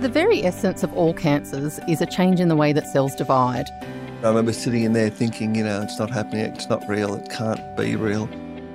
The 0.00 0.08
very 0.08 0.44
essence 0.44 0.82
of 0.82 0.94
all 0.94 1.12
cancers 1.12 1.78
is 1.86 2.00
a 2.00 2.06
change 2.06 2.40
in 2.40 2.48
the 2.48 2.56
way 2.56 2.72
that 2.72 2.86
cells 2.86 3.14
divide. 3.14 3.68
I 4.22 4.28
remember 4.28 4.52
sitting 4.52 4.82
in 4.82 4.92
there 4.92 5.10
thinking, 5.10 5.54
you 5.54 5.64
know, 5.64 5.82
it's 5.82 5.98
not 5.98 6.10
happening, 6.10 6.44
it's 6.44 6.68
not 6.68 6.86
real, 6.88 7.14
it 7.14 7.30
can't 7.30 7.76
be 7.76 7.96
real. 7.96 8.28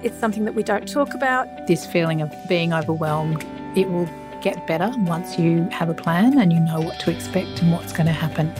It's 0.04 0.18
something 0.20 0.46
that 0.46 0.54
we 0.54 0.64
don't 0.64 0.88
talk 0.88 1.14
about. 1.14 1.48
This 1.68 1.86
feeling 1.86 2.22
of 2.22 2.32
being 2.48 2.74
overwhelmed, 2.74 3.44
it 3.76 3.90
will 3.90 4.10
get 4.42 4.68
better 4.68 4.92
once 5.00 5.40
you 5.40 5.68
have 5.72 5.90
a 5.90 5.94
plan 5.94 6.38
and 6.38 6.54
you 6.54 6.60
know 6.60 6.80
what 6.80 7.00
to 7.00 7.12
expect 7.12 7.62
and 7.62 7.72
what's 7.72 7.92
going 7.92 8.06
to 8.06 8.12
happen. 8.12 8.52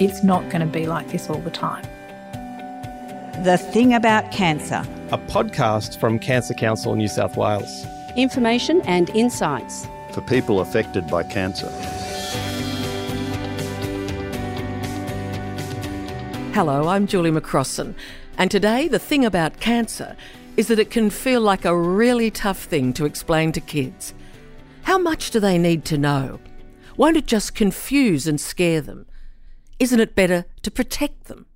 It's 0.00 0.22
not 0.22 0.42
going 0.50 0.60
to 0.60 0.66
be 0.66 0.86
like 0.86 1.08
this 1.08 1.30
all 1.30 1.40
the 1.40 1.50
time. 1.50 1.84
The 3.42 3.56
Thing 3.56 3.94
About 3.94 4.30
Cancer, 4.32 4.84
a 5.10 5.18
podcast 5.18 5.98
from 5.98 6.18
Cancer 6.18 6.54
Council 6.54 6.94
New 6.94 7.08
South 7.08 7.36
Wales. 7.36 7.86
Information 8.16 8.82
and 8.82 9.08
insights 9.10 9.86
for 10.12 10.20
people 10.22 10.60
affected 10.60 11.06
by 11.08 11.22
cancer. 11.22 11.68
Hello, 16.52 16.88
I'm 16.88 17.06
Julie 17.06 17.30
McCrossan, 17.30 17.94
and 18.36 18.50
today 18.50 18.88
the 18.88 18.98
thing 18.98 19.24
about 19.24 19.60
cancer 19.60 20.16
is 20.56 20.68
that 20.68 20.78
it 20.78 20.90
can 20.90 21.08
feel 21.08 21.40
like 21.40 21.64
a 21.64 21.76
really 21.76 22.30
tough 22.30 22.64
thing 22.64 22.92
to 22.92 23.06
explain 23.06 23.52
to 23.52 23.60
kids. 23.60 24.12
How 24.82 24.98
much 24.98 25.30
do 25.30 25.40
they 25.40 25.56
need 25.56 25.84
to 25.86 25.96
know? 25.96 26.40
Won't 26.96 27.16
it 27.16 27.26
just 27.26 27.54
confuse 27.54 28.26
and 28.26 28.38
scare 28.38 28.82
them? 28.82 29.06
Isn't 29.78 30.00
it 30.00 30.14
better 30.14 30.44
to 30.62 30.70
protect 30.70 31.24
them? 31.24 31.46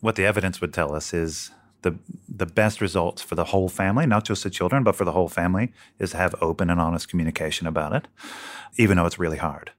What 0.00 0.16
the 0.16 0.24
evidence 0.24 0.60
would 0.60 0.72
tell 0.72 0.94
us 0.94 1.12
is 1.12 1.50
the 1.84 1.96
the 2.28 2.46
best 2.46 2.80
results 2.80 3.22
for 3.22 3.36
the 3.36 3.44
whole 3.44 3.68
family, 3.68 4.06
not 4.06 4.24
just 4.24 4.42
the 4.42 4.50
children, 4.50 4.82
but 4.82 4.96
for 4.96 5.04
the 5.04 5.12
whole 5.12 5.28
family, 5.28 5.72
is 6.00 6.10
to 6.10 6.16
have 6.16 6.34
open 6.40 6.68
and 6.68 6.80
honest 6.80 7.08
communication 7.08 7.68
about 7.68 7.92
it, 7.92 8.08
even 8.76 8.96
though 8.96 9.06
it's 9.06 9.20
really 9.20 9.36
hard. 9.36 9.70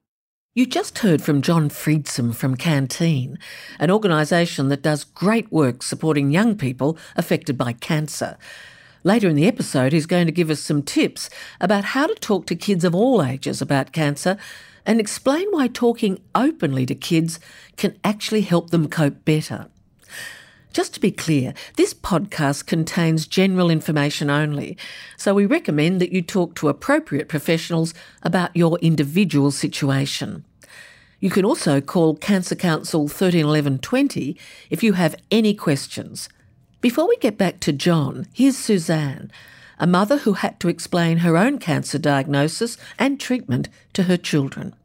You 0.53 0.65
just 0.65 0.99
heard 0.99 1.21
from 1.21 1.41
John 1.41 1.67
Friedsam 1.67 2.33
from 2.33 2.55
Canteen, 2.55 3.37
an 3.77 3.91
organisation 3.91 4.69
that 4.69 4.81
does 4.81 5.03
great 5.03 5.51
work 5.51 5.83
supporting 5.83 6.31
young 6.31 6.55
people 6.55 6.97
affected 7.17 7.57
by 7.57 7.73
cancer. 7.73 8.37
Later 9.03 9.27
in 9.27 9.35
the 9.35 9.47
episode, 9.47 9.91
he's 9.91 10.05
going 10.05 10.27
to 10.27 10.31
give 10.31 10.49
us 10.49 10.61
some 10.61 10.81
tips 10.81 11.29
about 11.59 11.83
how 11.83 12.07
to 12.07 12.15
talk 12.15 12.45
to 12.47 12.55
kids 12.55 12.85
of 12.85 12.95
all 12.95 13.21
ages 13.21 13.61
about 13.61 13.91
cancer 13.91 14.37
and 14.85 14.99
explain 14.99 15.47
why 15.49 15.67
talking 15.67 16.21
openly 16.33 16.85
to 16.85 16.95
kids 16.95 17.37
can 17.75 17.97
actually 18.03 18.41
help 18.41 18.69
them 18.69 18.87
cope 18.87 19.25
better. 19.25 19.67
Just 20.75 20.93
to 20.95 20.99
be 20.99 21.09
clear, 21.09 21.53
this 21.77 21.93
podcast 21.93 22.65
contains 22.65 23.27
general 23.27 23.69
information 23.69 24.29
only, 24.29 24.77
so 25.15 25.33
we 25.33 25.45
recommend 25.45 26.01
that 26.01 26.11
you 26.11 26.21
talk 26.21 26.53
to 26.55 26.67
appropriate 26.67 27.29
professionals 27.29 27.93
about 28.23 28.53
your 28.53 28.77
individual 28.79 29.51
situation. 29.51 30.43
You 31.21 31.29
can 31.29 31.45
also 31.45 31.79
call 31.79 32.17
Cancer 32.17 32.55
Council 32.55 33.03
131120 33.03 34.37
if 34.69 34.83
you 34.83 34.91
have 34.91 35.15
any 35.31 35.53
questions. 35.53 36.27
Before 36.81 37.07
we 37.07 37.15
get 37.21 37.37
back 37.37 37.61
to 37.61 37.71
John, 37.71 38.27
here's 38.33 38.57
Suzanne, 38.57 39.31
a 39.79 39.87
mother 39.87 40.17
who 40.17 40.33
had 40.33 40.59
to 40.59 40.67
explain 40.67 41.19
her 41.19 41.37
own 41.37 41.57
cancer 41.57 41.97
diagnosis 41.97 42.77
and 42.99 43.17
treatment 43.17 43.69
to 43.93 44.03
her 44.03 44.17
children. 44.17 44.75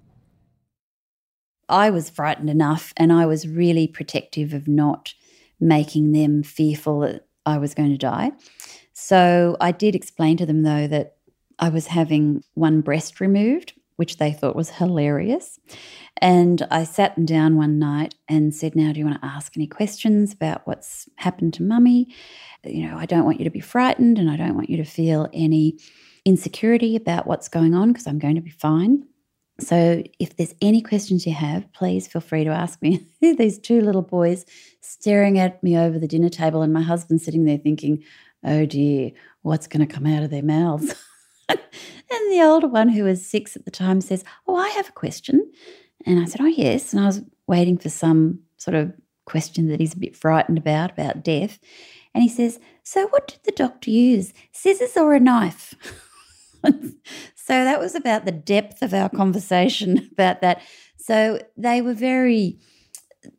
I 1.68 1.90
was 1.90 2.10
frightened 2.10 2.48
enough 2.48 2.92
and 2.96 3.12
I 3.12 3.26
was 3.26 3.48
really 3.48 3.88
protective 3.88 4.54
of 4.54 4.68
not 4.68 5.14
making 5.60 6.12
them 6.12 6.42
fearful 6.42 7.00
that 7.00 7.26
I 7.46 7.58
was 7.58 7.74
going 7.74 7.90
to 7.90 7.98
die. 7.98 8.32
So 8.92 9.56
I 9.60 9.72
did 9.72 9.94
explain 9.94 10.36
to 10.38 10.46
them, 10.46 10.62
though, 10.62 10.86
that 10.86 11.16
I 11.58 11.68
was 11.68 11.88
having 11.88 12.42
one 12.54 12.80
breast 12.80 13.20
removed, 13.20 13.74
which 13.96 14.16
they 14.16 14.32
thought 14.32 14.56
was 14.56 14.70
hilarious. 14.70 15.58
And 16.18 16.66
I 16.70 16.84
sat 16.84 17.14
them 17.14 17.26
down 17.26 17.56
one 17.56 17.78
night 17.78 18.14
and 18.28 18.54
said, 18.54 18.74
Now, 18.74 18.92
do 18.92 18.98
you 18.98 19.06
want 19.06 19.20
to 19.20 19.26
ask 19.26 19.56
any 19.56 19.66
questions 19.66 20.32
about 20.32 20.66
what's 20.66 21.08
happened 21.16 21.54
to 21.54 21.62
mummy? 21.62 22.14
You 22.64 22.86
know, 22.88 22.96
I 22.96 23.06
don't 23.06 23.24
want 23.24 23.38
you 23.38 23.44
to 23.44 23.50
be 23.50 23.60
frightened 23.60 24.18
and 24.18 24.30
I 24.30 24.36
don't 24.36 24.54
want 24.54 24.70
you 24.70 24.76
to 24.78 24.84
feel 24.84 25.28
any 25.32 25.78
insecurity 26.24 26.96
about 26.96 27.26
what's 27.26 27.48
going 27.48 27.74
on 27.74 27.92
because 27.92 28.06
I'm 28.06 28.18
going 28.18 28.36
to 28.36 28.40
be 28.40 28.50
fine. 28.50 29.04
So 29.60 30.02
if 30.18 30.36
there's 30.36 30.54
any 30.60 30.80
questions 30.80 31.26
you 31.26 31.34
have, 31.34 31.70
please 31.72 32.06
feel 32.06 32.22
free 32.22 32.44
to 32.44 32.50
ask 32.50 32.80
me. 32.82 33.06
These 33.20 33.58
two 33.58 33.80
little 33.80 34.02
boys 34.02 34.46
staring 34.80 35.38
at 35.38 35.62
me 35.62 35.76
over 35.76 35.98
the 35.98 36.08
dinner 36.08 36.28
table, 36.28 36.62
and 36.62 36.72
my 36.72 36.82
husband 36.82 37.20
sitting 37.20 37.44
there 37.44 37.58
thinking, 37.58 38.02
oh 38.44 38.66
dear, 38.66 39.12
what's 39.42 39.66
going 39.66 39.86
to 39.86 39.92
come 39.92 40.06
out 40.06 40.22
of 40.22 40.30
their 40.30 40.42
mouths? 40.42 40.94
and 41.48 41.58
the 42.30 42.42
older 42.42 42.68
one, 42.68 42.88
who 42.88 43.04
was 43.04 43.24
six 43.24 43.56
at 43.56 43.64
the 43.64 43.70
time, 43.70 44.00
says, 44.00 44.24
Oh, 44.46 44.56
I 44.56 44.68
have 44.70 44.88
a 44.88 44.92
question. 44.92 45.50
And 46.06 46.20
I 46.20 46.24
said, 46.24 46.40
Oh, 46.40 46.46
yes. 46.46 46.92
And 46.92 47.02
I 47.02 47.06
was 47.06 47.22
waiting 47.46 47.76
for 47.76 47.88
some 47.88 48.40
sort 48.56 48.74
of 48.74 48.92
question 49.26 49.68
that 49.68 49.80
he's 49.80 49.94
a 49.94 49.98
bit 49.98 50.16
frightened 50.16 50.58
about, 50.58 50.92
about 50.92 51.22
death. 51.22 51.58
And 52.14 52.22
he 52.22 52.28
says, 52.28 52.58
So 52.82 53.08
what 53.08 53.28
did 53.28 53.40
the 53.44 53.52
doctor 53.52 53.90
use, 53.90 54.32
scissors 54.52 54.96
or 54.96 55.14
a 55.14 55.20
knife? 55.20 55.74
so 57.50 57.64
that 57.64 57.80
was 57.80 57.96
about 57.96 58.26
the 58.26 58.30
depth 58.30 58.80
of 58.80 58.94
our 58.94 59.08
conversation 59.08 60.08
about 60.12 60.40
that. 60.40 60.62
So 60.98 61.40
they 61.56 61.82
were 61.82 61.94
very 61.94 62.60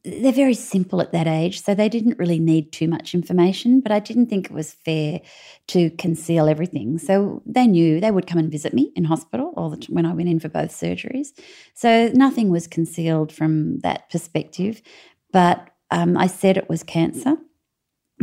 they're 0.04 0.34
very 0.34 0.54
simple 0.54 1.02
at 1.02 1.14
that 1.14 1.28
age, 1.28 1.62
so 1.64 1.74
they 1.74 1.88
didn't 1.88 2.20
really 2.20 2.38
need 2.38 2.74
too 2.74 2.90
much 2.90 3.16
information, 3.16 3.80
but 3.80 3.94
I 3.94 4.00
didn't 4.00 4.28
think 4.28 4.48
it 4.48 4.52
was 4.52 4.74
fair 4.74 5.22
to 5.68 5.90
conceal 5.92 6.50
everything. 6.50 7.00
So 7.00 7.42
they 7.46 7.66
knew 7.68 8.02
they 8.02 8.12
would 8.12 8.28
come 8.28 8.38
and 8.38 8.52
visit 8.52 8.74
me 8.74 8.92
in 8.98 9.06
hospital 9.06 9.54
all 9.56 9.70
the 9.70 9.78
t- 9.78 9.94
when 9.94 10.06
I 10.06 10.14
went 10.14 10.28
in 10.28 10.42
for 10.42 10.50
both 10.50 10.72
surgeries. 10.72 11.30
So 11.74 12.12
nothing 12.14 12.52
was 12.52 12.68
concealed 12.68 13.32
from 13.32 13.80
that 13.80 14.10
perspective, 14.10 14.82
but 15.32 15.70
um, 15.90 16.18
I 16.18 16.28
said 16.28 16.58
it 16.58 16.70
was 16.70 16.84
cancer 16.84 17.38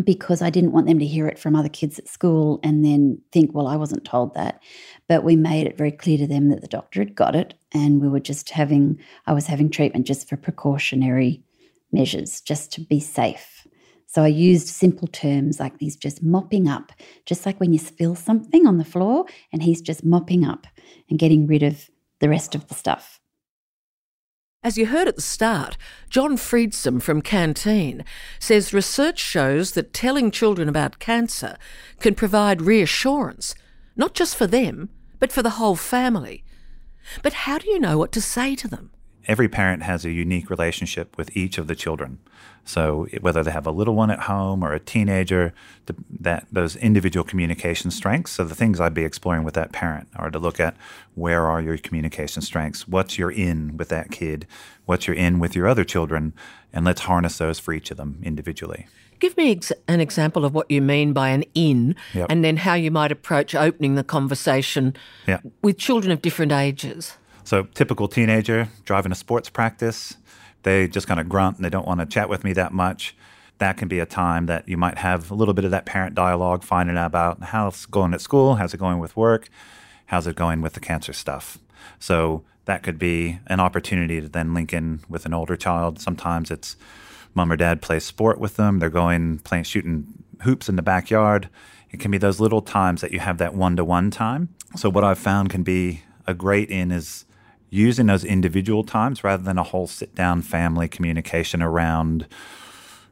because 0.04 0.42
I 0.42 0.50
didn't 0.50 0.72
want 0.72 0.86
them 0.86 0.98
to 0.98 1.06
hear 1.06 1.26
it 1.26 1.38
from 1.38 1.56
other 1.56 1.69
kids 1.69 1.98
at 1.98 2.09
school 2.09 2.60
and 2.62 2.84
then 2.84 3.20
think, 3.32 3.53
well, 3.54 3.66
I 3.66 3.76
wasn't 3.76 4.04
told 4.04 4.34
that. 4.34 4.62
But 5.09 5.25
we 5.25 5.36
made 5.36 5.66
it 5.66 5.78
very 5.78 5.92
clear 5.92 6.19
to 6.19 6.26
them 6.26 6.48
that 6.48 6.60
the 6.60 6.69
doctor 6.69 7.00
had 7.00 7.14
got 7.14 7.34
it 7.34 7.54
and 7.72 8.00
we 8.00 8.09
were 8.09 8.20
just 8.20 8.50
having, 8.50 8.98
I 9.26 9.32
was 9.32 9.47
having 9.47 9.70
treatment 9.70 10.06
just 10.06 10.28
for 10.28 10.36
precautionary 10.36 11.42
measures, 11.92 12.41
just 12.41 12.72
to 12.72 12.81
be 12.81 13.00
safe. 13.00 13.66
So 14.06 14.22
I 14.22 14.28
used 14.28 14.69
simple 14.69 15.09
terms 15.09 15.60
like 15.60 15.78
these 15.78 15.97
just 15.97 16.22
mopping 16.22 16.66
up, 16.66 16.92
just 17.26 17.44
like 17.44 17.60
when 17.60 17.72
you 17.72 17.78
spill 17.78 18.15
something 18.15 18.66
on 18.66 18.78
the 18.78 18.84
floor 18.84 19.26
and 19.53 19.62
he's 19.62 19.82
just 19.82 20.04
mopping 20.04 20.44
up 20.44 20.66
and 21.10 21.19
getting 21.19 21.47
rid 21.47 21.62
of 21.62 21.91
the 22.20 22.28
rest 22.28 22.54
of 22.54 22.69
the 22.69 22.75
stuff. 22.75 23.17
As 24.68 24.76
you 24.76 24.84
heard 24.84 25.08
at 25.08 25.16
the 25.16 25.22
start, 25.22 25.78
John 26.10 26.36
Friedsam 26.36 27.00
from 27.00 27.22
Canteen 27.22 28.04
says 28.38 28.74
research 28.74 29.18
shows 29.18 29.72
that 29.72 29.94
telling 29.94 30.30
children 30.30 30.68
about 30.68 30.98
cancer 30.98 31.56
can 32.00 32.14
provide 32.14 32.60
reassurance, 32.60 33.54
not 33.96 34.12
just 34.12 34.36
for 34.36 34.46
them, 34.46 34.90
but 35.20 35.32
for 35.32 35.42
the 35.42 35.56
whole 35.56 35.74
family. 35.74 36.44
But 37.22 37.32
how 37.32 37.56
do 37.56 37.70
you 37.70 37.78
know 37.78 37.96
what 37.96 38.12
to 38.12 38.20
say 38.20 38.54
to 38.56 38.68
them? 38.68 38.90
Every 39.26 39.48
parent 39.48 39.82
has 39.82 40.04
a 40.04 40.10
unique 40.10 40.50
relationship 40.50 41.16
with 41.16 41.36
each 41.36 41.58
of 41.58 41.66
the 41.66 41.74
children. 41.74 42.18
So 42.64 43.06
whether 43.22 43.42
they 43.42 43.50
have 43.50 43.66
a 43.66 43.70
little 43.70 43.94
one 43.94 44.10
at 44.10 44.20
home 44.20 44.62
or 44.62 44.74
a 44.74 44.78
teenager, 44.78 45.54
the, 45.86 45.94
that 46.20 46.46
those 46.52 46.76
individual 46.76 47.24
communication 47.24 47.90
strengths. 47.90 48.32
So 48.32 48.44
the 48.44 48.54
things 48.54 48.78
I'd 48.78 48.92
be 48.92 49.04
exploring 49.04 49.44
with 49.44 49.54
that 49.54 49.72
parent 49.72 50.08
are 50.16 50.30
to 50.30 50.38
look 50.38 50.60
at 50.60 50.76
where 51.14 51.46
are 51.46 51.62
your 51.62 51.78
communication 51.78 52.42
strengths, 52.42 52.86
what's 52.86 53.16
your 53.16 53.30
in 53.30 53.78
with 53.78 53.88
that 53.88 54.10
kid, 54.10 54.46
what's 54.84 55.06
your 55.06 55.16
in 55.16 55.38
with 55.38 55.56
your 55.56 55.66
other 55.66 55.82
children, 55.82 56.34
and 56.70 56.84
let's 56.84 57.02
harness 57.02 57.38
those 57.38 57.58
for 57.58 57.72
each 57.72 57.90
of 57.90 57.96
them 57.96 58.20
individually. 58.22 58.86
Give 59.18 59.34
me 59.38 59.52
ex- 59.52 59.72
an 59.88 60.00
example 60.00 60.44
of 60.44 60.54
what 60.54 60.70
you 60.70 60.82
mean 60.82 61.14
by 61.14 61.30
an 61.30 61.44
in, 61.54 61.96
yep. 62.12 62.26
and 62.28 62.44
then 62.44 62.58
how 62.58 62.74
you 62.74 62.90
might 62.90 63.10
approach 63.10 63.54
opening 63.54 63.94
the 63.94 64.04
conversation 64.04 64.94
yep. 65.26 65.42
with 65.62 65.78
children 65.78 66.12
of 66.12 66.20
different 66.20 66.52
ages. 66.52 67.16
So, 67.48 67.62
typical 67.62 68.09
teenager 68.09 68.68
driving 68.84 69.10
a 69.10 69.15
sports 69.15 69.48
practice, 69.48 70.18
they 70.65 70.86
just 70.86 71.06
kind 71.06 71.18
of 71.18 71.30
grunt 71.30 71.56
and 71.56 71.65
they 71.65 71.71
don't 71.71 71.86
want 71.86 71.98
to 71.98 72.04
chat 72.04 72.28
with 72.28 72.45
me 72.45 72.53
that 72.53 72.74
much. 72.74 73.16
That 73.56 73.78
can 73.78 73.89
be 73.89 74.00
a 74.00 74.04
time 74.04 74.45
that 74.45 74.68
you 74.68 74.77
might 74.77 74.98
have 74.98 75.30
a 75.30 75.34
little 75.34 75.54
bit 75.54 75.65
of 75.65 75.71
that 75.71 75.86
parent 75.86 76.15
dialogue, 76.15 76.62
finding 76.62 76.98
out 76.98 77.06
about 77.06 77.42
how's 77.45 77.86
going 77.86 78.12
at 78.12 78.21
school, 78.21 78.56
how's 78.56 78.74
it 78.74 78.77
going 78.77 78.98
with 78.98 79.16
work, 79.16 79.48
how's 80.04 80.27
it 80.27 80.36
going 80.36 80.60
with 80.60 80.74
the 80.74 80.80
cancer 80.80 81.15
stuff. 81.15 81.56
So, 81.98 82.45
that 82.66 82.83
could 82.83 82.98
be 82.98 83.39
an 83.47 83.60
opportunity 83.60 84.21
to 84.21 84.28
then 84.28 84.53
link 84.53 84.74
in 84.74 85.00
with 85.09 85.24
an 85.24 85.33
older 85.33 85.56
child. 85.56 86.03
Sometimes 86.03 86.50
it's 86.50 86.77
mom 87.33 87.50
or 87.50 87.56
dad 87.56 87.80
plays 87.80 88.04
sport 88.04 88.39
with 88.39 88.56
them, 88.56 88.78
they're 88.78 88.91
going 88.91 89.39
playing 89.39 89.65
shooting 89.65 90.06
hoops 90.42 90.68
in 90.68 90.77
the 90.77 90.83
backyard. 90.83 91.48
It 91.92 91.98
can 91.98 92.10
be 92.10 92.18
those 92.18 92.41
little 92.41 92.60
times 92.60 93.00
that 93.00 93.12
you 93.12 93.21
have 93.21 93.39
that 93.39 93.54
one 93.54 93.74
to 93.77 93.86
one 93.86 94.10
time. 94.10 94.50
So, 94.77 94.91
what 94.91 95.03
I've 95.03 95.18
found 95.18 95.48
can 95.48 95.62
be 95.62 96.03
a 96.27 96.34
great 96.34 96.68
in 96.68 96.92
is 96.92 97.24
using 97.70 98.06
those 98.06 98.24
individual 98.24 98.84
times 98.84 99.22
rather 99.22 99.42
than 99.42 99.59
a 99.59 99.62
whole 99.62 99.86
sit 99.86 100.15
down 100.15 100.42
family 100.42 100.88
communication 100.88 101.62
around, 101.62 102.26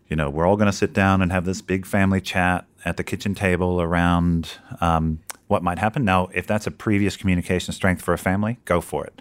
you 0.08 0.16
know, 0.16 0.30
we're 0.30 0.46
all 0.46 0.56
going 0.56 0.70
to 0.70 0.76
sit 0.76 0.92
down 0.92 1.20
and 1.22 1.32
have 1.32 1.44
this 1.44 1.60
big 1.60 1.86
family 1.86 2.20
chat 2.20 2.64
at 2.84 2.96
the 2.96 3.04
kitchen 3.04 3.34
table 3.34 3.80
around 3.80 4.52
um, 4.80 5.20
what 5.48 5.62
might 5.62 5.78
happen. 5.78 6.04
Now, 6.04 6.28
if 6.34 6.46
that's 6.46 6.66
a 6.66 6.70
previous 6.70 7.16
communication 7.16 7.72
strength 7.72 8.02
for 8.02 8.14
a 8.14 8.18
family, 8.18 8.58
go 8.64 8.80
for 8.80 9.04
it. 9.04 9.20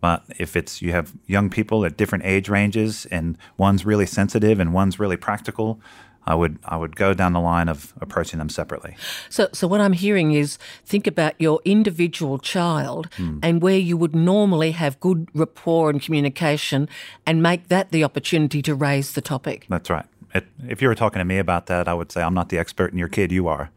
But 0.00 0.24
if 0.38 0.56
it's 0.56 0.80
you 0.80 0.92
have 0.92 1.12
young 1.26 1.50
people 1.50 1.84
at 1.84 1.96
different 1.96 2.24
age 2.24 2.48
ranges 2.48 3.06
and 3.06 3.36
one's 3.58 3.84
really 3.84 4.06
sensitive 4.06 4.58
and 4.58 4.72
one's 4.72 4.98
really 4.98 5.16
practical, 5.16 5.80
I 6.26 6.34
would 6.34 6.58
I 6.64 6.76
would 6.76 6.96
go 6.96 7.14
down 7.14 7.32
the 7.32 7.40
line 7.40 7.68
of 7.68 7.92
approaching 8.00 8.38
them 8.38 8.48
separately. 8.48 8.96
So 9.28 9.48
so 9.52 9.66
what 9.66 9.80
I'm 9.80 9.94
hearing 9.94 10.32
is 10.32 10.58
think 10.84 11.06
about 11.06 11.34
your 11.38 11.60
individual 11.64 12.38
child 12.38 13.08
hmm. 13.16 13.38
and 13.42 13.62
where 13.62 13.78
you 13.78 13.96
would 13.96 14.14
normally 14.14 14.72
have 14.72 15.00
good 15.00 15.28
rapport 15.34 15.90
and 15.90 16.00
communication 16.00 16.88
and 17.26 17.42
make 17.42 17.68
that 17.68 17.90
the 17.90 18.04
opportunity 18.04 18.62
to 18.62 18.74
raise 18.74 19.12
the 19.12 19.20
topic. 19.20 19.66
That's 19.68 19.90
right. 19.90 20.06
It, 20.34 20.46
if 20.68 20.80
you 20.80 20.88
were 20.88 20.94
talking 20.94 21.18
to 21.18 21.24
me 21.24 21.38
about 21.38 21.66
that, 21.66 21.88
I 21.88 21.94
would 21.94 22.12
say 22.12 22.22
I'm 22.22 22.34
not 22.34 22.50
the 22.50 22.58
expert 22.58 22.92
in 22.92 22.98
your 22.98 23.08
kid. 23.08 23.32
You 23.32 23.48
are. 23.48 23.70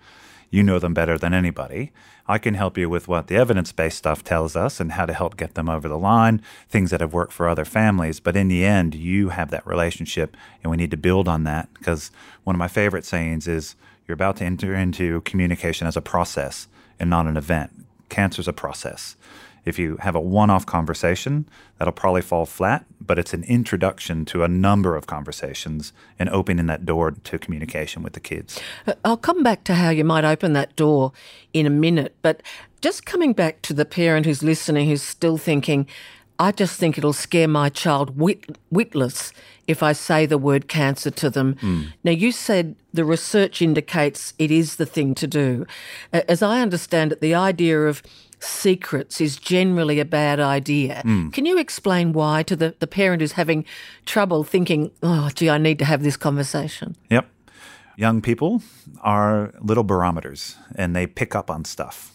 You 0.53 0.61
know 0.61 0.77
them 0.77 0.93
better 0.93 1.17
than 1.17 1.33
anybody. 1.33 1.91
I 2.27 2.37
can 2.37 2.53
help 2.53 2.77
you 2.77 2.87
with 2.87 3.07
what 3.07 3.25
the 3.25 3.35
evidence 3.35 3.71
based 3.71 3.97
stuff 3.97 4.23
tells 4.23 4.55
us 4.55 4.79
and 4.79 4.91
how 4.91 5.07
to 5.07 5.13
help 5.13 5.35
get 5.35 5.55
them 5.55 5.67
over 5.67 5.89
the 5.89 5.97
line, 5.97 6.43
things 6.69 6.91
that 6.91 7.01
have 7.01 7.11
worked 7.11 7.33
for 7.33 7.49
other 7.49 7.65
families. 7.65 8.19
But 8.19 8.37
in 8.37 8.49
the 8.49 8.63
end, 8.63 8.93
you 8.93 9.29
have 9.29 9.49
that 9.49 9.65
relationship, 9.65 10.37
and 10.61 10.69
we 10.69 10.77
need 10.77 10.91
to 10.91 10.95
build 10.95 11.27
on 11.27 11.43
that 11.45 11.73
because 11.73 12.11
one 12.43 12.55
of 12.55 12.59
my 12.59 12.67
favorite 12.67 13.03
sayings 13.03 13.47
is 13.47 13.75
you're 14.07 14.13
about 14.13 14.35
to 14.37 14.45
enter 14.45 14.75
into 14.75 15.21
communication 15.21 15.87
as 15.87 15.97
a 15.97 16.01
process 16.01 16.67
and 16.99 17.09
not 17.09 17.25
an 17.25 17.35
event. 17.35 17.71
Cancer's 18.09 18.47
a 18.47 18.53
process. 18.53 19.15
If 19.65 19.79
you 19.79 19.97
have 19.97 20.15
a 20.15 20.19
one 20.19 20.49
off 20.49 20.65
conversation, 20.65 21.47
that'll 21.77 21.93
probably 21.93 22.21
fall 22.21 22.45
flat, 22.45 22.85
but 22.99 23.17
it's 23.17 23.33
an 23.33 23.43
introduction 23.45 24.25
to 24.25 24.43
a 24.43 24.47
number 24.47 24.95
of 24.95 25.07
conversations 25.07 25.93
and 26.19 26.29
opening 26.29 26.65
that 26.67 26.85
door 26.85 27.11
to 27.11 27.39
communication 27.39 28.03
with 28.03 28.13
the 28.13 28.19
kids. 28.19 28.59
Uh, 28.85 28.93
I'll 29.05 29.17
come 29.17 29.43
back 29.43 29.63
to 29.65 29.75
how 29.75 29.89
you 29.89 30.03
might 30.03 30.25
open 30.25 30.53
that 30.53 30.75
door 30.75 31.13
in 31.53 31.65
a 31.65 31.69
minute, 31.69 32.15
but 32.21 32.41
just 32.81 33.05
coming 33.05 33.33
back 33.33 33.61
to 33.63 33.73
the 33.73 33.85
parent 33.85 34.25
who's 34.25 34.43
listening 34.43 34.89
who's 34.89 35.03
still 35.03 35.37
thinking, 35.37 35.87
I 36.39 36.51
just 36.51 36.77
think 36.77 36.97
it'll 36.97 37.13
scare 37.13 37.47
my 37.47 37.69
child 37.69 38.17
wit- 38.17 38.57
witless 38.71 39.31
if 39.67 39.81
I 39.81 39.93
say 39.93 40.25
the 40.25 40.37
word 40.37 40.67
cancer 40.67 41.09
to 41.11 41.29
them. 41.29 41.91
Now, 42.03 42.11
you 42.11 42.33
said 42.33 42.75
the 42.93 43.05
research 43.05 43.61
indicates 43.61 44.33
it 44.37 44.51
is 44.51 44.75
the 44.75 44.85
thing 44.85 45.15
to 45.15 45.27
do. 45.27 45.65
As 46.11 46.41
I 46.41 46.61
understand 46.61 47.13
it, 47.13 47.21
the 47.21 47.33
idea 47.35 47.83
of 47.83 48.03
secrets 48.43 49.21
is 49.21 49.37
generally 49.37 49.99
a 49.99 50.05
bad 50.05 50.39
idea. 50.39 51.01
Hmm. 51.01 51.29
Can 51.29 51.45
you 51.45 51.57
explain 51.57 52.13
why 52.13 52.43
to 52.43 52.55
the, 52.55 52.75
the 52.79 52.87
parent 52.87 53.21
who's 53.21 53.33
having 53.33 53.65
trouble 54.05 54.43
thinking, 54.43 54.91
oh, 55.01 55.29
gee, 55.33 55.49
I 55.49 55.57
need 55.57 55.79
to 55.79 55.85
have 55.85 56.03
this 56.03 56.17
conversation? 56.17 56.95
Yep. 57.09 57.29
Young 57.95 58.21
people 58.21 58.61
are 59.01 59.53
little 59.61 59.83
barometers 59.83 60.55
and 60.75 60.95
they 60.95 61.05
pick 61.05 61.35
up 61.35 61.49
on 61.49 61.63
stuff. 61.65 62.11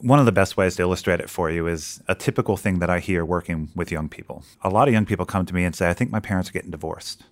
One 0.00 0.20
of 0.20 0.26
the 0.26 0.32
best 0.32 0.56
ways 0.56 0.76
to 0.76 0.82
illustrate 0.82 1.20
it 1.20 1.28
for 1.28 1.50
you 1.50 1.66
is 1.66 2.00
a 2.08 2.14
typical 2.14 2.56
thing 2.56 2.78
that 2.78 2.88
I 2.88 3.00
hear 3.00 3.24
working 3.24 3.68
with 3.74 3.90
young 3.90 4.08
people. 4.08 4.44
A 4.62 4.70
lot 4.70 4.88
of 4.88 4.94
young 4.94 5.04
people 5.04 5.26
come 5.26 5.44
to 5.44 5.54
me 5.54 5.64
and 5.64 5.74
say, 5.74 5.90
I 5.90 5.94
think 5.94 6.10
my 6.10 6.20
parents 6.20 6.48
are 6.48 6.52
getting 6.52 6.70
divorced. 6.70 7.24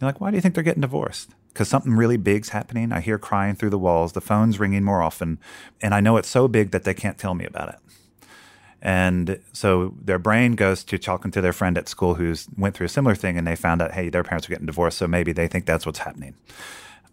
You're 0.00 0.08
like, 0.08 0.20
why 0.20 0.30
do 0.30 0.36
you 0.36 0.40
think 0.40 0.54
they're 0.54 0.62
getting 0.62 0.82
divorced? 0.82 1.30
Because 1.48 1.68
something 1.68 1.94
really 1.94 2.16
big's 2.16 2.50
happening. 2.50 2.92
I 2.92 3.00
hear 3.00 3.18
crying 3.18 3.54
through 3.56 3.70
the 3.70 3.78
walls, 3.78 4.12
the 4.12 4.20
phone's 4.20 4.60
ringing 4.60 4.84
more 4.84 5.02
often, 5.02 5.38
and 5.80 5.94
I 5.94 6.00
know 6.00 6.16
it's 6.16 6.28
so 6.28 6.46
big 6.46 6.70
that 6.70 6.84
they 6.84 6.94
can't 6.94 7.18
tell 7.18 7.34
me 7.34 7.44
about 7.44 7.70
it. 7.70 7.78
And 8.80 9.40
so 9.52 9.94
their 10.00 10.18
brain 10.18 10.52
goes 10.52 10.84
to 10.84 10.98
talking 10.98 11.30
to 11.32 11.40
their 11.40 11.52
friend 11.52 11.76
at 11.76 11.88
school 11.88 12.14
who's 12.14 12.46
went 12.56 12.76
through 12.76 12.86
a 12.86 12.90
similar 12.90 13.16
thing 13.16 13.36
and 13.36 13.46
they 13.46 13.56
found 13.56 13.82
out, 13.82 13.92
hey, 13.92 14.08
their 14.08 14.22
parents 14.22 14.46
are 14.46 14.50
getting 14.50 14.66
divorced, 14.66 14.98
so 14.98 15.08
maybe 15.08 15.32
they 15.32 15.48
think 15.48 15.66
that's 15.66 15.84
what's 15.84 15.98
happening. 16.00 16.34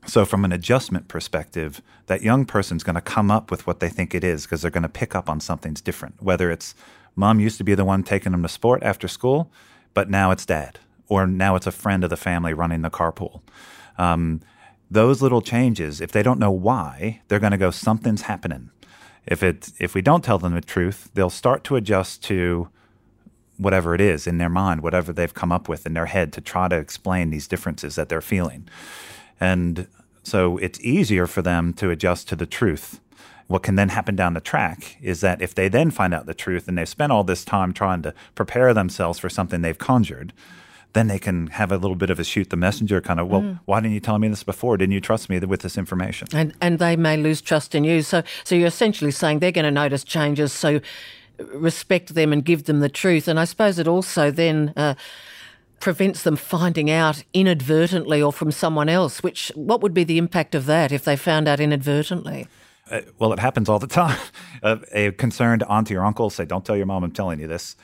So, 0.07 0.23
from 0.23 0.45
an 0.45 0.51
adjustment 0.51 1.07
perspective, 1.07 1.81
that 2.05 2.21
young 2.21 2.45
person's 2.45 2.83
going 2.83 2.95
to 2.95 3.01
come 3.01 3.31
up 3.31 3.49
with 3.49 3.65
what 3.65 3.79
they 3.79 3.89
think 3.89 4.13
it 4.13 4.23
is 4.23 4.43
because 4.43 4.61
they're 4.61 4.69
going 4.69 4.83
to 4.83 4.89
pick 4.89 5.15
up 5.15 5.27
on 5.27 5.39
something's 5.39 5.81
different. 5.81 6.21
Whether 6.21 6.51
it's 6.51 6.75
mom 7.15 7.39
used 7.39 7.57
to 7.57 7.63
be 7.63 7.73
the 7.73 7.85
one 7.85 8.03
taking 8.03 8.31
them 8.31 8.43
to 8.43 8.49
sport 8.49 8.83
after 8.83 9.07
school, 9.07 9.51
but 9.95 10.07
now 10.07 10.29
it's 10.29 10.45
dad, 10.45 10.77
or 11.07 11.25
now 11.25 11.55
it's 11.55 11.65
a 11.65 11.71
friend 11.71 12.03
of 12.03 12.11
the 12.11 12.17
family 12.17 12.53
running 12.53 12.83
the 12.83 12.91
carpool. 12.91 13.41
Um, 13.97 14.41
those 14.89 15.21
little 15.21 15.41
changes, 15.41 16.01
if 16.01 16.11
they 16.11 16.23
don't 16.23 16.39
know 16.39 16.51
why, 16.51 17.21
they're 17.27 17.39
going 17.39 17.51
to 17.51 17.57
go, 17.57 17.71
something's 17.71 18.23
happening. 18.23 18.69
If 19.25 19.41
it 19.41 19.71
if 19.79 19.95
we 19.95 20.01
don't 20.01 20.23
tell 20.23 20.37
them 20.37 20.53
the 20.53 20.61
truth, 20.61 21.09
they'll 21.15 21.31
start 21.31 21.63
to 21.65 21.75
adjust 21.75 22.23
to 22.25 22.69
whatever 23.57 23.95
it 23.95 24.01
is 24.01 24.27
in 24.27 24.37
their 24.37 24.49
mind, 24.49 24.81
whatever 24.81 25.11
they've 25.11 25.33
come 25.33 25.51
up 25.51 25.67
with 25.67 25.85
in 25.85 25.93
their 25.93 26.05
head 26.05 26.33
to 26.33 26.41
try 26.41 26.67
to 26.67 26.75
explain 26.75 27.29
these 27.29 27.47
differences 27.47 27.95
that 27.95 28.09
they're 28.09 28.21
feeling. 28.21 28.67
And 29.39 29.87
so 30.23 30.57
it's 30.57 30.79
easier 30.81 31.27
for 31.27 31.41
them 31.41 31.73
to 31.73 31.89
adjust 31.89 32.27
to 32.29 32.35
the 32.35 32.45
truth. 32.45 32.99
What 33.47 33.63
can 33.63 33.75
then 33.75 33.89
happen 33.89 34.15
down 34.15 34.33
the 34.33 34.41
track 34.41 34.97
is 35.01 35.21
that 35.21 35.41
if 35.41 35.53
they 35.53 35.69
then 35.69 35.91
find 35.91 36.13
out 36.13 36.25
the 36.25 36.33
truth 36.33 36.67
and 36.67 36.77
they've 36.77 36.89
spent 36.89 37.11
all 37.11 37.23
this 37.23 37.45
time 37.45 37.73
trying 37.73 38.01
to 38.01 38.13
prepare 38.33 38.73
themselves 38.73 39.19
for 39.19 39.29
something 39.29 39.61
they've 39.61 39.77
conjured, 39.77 40.33
then 40.95 41.07
they 41.07 41.19
can 41.19 41.47
have 41.47 41.71
a 41.71 41.77
little 41.77 41.95
bit 41.95 42.09
of 42.09 42.19
a 42.19 42.23
shoot 42.23 42.49
the 42.49 42.55
messenger 42.57 43.01
kind 43.01 43.19
of, 43.19 43.27
well, 43.27 43.59
why 43.65 43.81
didn't 43.81 43.93
you 43.93 43.99
tell 43.99 44.17
me 44.17 44.29
this 44.29 44.43
before? 44.43 44.77
Didn't 44.77 44.93
you 44.93 45.01
trust 45.01 45.29
me 45.29 45.37
with 45.39 45.61
this 45.61 45.77
information? 45.77 46.27
And 46.33 46.53
and 46.61 46.79
they 46.79 46.95
may 46.95 47.17
lose 47.17 47.41
trust 47.41 47.75
in 47.75 47.83
you. 47.83 48.01
So 48.01 48.23
so 48.43 48.55
you're 48.55 48.67
essentially 48.67 49.11
saying 49.11 49.39
they're 49.39 49.51
going 49.51 49.65
to 49.65 49.71
notice 49.71 50.03
changes. 50.03 50.53
So 50.53 50.79
respect 51.53 52.15
them 52.15 52.31
and 52.33 52.43
give 52.43 52.63
them 52.63 52.79
the 52.79 52.89
truth. 52.89 53.27
And 53.27 53.39
I 53.39 53.45
suppose 53.45 53.77
it 53.77 53.87
also 53.87 54.31
then. 54.31 54.73
Uh, 54.75 54.95
prevents 55.81 56.23
them 56.23 56.37
finding 56.37 56.89
out 56.89 57.23
inadvertently 57.33 58.21
or 58.21 58.31
from 58.31 58.49
someone 58.49 58.87
else 58.87 59.21
which 59.21 59.51
what 59.55 59.81
would 59.81 59.93
be 59.93 60.05
the 60.05 60.17
impact 60.17 60.55
of 60.55 60.65
that 60.65 60.89
if 60.91 61.03
they 61.03 61.17
found 61.17 61.47
out 61.49 61.59
inadvertently 61.59 62.47
Uh, 62.89 63.01
well, 63.19 63.33
it 63.33 63.39
happens 63.39 63.67
all 63.69 63.79
the 63.79 63.87
time. 64.03 64.17
Uh, 64.63 64.77
a 64.93 65.11
concerned 65.11 65.63
auntie 65.69 65.95
or 65.95 66.03
uncle 66.03 66.29
say, 66.29 66.45
"Don't 66.45 66.65
tell 66.65 66.77
your 66.77 66.87
mom 66.87 67.03
I'm 67.03 67.11
telling 67.11 67.39
you 67.39 67.47
this." 67.47 67.75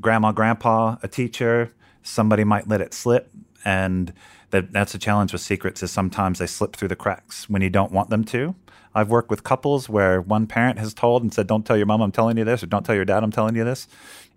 Grandma, 0.00 0.32
grandpa, 0.32 0.96
a 1.02 1.08
teacher, 1.08 1.72
somebody 2.02 2.44
might 2.44 2.68
let 2.68 2.80
it 2.80 2.94
slip, 2.94 3.30
and 3.64 4.12
that, 4.50 4.72
that's 4.72 4.94
a 4.94 4.98
challenge 4.98 5.32
with 5.32 5.42
secrets. 5.42 5.82
Is 5.82 5.90
sometimes 5.90 6.38
they 6.38 6.46
slip 6.46 6.76
through 6.76 6.88
the 6.88 6.96
cracks 6.96 7.48
when 7.48 7.62
you 7.62 7.70
don't 7.70 7.92
want 7.92 8.10
them 8.10 8.24
to. 8.24 8.54
I've 8.94 9.08
worked 9.08 9.30
with 9.30 9.44
couples 9.44 9.88
where 9.88 10.20
one 10.20 10.46
parent 10.46 10.78
has 10.78 10.92
told 10.94 11.22
and 11.22 11.32
said, 11.32 11.46
"Don't 11.46 11.64
tell 11.64 11.76
your 11.76 11.86
mom 11.86 12.00
I'm 12.00 12.12
telling 12.12 12.36
you 12.36 12.44
this," 12.44 12.62
or 12.62 12.66
"Don't 12.66 12.84
tell 12.84 12.94
your 12.94 13.04
dad 13.04 13.22
I'm 13.22 13.30
telling 13.30 13.56
you 13.56 13.64
this," 13.64 13.86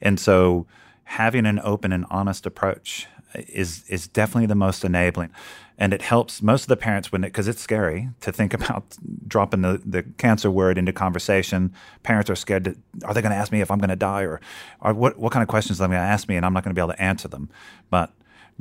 and 0.01 0.19
so 0.19 0.67
having 1.05 1.45
an 1.45 1.59
open 1.63 1.91
and 1.91 2.05
honest 2.09 2.45
approach 2.45 3.07
is 3.35 3.83
is 3.89 4.07
definitely 4.07 4.47
the 4.47 4.55
most 4.55 4.83
enabling. 4.83 5.31
And 5.77 5.91
it 5.91 6.03
helps 6.03 6.41
most 6.41 6.63
of 6.63 6.67
the 6.67 6.77
parents 6.77 7.11
when 7.11 7.23
it 7.23 7.27
because 7.27 7.47
it's 7.47 7.61
scary 7.61 8.09
to 8.21 8.31
think 8.31 8.53
about 8.59 8.97
dropping 9.27 9.61
the, 9.61 9.81
the 9.85 10.03
cancer 10.17 10.51
word 10.51 10.77
into 10.77 10.93
conversation. 10.93 11.73
Parents 12.03 12.29
are 12.29 12.35
scared 12.35 12.65
to, 12.65 12.75
are 13.05 13.13
they 13.13 13.21
going 13.21 13.31
to 13.31 13.37
ask 13.37 13.51
me 13.51 13.61
if 13.61 13.71
i'm 13.71 13.79
going 13.79 13.89
to 13.89 13.95
die 13.95 14.21
or, 14.21 14.39
or 14.81 14.93
what, 14.93 15.17
what 15.17 15.31
kind 15.31 15.41
of 15.41 15.49
questions 15.49 15.81
are 15.81 15.87
they 15.87 15.93
going 15.95 16.05
to 16.05 16.11
ask 16.11 16.27
me? 16.29 16.35
And 16.35 16.45
i'm 16.45 16.53
not 16.53 16.63
going 16.63 16.75
to 16.75 16.79
be 16.79 16.83
able 16.83 16.93
to 16.93 17.01
answer 17.01 17.27
them. 17.27 17.49
But 17.89 18.11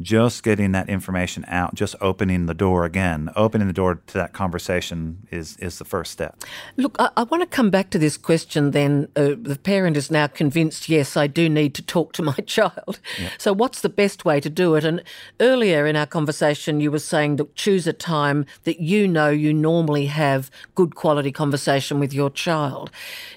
just 0.01 0.43
getting 0.43 0.73
that 0.73 0.89
information 0.89 1.45
out, 1.49 1.75
just 1.75 1.95
opening 2.01 2.47
the 2.47 2.55
door 2.55 2.85
again, 2.85 3.31
opening 3.37 3.67
the 3.67 3.73
door 3.73 4.01
to 4.07 4.15
that 4.15 4.33
conversation 4.33 5.27
is 5.31 5.57
is 5.59 5.79
the 5.79 5.85
first 5.85 6.13
step. 6.13 6.43
Look, 6.77 6.97
I, 6.99 7.11
I 7.17 7.23
want 7.25 7.43
to 7.43 7.47
come 7.47 7.71
back 7.71 7.91
to 7.91 7.99
this 7.99 8.17
question 8.17 8.71
then. 8.71 9.09
Uh, 9.17 9.35
the 9.41 9.59
parent 9.63 9.97
is 9.97 10.11
now 10.11 10.27
convinced, 10.27 10.89
yes, 10.89 11.17
I 11.17 11.27
do 11.27 11.49
need 11.49 11.75
to 11.75 11.83
talk 11.83 12.13
to 12.15 12.23
my 12.23 12.33
child. 12.47 13.01
So, 13.39 13.53
what's 13.53 13.81
the 13.81 13.89
best 13.89 14.25
way 14.25 14.41
to 14.41 14.51
do 14.51 14.75
it? 14.75 14.85
And 14.85 15.03
earlier 15.41 15.87
in 15.87 15.97
our 15.97 16.07
conversation, 16.07 16.81
you 16.81 16.91
were 16.91 16.99
saying 16.99 17.37
that 17.37 17.55
choose 17.55 17.87
a 17.87 17.93
time 17.93 18.47
that 18.65 18.81
you 18.81 19.07
know 19.07 19.29
you 19.31 19.53
normally 19.53 20.07
have 20.07 20.51
good 20.75 20.95
quality 20.95 21.33
conversation 21.33 22.01
with 22.01 22.13
your 22.13 22.31
child. 22.31 22.91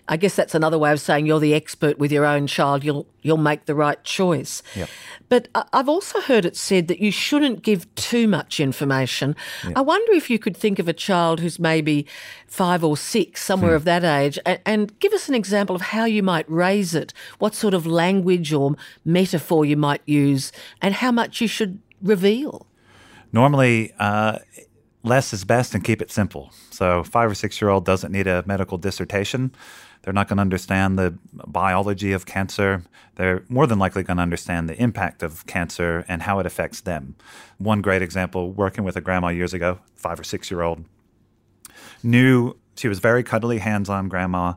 I 0.07 0.17
guess 0.17 0.35
that's 0.35 0.55
another 0.55 0.77
way 0.77 0.91
of 0.91 0.99
saying 0.99 1.25
you're 1.25 1.39
the 1.39 1.53
expert 1.53 1.97
with 1.97 2.11
your 2.11 2.25
own 2.25 2.47
child. 2.47 2.83
You'll 2.83 3.07
you'll 3.21 3.37
make 3.37 3.65
the 3.65 3.73
right 3.73 4.01
choice. 4.03 4.61
Yep. 4.75 4.89
But 5.29 5.47
I- 5.55 5.65
I've 5.73 5.89
also 5.89 6.21
heard 6.21 6.44
it 6.45 6.55
said 6.55 6.87
that 6.87 6.99
you 6.99 7.11
shouldn't 7.11 7.63
give 7.63 7.93
too 7.95 8.27
much 8.27 8.59
information. 8.59 9.35
I 9.75 9.81
wonder 9.81 10.13
if 10.13 10.29
you 10.29 10.39
could 10.39 10.55
think 10.55 10.79
of 10.79 10.87
a 10.87 10.93
child 10.93 11.39
who's 11.39 11.59
maybe 11.59 12.05
five 12.47 12.83
or 12.83 12.95
six, 12.95 13.43
somewhere 13.43 13.75
of 13.75 13.83
that 13.85 14.03
age, 14.03 14.39
and, 14.45 14.59
and 14.65 14.99
give 14.99 15.13
us 15.13 15.27
an 15.27 15.35
example 15.35 15.75
of 15.75 15.81
how 15.81 16.05
you 16.05 16.23
might 16.23 16.49
raise 16.49 16.95
it, 16.95 17.13
what 17.39 17.53
sort 17.53 17.73
of 17.73 17.85
language 17.85 18.53
or 18.53 18.75
metaphor 19.03 19.65
you 19.65 19.77
might 19.77 20.01
use, 20.05 20.51
and 20.81 20.95
how 20.95 21.11
much 21.11 21.41
you 21.41 21.47
should 21.47 21.79
reveal. 22.01 22.67
Normally, 23.31 23.93
uh, 23.99 24.39
less 25.03 25.33
is 25.33 25.43
best 25.43 25.75
and 25.75 25.83
keep 25.83 26.01
it 26.01 26.11
simple. 26.11 26.51
So, 26.71 27.03
five 27.03 27.29
or 27.29 27.35
six 27.35 27.61
year 27.61 27.69
old 27.69 27.85
doesn't 27.85 28.11
need 28.11 28.27
a 28.27 28.43
medical 28.45 28.77
dissertation. 28.77 29.51
They're 30.05 30.13
not 30.13 30.27
going 30.27 30.37
to 30.37 30.41
understand 30.41 30.99
the 30.99 31.17
biology 31.33 32.11
of 32.11 32.27
cancer. 32.27 32.83
They're 33.15 33.43
more 33.49 33.65
than 33.65 33.79
likely 33.79 34.03
going 34.03 34.17
to 34.17 34.23
understand 34.23 34.69
the 34.69 34.79
impact 34.79 35.23
of 35.23 35.47
cancer 35.47 36.05
and 36.07 36.21
how 36.21 36.37
it 36.37 36.45
affects 36.45 36.81
them. 36.81 37.15
One 37.57 37.81
great 37.81 38.03
example 38.03 38.51
working 38.51 38.83
with 38.83 38.95
a 38.95 39.01
grandma 39.01 39.29
years 39.29 39.51
ago, 39.51 39.79
five 39.95 40.19
or 40.19 40.23
six 40.23 40.51
year 40.51 40.61
old, 40.61 40.85
knew 42.03 42.55
she 42.75 42.87
was 42.87 42.99
very 42.99 43.23
cuddly, 43.23 43.57
hands 43.57 43.89
on 43.89 44.07
grandma, 44.07 44.53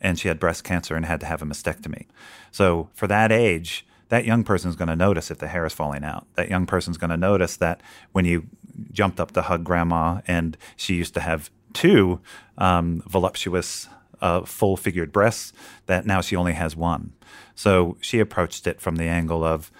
and 0.00 0.20
she 0.20 0.28
had 0.28 0.38
breast 0.38 0.62
cancer 0.62 0.94
and 0.94 1.04
had 1.04 1.18
to 1.18 1.26
have 1.26 1.42
a 1.42 1.46
mastectomy. 1.46 2.06
So, 2.52 2.88
for 2.94 3.08
that 3.08 3.32
age, 3.32 3.84
that 4.08 4.24
young 4.24 4.44
person 4.44 4.70
is 4.70 4.76
going 4.76 4.88
to 4.88 4.94
notice 4.94 5.32
if 5.32 5.38
the 5.38 5.48
hair 5.48 5.66
is 5.66 5.72
falling 5.72 6.04
out. 6.04 6.28
That 6.34 6.48
young 6.48 6.66
person 6.66 6.92
is 6.92 6.98
going 6.98 7.10
to 7.10 7.16
notice 7.16 7.56
that 7.56 7.82
when 8.12 8.24
you 8.24 8.46
jumped 8.92 9.18
up 9.18 9.32
to 9.32 9.42
hug 9.42 9.64
grandma 9.64 10.20
and 10.28 10.56
she 10.76 10.94
used 10.94 11.14
to 11.14 11.20
have 11.20 11.50
two 11.72 12.20
um, 12.56 13.02
voluptuous 13.06 13.88
uh, 14.22 14.42
full 14.46 14.76
figured 14.76 15.12
breasts 15.12 15.52
that 15.86 16.06
now 16.06 16.20
she 16.22 16.34
only 16.36 16.54
has 16.54 16.74
one. 16.74 17.12
So 17.54 17.96
she 18.00 18.18
approached 18.20 18.66
it 18.66 18.80
from 18.80 18.96
the 18.96 19.04
angle 19.04 19.44
of, 19.44 19.70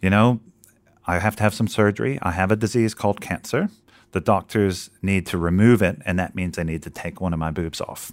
you 0.00 0.10
know, 0.10 0.38
I 1.06 1.18
have 1.18 1.34
to 1.36 1.42
have 1.42 1.54
some 1.54 1.68
surgery. 1.68 2.18
I 2.22 2.32
have 2.32 2.50
a 2.52 2.56
disease 2.56 2.94
called 2.94 3.20
cancer. 3.20 3.68
The 4.12 4.20
doctors 4.20 4.90
need 5.02 5.26
to 5.26 5.38
remove 5.38 5.82
it, 5.82 6.00
and 6.06 6.18
that 6.18 6.34
means 6.34 6.56
they 6.56 6.64
need 6.64 6.82
to 6.84 6.90
take 6.90 7.20
one 7.20 7.32
of 7.32 7.38
my 7.38 7.50
boobs 7.50 7.80
off. 7.80 8.12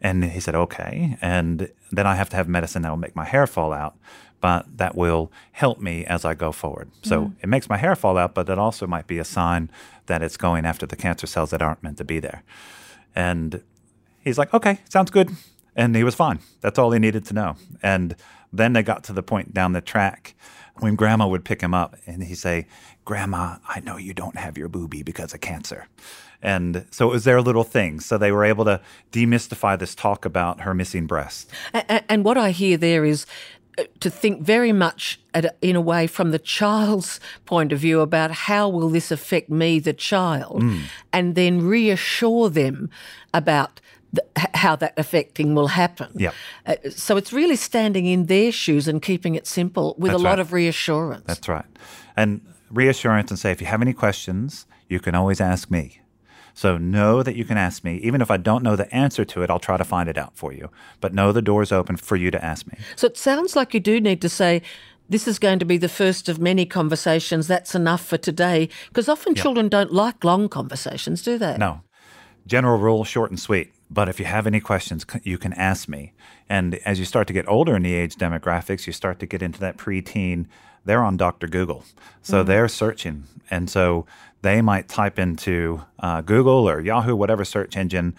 And 0.00 0.24
he 0.24 0.40
said, 0.40 0.54
okay. 0.54 1.16
And 1.22 1.70
then 1.90 2.06
I 2.06 2.16
have 2.16 2.28
to 2.30 2.36
have 2.36 2.48
medicine 2.48 2.82
that 2.82 2.90
will 2.90 2.96
make 2.96 3.16
my 3.16 3.24
hair 3.24 3.46
fall 3.46 3.72
out, 3.72 3.94
but 4.40 4.66
that 4.78 4.94
will 4.96 5.30
help 5.52 5.78
me 5.80 6.04
as 6.06 6.24
I 6.24 6.34
go 6.34 6.52
forward. 6.52 6.90
So 7.02 7.16
Mm. 7.26 7.32
it 7.42 7.48
makes 7.48 7.68
my 7.68 7.76
hair 7.76 7.94
fall 7.96 8.18
out, 8.18 8.34
but 8.34 8.46
that 8.46 8.58
also 8.58 8.86
might 8.86 9.06
be 9.06 9.18
a 9.18 9.24
sign 9.24 9.70
that 10.06 10.22
it's 10.22 10.36
going 10.36 10.66
after 10.66 10.86
the 10.86 10.96
cancer 10.96 11.26
cells 11.26 11.50
that 11.50 11.62
aren't 11.62 11.82
meant 11.82 11.98
to 11.98 12.04
be 12.04 12.18
there. 12.20 12.42
And 13.14 13.62
he's 14.24 14.38
like, 14.38 14.52
okay, 14.54 14.78
sounds 14.88 15.10
good. 15.10 15.30
And 15.74 15.96
he 15.96 16.04
was 16.04 16.14
fine. 16.14 16.38
That's 16.60 16.78
all 16.78 16.90
he 16.92 16.98
needed 16.98 17.24
to 17.26 17.34
know. 17.34 17.56
And 17.82 18.14
then 18.52 18.72
they 18.74 18.82
got 18.82 19.04
to 19.04 19.12
the 19.12 19.22
point 19.22 19.54
down 19.54 19.72
the 19.72 19.80
track 19.80 20.34
when 20.80 20.96
grandma 20.96 21.26
would 21.26 21.44
pick 21.44 21.60
him 21.62 21.74
up 21.74 21.96
and 22.06 22.22
he'd 22.24 22.34
say, 22.36 22.66
Grandma, 23.04 23.56
I 23.68 23.80
know 23.80 23.96
you 23.96 24.14
don't 24.14 24.36
have 24.36 24.56
your 24.56 24.68
boobie 24.68 25.04
because 25.04 25.34
of 25.34 25.40
cancer. 25.40 25.86
And 26.40 26.86
so 26.90 27.08
it 27.08 27.12
was 27.12 27.24
their 27.24 27.40
little 27.42 27.64
thing. 27.64 28.00
So 28.00 28.16
they 28.18 28.32
were 28.32 28.44
able 28.44 28.64
to 28.66 28.80
demystify 29.12 29.78
this 29.78 29.94
talk 29.94 30.24
about 30.24 30.60
her 30.60 30.74
missing 30.74 31.06
breast. 31.06 31.50
And, 31.72 32.04
and 32.08 32.24
what 32.24 32.36
I 32.38 32.50
hear 32.50 32.76
there 32.76 33.04
is 33.04 33.26
uh, 33.78 33.84
to 34.00 34.10
think 34.10 34.42
very 34.42 34.72
much 34.72 35.20
at 35.34 35.56
in 35.62 35.76
a 35.76 35.80
way 35.80 36.06
from 36.06 36.30
the 36.30 36.38
child's 36.38 37.18
point 37.44 37.72
of 37.72 37.78
view 37.78 38.00
about 38.00 38.30
how 38.30 38.68
will 38.68 38.88
this 38.88 39.10
affect 39.10 39.50
me, 39.50 39.78
the 39.78 39.92
child, 39.94 40.62
Mm. 40.62 40.82
and 41.12 41.34
then 41.34 41.66
reassure 41.66 42.48
them 42.50 42.90
about 43.34 43.80
the, 44.12 44.24
how 44.54 44.76
that 44.76 44.94
affecting 44.96 45.54
will 45.54 45.68
happen. 45.68 46.10
Yep. 46.14 46.34
Uh, 46.66 46.74
so 46.90 47.16
it's 47.16 47.32
really 47.32 47.56
standing 47.56 48.06
in 48.06 48.26
their 48.26 48.52
shoes 48.52 48.86
and 48.88 49.00
keeping 49.00 49.34
it 49.34 49.46
simple 49.46 49.94
with 49.98 50.12
That's 50.12 50.20
a 50.20 50.24
lot 50.24 50.30
right. 50.30 50.38
of 50.40 50.52
reassurance. 50.52 51.24
That's 51.26 51.48
right. 51.48 51.64
And 52.16 52.42
reassurance 52.70 53.30
and 53.30 53.38
say, 53.38 53.50
if 53.50 53.60
you 53.60 53.66
have 53.66 53.82
any 53.82 53.92
questions, 53.92 54.66
you 54.88 55.00
can 55.00 55.14
always 55.14 55.40
ask 55.40 55.70
me. 55.70 56.00
So 56.54 56.76
know 56.76 57.22
that 57.22 57.34
you 57.34 57.46
can 57.46 57.56
ask 57.56 57.82
me. 57.82 57.96
Even 57.96 58.20
if 58.20 58.30
I 58.30 58.36
don't 58.36 58.62
know 58.62 58.76
the 58.76 58.94
answer 58.94 59.24
to 59.24 59.42
it, 59.42 59.48
I'll 59.48 59.58
try 59.58 59.78
to 59.78 59.84
find 59.84 60.08
it 60.08 60.18
out 60.18 60.36
for 60.36 60.52
you. 60.52 60.70
But 61.00 61.14
know 61.14 61.32
the 61.32 61.40
door's 61.40 61.72
open 61.72 61.96
for 61.96 62.16
you 62.16 62.30
to 62.30 62.44
ask 62.44 62.66
me. 62.66 62.74
So 62.94 63.06
it 63.06 63.16
sounds 63.16 63.56
like 63.56 63.72
you 63.72 63.80
do 63.80 63.98
need 64.00 64.20
to 64.20 64.28
say, 64.28 64.60
this 65.08 65.26
is 65.26 65.38
going 65.38 65.58
to 65.60 65.64
be 65.64 65.78
the 65.78 65.88
first 65.88 66.28
of 66.28 66.38
many 66.38 66.66
conversations. 66.66 67.46
That's 67.46 67.74
enough 67.74 68.04
for 68.04 68.18
today. 68.18 68.68
Because 68.88 69.08
often 69.08 69.34
Yeah. 69.34 69.42
children 69.42 69.68
don't 69.68 69.92
like 69.92 70.24
long 70.24 70.50
conversations, 70.50 71.22
do 71.22 71.38
they? 71.38 71.56
No. 71.56 71.80
General 72.46 72.78
rule, 72.78 73.04
short 73.04 73.30
and 73.30 73.40
sweet. 73.40 73.72
But 73.92 74.08
if 74.08 74.18
you 74.18 74.24
have 74.26 74.46
any 74.46 74.60
questions, 74.60 75.04
you 75.22 75.36
can 75.38 75.52
ask 75.52 75.86
me. 75.88 76.12
And 76.48 76.76
as 76.86 76.98
you 76.98 77.04
start 77.04 77.26
to 77.26 77.32
get 77.32 77.46
older 77.48 77.76
in 77.76 77.82
the 77.82 77.94
age 77.94 78.16
demographics, 78.16 78.86
you 78.86 78.92
start 78.92 79.18
to 79.20 79.26
get 79.26 79.42
into 79.42 79.60
that 79.60 79.76
preteen, 79.76 80.46
they're 80.84 81.02
on 81.02 81.16
Dr. 81.16 81.46
Google. 81.46 81.84
So 82.22 82.42
Mhm. 82.42 82.46
they're 82.46 82.68
searching. 82.68 83.24
And 83.50 83.68
so 83.68 84.06
they 84.40 84.62
might 84.62 84.88
type 84.88 85.18
into 85.18 85.82
uh, 86.00 86.22
Google 86.22 86.68
or 86.68 86.80
Yahoo, 86.80 87.14
whatever 87.14 87.44
search 87.44 87.76
engine, 87.76 88.14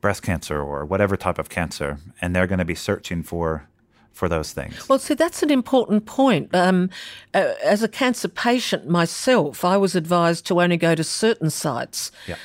breast 0.00 0.22
cancer 0.22 0.60
or 0.60 0.84
whatever 0.84 1.16
type 1.16 1.38
of 1.38 1.48
cancer. 1.48 1.98
And 2.20 2.34
they're 2.34 2.46
going 2.46 2.58
to 2.58 2.64
be 2.64 2.74
searching 2.74 3.22
for 3.22 3.66
for 4.12 4.28
those 4.28 4.52
things. 4.52 4.88
Well, 4.88 5.00
see, 5.00 5.14
that's 5.14 5.42
an 5.42 5.50
important 5.50 6.06
point. 6.06 6.54
Um, 6.54 6.88
uh, 7.34 7.54
as 7.64 7.82
a 7.82 7.88
cancer 7.88 8.28
patient 8.28 8.88
myself, 8.88 9.64
I 9.64 9.76
was 9.76 9.96
advised 9.96 10.46
to 10.46 10.60
only 10.62 10.76
go 10.76 10.94
to 10.94 11.02
certain 11.02 11.50
sites, 11.50 12.12
Yeah. 12.28 12.36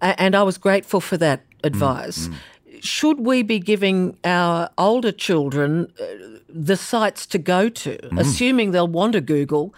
And 0.00 0.34
I 0.34 0.42
was 0.42 0.58
grateful 0.58 1.00
for 1.00 1.16
that 1.18 1.42
advice. 1.64 2.28
Should 2.80 3.20
we 3.20 3.42
be 3.42 3.58
giving 3.58 4.16
our 4.24 4.70
older 4.76 5.10
children 5.12 5.90
uh, 6.00 6.04
the 6.48 6.76
sites 6.76 7.26
to 7.26 7.38
go 7.38 7.68
to, 7.70 7.96
Mm. 7.98 8.20
assuming 8.20 8.70
they'll 8.72 8.86
want 8.86 9.14
to 9.14 9.20
Google, 9.20 9.74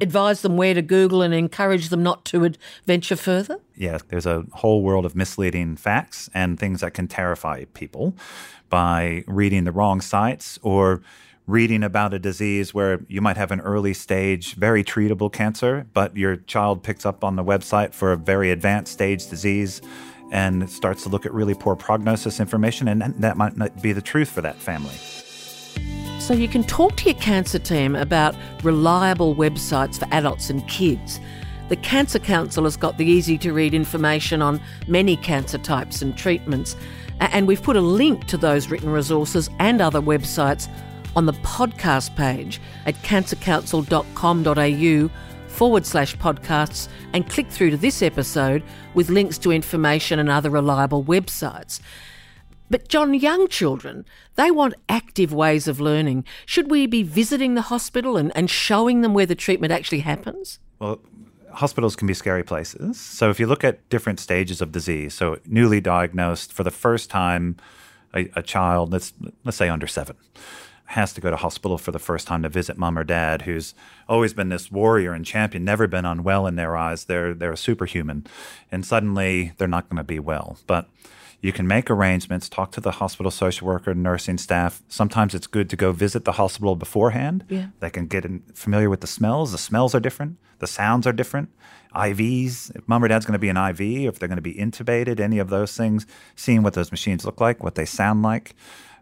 advise 0.00 0.42
them 0.42 0.56
where 0.56 0.74
to 0.74 0.82
Google 0.82 1.22
and 1.22 1.32
encourage 1.34 1.88
them 1.88 2.02
not 2.02 2.24
to 2.26 2.52
venture 2.86 3.16
further? 3.16 3.58
yeah, 3.76 3.98
there's 4.08 4.26
a 4.26 4.44
whole 4.52 4.82
world 4.82 5.04
of 5.06 5.14
misleading 5.14 5.76
facts 5.76 6.28
and 6.34 6.58
things 6.58 6.80
that 6.80 6.92
can 6.94 7.06
terrify 7.08 7.64
people 7.74 8.14
by 8.68 9.24
reading 9.26 9.64
the 9.64 9.72
wrong 9.72 10.00
sites 10.00 10.58
or 10.62 11.00
reading 11.48 11.82
about 11.82 12.12
a 12.12 12.18
disease 12.18 12.74
where 12.74 13.00
you 13.08 13.22
might 13.22 13.38
have 13.38 13.50
an 13.50 13.60
early 13.62 13.94
stage, 13.94 14.54
very 14.54 14.84
treatable 14.84 15.32
cancer, 15.32 15.86
but 15.94 16.14
your 16.14 16.36
child 16.36 16.82
picks 16.82 17.06
up 17.06 17.24
on 17.24 17.36
the 17.36 17.42
website 17.42 17.94
for 17.94 18.12
a 18.12 18.16
very 18.16 18.50
advanced 18.50 18.92
stage 18.92 19.26
disease 19.28 19.80
and 20.30 20.68
starts 20.68 21.04
to 21.04 21.08
look 21.08 21.24
at 21.24 21.32
really 21.32 21.54
poor 21.54 21.74
prognosis 21.74 22.38
information, 22.38 22.86
and 22.86 23.02
that 23.22 23.38
might 23.38 23.56
not 23.56 23.82
be 23.82 23.94
the 23.94 24.02
truth 24.02 24.28
for 24.28 24.42
that 24.42 24.56
family. 24.56 24.94
So 26.20 26.34
you 26.34 26.48
can 26.48 26.64
talk 26.64 26.96
to 26.96 27.06
your 27.06 27.18
cancer 27.18 27.58
team 27.58 27.96
about 27.96 28.36
reliable 28.62 29.34
websites 29.34 29.98
for 29.98 30.06
adults 30.12 30.50
and 30.50 30.68
kids. 30.68 31.18
The 31.70 31.76
Cancer 31.76 32.18
Council 32.18 32.64
has 32.64 32.76
got 32.76 32.98
the 32.98 33.06
easy 33.06 33.38
to 33.38 33.54
read 33.54 33.72
information 33.72 34.42
on 34.42 34.60
many 34.86 35.16
cancer 35.16 35.56
types 35.56 36.02
and 36.02 36.14
treatments. 36.14 36.76
And 37.20 37.46
we've 37.46 37.62
put 37.62 37.76
a 37.76 37.80
link 37.80 38.26
to 38.26 38.36
those 38.36 38.68
written 38.68 38.90
resources 38.90 39.48
and 39.58 39.80
other 39.80 40.00
websites 40.02 40.68
on 41.16 41.26
the 41.26 41.32
podcast 41.34 42.16
page 42.16 42.60
at 42.86 42.94
cancercouncil.com.au 43.02 45.10
forward 45.48 45.84
slash 45.84 46.16
podcasts 46.16 46.88
and 47.12 47.28
click 47.28 47.48
through 47.48 47.70
to 47.70 47.76
this 47.76 48.02
episode 48.02 48.62
with 48.94 49.10
links 49.10 49.38
to 49.38 49.50
information 49.50 50.18
and 50.18 50.30
other 50.30 50.50
reliable 50.50 51.04
websites. 51.04 51.80
But, 52.70 52.88
John, 52.88 53.14
young 53.14 53.48
children, 53.48 54.04
they 54.36 54.50
want 54.50 54.74
active 54.88 55.32
ways 55.32 55.66
of 55.66 55.80
learning. 55.80 56.24
Should 56.46 56.70
we 56.70 56.86
be 56.86 57.02
visiting 57.02 57.54
the 57.54 57.62
hospital 57.62 58.16
and, 58.16 58.30
and 58.36 58.50
showing 58.50 59.00
them 59.00 59.14
where 59.14 59.26
the 59.26 59.34
treatment 59.34 59.72
actually 59.72 60.00
happens? 60.00 60.58
Well, 60.78 61.00
hospitals 61.52 61.96
can 61.96 62.06
be 62.06 62.14
scary 62.14 62.44
places. 62.44 63.00
So 63.00 63.30
if 63.30 63.40
you 63.40 63.46
look 63.46 63.64
at 63.64 63.88
different 63.88 64.20
stages 64.20 64.60
of 64.60 64.70
disease, 64.70 65.14
so 65.14 65.38
newly 65.46 65.80
diagnosed 65.80 66.52
for 66.52 66.62
the 66.62 66.70
first 66.70 67.10
time, 67.10 67.56
a, 68.14 68.28
a 68.36 68.42
child, 68.42 68.92
let's 68.92 69.12
let's 69.44 69.56
say 69.56 69.68
under 69.68 69.86
seven, 69.86 70.16
has 70.88 71.12
to 71.12 71.20
go 71.20 71.30
to 71.30 71.36
hospital 71.36 71.76
for 71.76 71.92
the 71.92 71.98
first 71.98 72.26
time 72.26 72.42
to 72.42 72.48
visit 72.48 72.78
mom 72.78 72.98
or 72.98 73.04
dad, 73.04 73.42
who's 73.42 73.74
always 74.08 74.32
been 74.32 74.48
this 74.48 74.72
warrior 74.72 75.12
and 75.12 75.24
champion, 75.24 75.62
never 75.62 75.86
been 75.86 76.06
unwell 76.06 76.46
in 76.46 76.56
their 76.56 76.76
eyes. 76.76 77.04
They're 77.04 77.34
they're 77.34 77.52
a 77.52 77.58
superhuman, 77.58 78.26
and 78.72 78.86
suddenly 78.86 79.52
they're 79.58 79.68
not 79.68 79.88
going 79.90 79.98
to 79.98 80.04
be 80.04 80.18
well. 80.18 80.58
But 80.66 80.88
you 81.42 81.52
can 81.52 81.66
make 81.66 81.90
arrangements, 81.90 82.48
talk 82.48 82.72
to 82.72 82.80
the 82.80 82.92
hospital 82.92 83.30
social 83.30 83.66
worker, 83.66 83.94
nursing 83.94 84.38
staff. 84.38 84.82
Sometimes 84.88 85.34
it's 85.34 85.46
good 85.46 85.68
to 85.70 85.76
go 85.76 85.92
visit 85.92 86.24
the 86.24 86.32
hospital 86.32 86.74
beforehand. 86.74 87.44
Yeah. 87.48 87.68
They 87.80 87.90
can 87.90 88.06
get 88.06 88.24
in, 88.24 88.42
familiar 88.54 88.88
with 88.88 89.02
the 89.02 89.06
smells. 89.06 89.52
The 89.52 89.58
smells 89.58 89.94
are 89.94 90.00
different. 90.00 90.38
The 90.58 90.66
sounds 90.66 91.06
are 91.06 91.12
different. 91.12 91.50
IVs, 91.94 92.74
if 92.74 92.88
mom 92.88 93.04
or 93.04 93.08
dad's 93.08 93.24
going 93.24 93.34
to 93.34 93.38
be 93.38 93.48
an 93.48 93.56
IV, 93.56 93.80
if 93.80 94.18
they're 94.18 94.28
going 94.28 94.36
to 94.36 94.42
be 94.42 94.54
intubated, 94.54 95.20
any 95.20 95.38
of 95.38 95.48
those 95.48 95.76
things, 95.76 96.06
seeing 96.34 96.62
what 96.62 96.74
those 96.74 96.90
machines 96.90 97.24
look 97.24 97.40
like, 97.40 97.62
what 97.62 97.76
they 97.76 97.84
sound 97.84 98.22
like, 98.22 98.54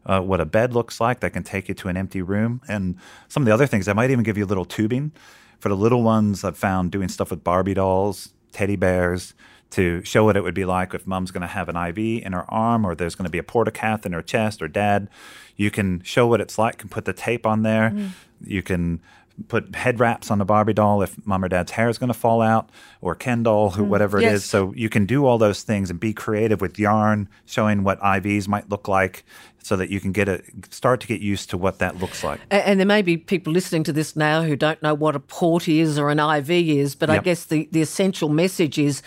uh, 0.07 0.21
what 0.21 0.41
a 0.41 0.45
bed 0.47 0.73
looks 0.73 1.01
like 1.01 1.21
that 1.21 1.33
can 1.33 1.43
take 1.43 1.69
you 1.69 1.75
to 1.75 1.89
an 1.89 1.97
empty 1.97 2.23
room. 2.23 2.61
And 2.69 2.97
some 3.29 3.43
of 3.43 3.47
the 3.47 3.53
other 3.53 3.67
things, 3.67 3.89
I 3.89 3.93
might 3.93 4.11
even 4.11 4.25
give 4.25 4.39
you 4.39 4.45
a 4.45 4.47
little 4.47 4.65
tubing. 4.65 5.13
For 5.59 5.69
the 5.69 5.77
little 5.77 6.03
ones, 6.03 6.45
I've 6.45 6.57
found 6.57 6.93
doing 6.93 7.09
stuff 7.09 7.31
with 7.31 7.43
Barbie 7.43 7.75
dolls, 7.75 8.33
teddy 8.53 8.77
bears, 8.77 9.35
to 9.71 10.03
show 10.05 10.25
what 10.25 10.37
it 10.37 10.43
would 10.45 10.55
be 10.55 10.65
like 10.65 10.95
if 10.95 11.07
mom's 11.07 11.33
going 11.33 11.41
to 11.43 11.47
have 11.49 11.69
an 11.69 11.77
IV 11.77 11.99
in 12.25 12.33
her 12.33 12.45
arm 12.53 12.85
or 12.87 12.95
there's 12.95 13.15
going 13.17 13.25
to 13.25 13.31
be 13.31 13.39
a 13.39 13.43
portacath 13.43 14.07
in 14.07 14.13
her 14.13 14.23
chest 14.23 14.63
or 14.63 14.69
dad. 14.69 15.09
You 15.57 15.71
can 15.73 16.03
show 16.03 16.27
what 16.29 16.41
it's 16.41 16.57
like, 16.57 16.79
can 16.79 16.89
put 16.89 17.05
the 17.05 17.13
tape 17.13 17.45
on 17.47 17.63
there. 17.63 17.91
Mm. 17.91 18.11
You 18.45 18.63
can 18.63 19.01
put 19.49 19.75
head 19.75 19.99
wraps 20.01 20.31
on 20.31 20.39
the 20.39 20.45
Barbie 20.47 20.73
doll 20.73 21.03
if 21.03 21.15
mom 21.27 21.45
or 21.45 21.49
dad's 21.49 21.73
hair 21.73 21.89
is 21.91 21.99
going 21.99 22.09
to 22.09 22.15
fall 22.19 22.41
out 22.41 22.71
or 23.03 23.15
Ken 23.15 23.43
doll, 23.43 23.73
Mm. 23.73 23.89
whatever 23.89 24.19
it 24.19 24.23
Yes. 24.23 24.35
is. 24.37 24.45
So 24.45 24.73
you 24.77 24.89
can 24.89 25.05
do 25.05 25.27
all 25.27 25.37
those 25.37 25.63
things 25.63 25.91
and 25.91 25.99
be 25.99 26.13
creative 26.15 26.61
with 26.61 26.79
yarn, 26.79 27.29
showing 27.45 27.83
what 27.83 27.99
IVs 28.01 28.47
might 28.49 28.71
look 28.71 28.87
like 28.89 29.25
so 29.67 29.75
that 29.75 29.91
you 29.91 29.99
can 29.99 30.13
get 30.13 30.29
a 30.29 30.41
start 30.71 31.01
to 31.01 31.09
get 31.09 31.21
used 31.21 31.51
to 31.51 31.59
what 31.59 31.81
that 31.81 31.99
looks 31.99 32.23
like. 32.23 32.39
And 32.53 32.79
there 32.79 32.87
may 32.87 33.03
be 33.03 33.17
people 33.17 33.53
listening 33.53 33.83
to 33.85 33.93
this 33.93 34.15
now 34.15 34.43
who 34.45 34.55
don't 34.55 34.81
know 34.81 34.95
what 34.95 35.17
a 35.17 35.19
port 35.21 35.67
is 35.67 35.99
or 35.99 36.09
an 36.09 36.21
IV 36.21 36.51
is, 36.51 36.95
but 36.95 37.11
I 37.11 37.19
guess 37.19 37.47
the, 37.47 37.69
the 37.73 37.83
essential 37.83 38.29
message 38.29 38.79
is 38.79 39.03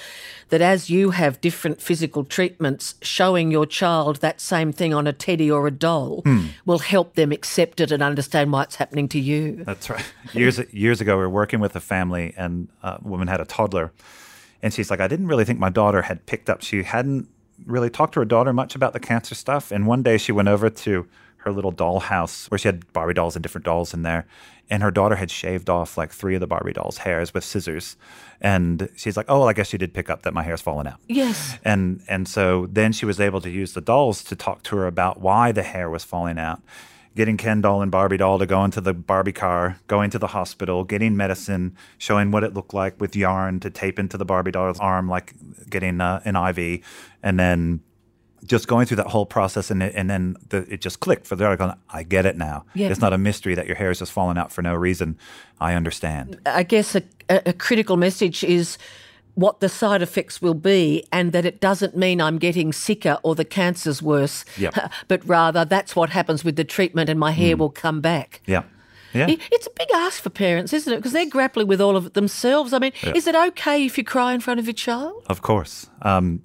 that 0.49 0.59
as 0.59 0.89
you 0.89 1.11
have 1.11 1.39
different 1.39 1.81
physical 1.81 2.25
treatments, 2.25 2.95
showing 3.01 3.51
your 3.51 3.65
child 3.65 4.17
that 4.17 4.41
same 4.41 4.73
thing 4.73 4.93
on 4.93 5.07
a 5.07 5.13
teddy 5.13 5.49
or 5.49 5.65
a 5.65 5.71
doll 5.71 6.23
Hmm. 6.25 6.47
will 6.65 6.79
help 6.79 7.13
them 7.15 7.31
accept 7.31 7.79
it 7.79 7.89
and 7.91 8.03
understand 8.03 8.51
why 8.51 8.63
it's 8.63 8.75
happening 8.75 9.07
to 9.09 9.19
you. 9.19 9.63
That's 9.63 9.89
right. 9.89 10.03
Years 10.33 10.59
years 10.73 10.99
ago, 10.99 11.15
we 11.15 11.21
were 11.21 11.29
working 11.29 11.61
with 11.61 11.73
a 11.77 11.79
family, 11.79 12.33
and 12.35 12.67
a 12.83 12.99
woman 13.01 13.27
had 13.29 13.39
a 13.39 13.45
toddler, 13.45 13.93
and 14.61 14.73
she's 14.73 14.89
like, 14.91 14.99
"I 14.99 15.07
didn't 15.07 15.27
really 15.27 15.45
think 15.45 15.59
my 15.59 15.69
daughter 15.69 16.01
had 16.01 16.25
picked 16.25 16.49
up. 16.49 16.61
She 16.63 16.83
hadn't 16.83 17.29
really 17.65 17.89
talked 17.89 18.13
to 18.13 18.19
her 18.19 18.25
daughter 18.25 18.53
much 18.53 18.75
about 18.75 18.93
the 18.93 18.99
cancer 18.99 19.35
stuff. 19.35 19.71
And 19.71 19.87
one 19.87 20.03
day, 20.03 20.17
she 20.17 20.31
went 20.31 20.47
over 20.47 20.69
to 20.69 21.07
her 21.43 21.51
little 21.51 21.71
dollhouse 21.71 22.49
where 22.51 22.57
she 22.57 22.67
had 22.67 22.91
Barbie 22.91 23.13
dolls 23.13 23.35
and 23.35 23.43
different 23.43 23.65
dolls 23.65 23.93
in 23.93 24.03
there. 24.03 24.25
And 24.69 24.83
her 24.83 24.91
daughter 24.91 25.15
had 25.15 25.31
shaved 25.31 25.69
off 25.69 25.97
like 25.97 26.11
three 26.11 26.35
of 26.35 26.41
the 26.41 26.47
Barbie 26.47 26.73
dolls' 26.73 26.99
hairs 26.99 27.33
with 27.33 27.43
scissors. 27.43 27.97
And 28.39 28.89
she's 28.95 29.17
like, 29.17 29.25
Oh, 29.27 29.39
well, 29.39 29.49
I 29.49 29.53
guess 29.53 29.67
she 29.67 29.77
did 29.77 29.93
pick 29.93 30.09
up 30.09 30.21
that 30.23 30.33
my 30.33 30.43
hair's 30.43 30.61
fallen 30.61 30.85
out. 30.85 30.99
Yes. 31.07 31.57
And 31.65 32.01
and 32.07 32.27
so 32.27 32.67
then 32.71 32.91
she 32.91 33.05
was 33.05 33.19
able 33.19 33.41
to 33.41 33.49
use 33.49 33.73
the 33.73 33.81
dolls 33.81 34.23
to 34.25 34.35
talk 34.35 34.61
to 34.63 34.75
her 34.77 34.85
about 34.85 35.19
why 35.19 35.51
the 35.51 35.63
hair 35.63 35.89
was 35.89 36.03
falling 36.03 36.37
out. 36.37 36.61
Getting 37.19 37.35
Ken 37.35 37.59
doll 37.59 37.81
and 37.81 37.91
Barbie 37.91 38.15
doll 38.15 38.39
to 38.39 38.45
go 38.45 38.63
into 38.63 38.79
the 38.79 38.93
Barbie 38.93 39.33
car, 39.33 39.77
going 39.87 40.09
to 40.11 40.19
the 40.19 40.27
hospital, 40.27 40.85
getting 40.85 41.17
medicine, 41.17 41.75
showing 41.97 42.31
what 42.31 42.45
it 42.45 42.53
looked 42.53 42.73
like 42.73 42.97
with 43.01 43.13
yarn 43.13 43.59
to 43.59 43.69
tape 43.69 43.99
into 43.99 44.15
the 44.15 44.23
Barbie 44.23 44.51
doll's 44.51 44.79
arm, 44.79 45.09
like 45.09 45.33
getting 45.69 45.99
uh, 45.99 46.21
an 46.23 46.37
IV, 46.37 46.79
and 47.21 47.37
then 47.37 47.81
just 48.45 48.69
going 48.69 48.85
through 48.85 48.95
that 48.95 49.07
whole 49.07 49.25
process 49.25 49.69
and, 49.69 49.83
it, 49.83 49.93
and 49.97 50.09
then 50.09 50.37
the, 50.47 50.59
it 50.73 50.79
just 50.79 51.01
clicked 51.01 51.27
for 51.27 51.35
the 51.35 51.57
going, 51.57 51.73
I 51.89 52.03
get 52.03 52.25
it 52.25 52.37
now. 52.37 52.65
Yeah. 52.73 52.87
It's 52.87 53.01
not 53.01 53.11
a 53.11 53.17
mystery 53.17 53.53
that 53.53 53.67
your 53.67 53.75
hair 53.75 53.91
is 53.91 53.99
just 53.99 54.13
falling 54.13 54.37
out 54.37 54.53
for 54.53 54.61
no 54.61 54.73
reason. 54.73 55.17
I 55.59 55.73
understand. 55.73 56.39
I 56.45 56.63
guess 56.63 56.95
a, 56.95 57.03
a 57.29 57.51
critical 57.51 57.97
message 57.97 58.45
is 58.45 58.77
what 59.39 59.59
the 59.59 59.69
side 59.69 60.01
effects 60.01 60.41
will 60.41 60.53
be 60.53 61.03
and 61.11 61.31
that 61.31 61.45
it 61.45 61.59
doesn't 61.61 61.95
mean 61.95 62.19
I'm 62.21 62.37
getting 62.37 62.73
sicker 62.73 63.17
or 63.23 63.35
the 63.35 63.45
cancer's 63.45 64.01
worse, 64.01 64.45
Yep. 64.57 64.91
but 65.07 65.27
rather 65.27 65.65
that's 65.65 65.95
what 65.95 66.09
happens 66.09 66.43
with 66.43 66.55
the 66.55 66.63
treatment 66.63 67.09
and 67.09 67.19
my 67.19 67.31
hair 67.31 67.55
will 67.57 67.69
come 67.69 68.01
back. 68.01 68.41
Yeah. 68.45 68.63
Yeah. 69.13 69.25
It's 69.51 69.65
a 69.65 69.71
big 69.75 69.87
ask 69.95 70.21
for 70.21 70.29
parents, 70.29 70.71
isn't 70.71 70.93
it? 70.93 70.97
Because 70.97 71.13
they're 71.13 71.25
grappling 71.29 71.65
with 71.67 71.81
all 71.81 71.95
of 71.97 72.05
it 72.05 72.13
themselves. 72.13 72.73
I 72.73 72.79
mean, 72.79 72.91
Yeah. 73.03 73.13
is 73.15 73.25
it 73.25 73.33
okay 73.35 73.83
if 73.85 73.97
you 73.97 74.03
cry 74.03 74.33
in 74.33 74.39
front 74.39 74.59
of 74.59 74.67
your 74.67 74.73
child? 74.75 75.23
Of 75.25 75.41
course. 75.41 75.87
Um, 76.03 76.43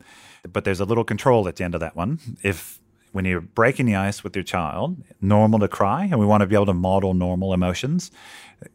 but 0.51 0.65
there's 0.65 0.81
a 0.81 0.85
little 0.87 1.05
control 1.05 1.47
at 1.47 1.57
the 1.57 1.65
end 1.65 1.75
of 1.75 1.81
that 1.81 1.95
one. 1.95 2.19
If 2.43 2.81
when 3.15 3.25
you're 3.25 3.41
breaking 3.41 3.87
the 3.87 3.95
ice 3.95 4.25
with 4.25 4.35
your 4.35 4.43
child, 4.43 4.97
normal 5.21 5.61
to 5.61 5.69
cry, 5.69 6.03
and 6.03 6.19
we 6.19 6.27
want 6.27 6.41
to 6.41 6.49
be 6.49 6.57
able 6.57 6.67
to 6.67 6.75
model 6.75 7.15
normal 7.15 7.55
emotions. 7.55 8.11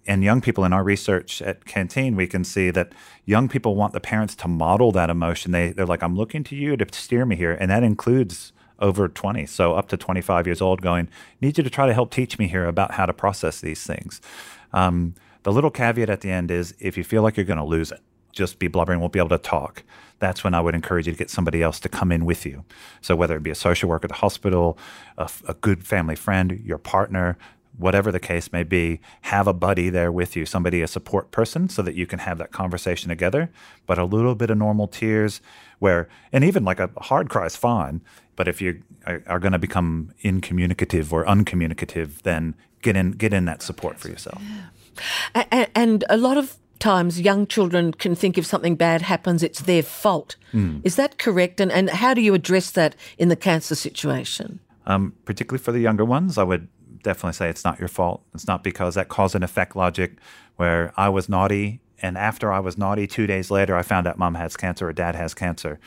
And 0.08 0.24
young 0.24 0.40
people 0.40 0.64
in 0.64 0.72
our 0.72 0.82
research 0.82 1.42
at 1.42 1.66
Canteen, 1.66 2.16
we 2.16 2.26
can 2.26 2.46
see 2.46 2.72
that 2.72 2.94
young 3.26 3.50
people 3.50 3.76
want 3.76 3.92
the 3.92 4.00
parents 4.00 4.36
to 4.36 4.48
model 4.48 4.94
that 4.94 5.10
emotion. 5.10 5.52
They 5.52 5.74
they're 5.74 5.86
like, 5.86 6.02
I'm 6.02 6.16
looking 6.16 6.46
to 6.46 6.56
you 6.56 6.78
to 6.78 6.86
steer 6.94 7.26
me 7.26 7.36
here, 7.36 7.52
and 7.52 7.70
that 7.70 7.84
includes 7.84 8.54
over 8.80 9.10
20, 9.10 9.46
so 9.46 9.74
up 9.74 9.90
to 9.90 9.98
25 9.98 10.48
years 10.48 10.62
old, 10.62 10.82
going, 10.82 11.10
need 11.42 11.58
you 11.58 11.64
to 11.66 11.70
try 11.70 11.86
to 11.86 11.94
help 11.94 12.10
teach 12.10 12.40
me 12.40 12.48
here 12.48 12.66
about 12.66 12.92
how 12.92 13.06
to 13.06 13.12
process 13.12 13.60
these 13.60 13.86
things. 13.86 14.22
Um, 14.72 15.16
the 15.44 15.52
little 15.52 15.70
caveat 15.70 16.10
at 16.10 16.22
the 16.22 16.32
end 16.32 16.50
is 16.50 16.74
if 16.80 16.98
you 16.98 17.04
feel 17.04 17.24
like 17.24 17.36
you're 17.36 17.46
going 17.46 17.60
to 17.60 17.66
lose 17.66 17.92
it, 17.92 18.00
just 18.32 18.60
be 18.60 18.68
blubbering, 18.68 19.00
won't 19.00 19.14
be 19.14 19.20
able 19.20 19.30
to 19.30 19.38
talk. 19.38 19.84
That's 20.20 20.44
when 20.44 20.54
I 20.54 20.62
would 20.62 20.76
encourage 20.76 21.08
you 21.08 21.14
to 21.14 21.18
get 21.18 21.30
somebody 21.30 21.64
else 21.64 21.80
to 21.80 21.90
come 21.90 22.12
in 22.12 22.26
with 22.26 22.46
you. 22.46 22.66
So 23.02 23.16
whether 23.16 23.38
it 23.38 23.44
be 23.44 23.52
a 23.52 23.56
social 23.56 23.90
worker 23.90 24.06
at 24.06 24.10
the 24.10 24.16
hospital, 24.16 24.78
a 25.18 25.54
good 25.62 25.86
family 25.86 26.16
friend, 26.16 26.62
your 26.64 26.78
partner, 26.78 27.38
whatever 27.78 28.12
the 28.12 28.20
case 28.20 28.52
may 28.52 28.64
be, 28.64 29.00
have 29.22 29.48
a 29.48 29.54
buddy 29.54 29.90
there 29.90 30.12
with 30.12 30.36
you, 30.36 30.46
somebody, 30.46 30.82
a 30.82 30.88
support 30.88 31.32
person, 31.32 31.70
so 31.70 31.82
that 31.82 31.96
you 31.96 32.06
can 32.06 32.20
have 32.20 32.38
that 32.38 32.52
conversation 32.52 33.08
together. 33.08 33.50
But 33.86 33.98
a 33.98 34.04
little 34.04 34.36
bit 34.36 34.50
of 34.50 34.58
normal 34.58 34.88
tears, 34.88 35.40
where, 35.80 36.10
and 36.34 36.44
even 36.44 36.66
like 36.66 36.82
a 36.82 36.90
hard 36.98 37.30
cry 37.30 37.46
is 37.46 37.56
fine. 37.56 38.02
But 38.36 38.50
if 38.50 38.62
you 38.62 38.84
are, 39.06 39.40
going 39.40 39.54
to 39.54 39.60
become 39.60 40.12
incommunicative 40.24 41.14
or 41.14 41.24
uncommunicative, 41.26 42.22
then 42.24 42.56
get 42.82 42.98
in, 42.98 43.12
get 43.12 43.34
in 43.34 43.46
that 43.46 43.62
support 43.62 43.98
for 44.00 44.10
yourself. 44.10 44.42
And 45.74 46.04
a 46.10 46.18
lot 46.18 46.38
of 46.38 46.58
times 46.80 47.20
young 47.20 47.46
children 47.48 47.94
can 47.94 48.16
think 48.16 48.38
if 48.38 48.46
something 48.46 48.76
bad 48.76 49.02
happens, 49.02 49.44
it's 49.44 49.62
their 49.62 49.84
fault. 49.84 50.36
Mm. 50.54 50.82
Is 50.84 50.96
that 50.96 51.18
correct? 51.18 51.60
And, 51.60 51.72
and 51.72 51.90
how 51.90 52.14
do 52.14 52.22
you 52.22 52.34
address 52.34 52.72
that 52.72 52.96
in 53.18 53.30
the 53.30 53.36
cancer 53.36 53.76
situation? 53.76 54.60
Um, 54.86 55.14
particularly 55.26 55.64
for 55.64 55.72
the 55.72 55.80
younger 55.80 56.06
ones, 56.06 56.38
I 56.38 56.44
would 56.44 56.68
definitely 57.04 57.34
say 57.34 57.50
it's 57.50 57.64
not 57.64 57.80
your 57.80 57.88
fault. 57.88 58.24
It's 58.34 58.48
not 58.48 58.64
because 58.64 58.96
that 58.96 59.10
cause 59.10 59.36
and 59.36 59.44
effect 59.44 59.76
logic, 59.76 60.18
where 60.56 60.94
I 60.98 61.10
was 61.10 61.30
naughty 61.30 61.82
and 62.02 62.18
after 62.18 62.52
I 62.52 62.60
was 62.60 62.78
naughty, 62.78 63.08
two 63.08 63.28
days 63.28 63.52
later, 63.52 63.76
I 63.76 63.82
found 63.82 64.08
out 64.08 64.18
mom 64.18 64.36
has 64.36 64.56
cancer 64.56 64.88
or 64.88 64.94
dad 64.94 65.16
has 65.16 65.34
cancer. 65.34 65.80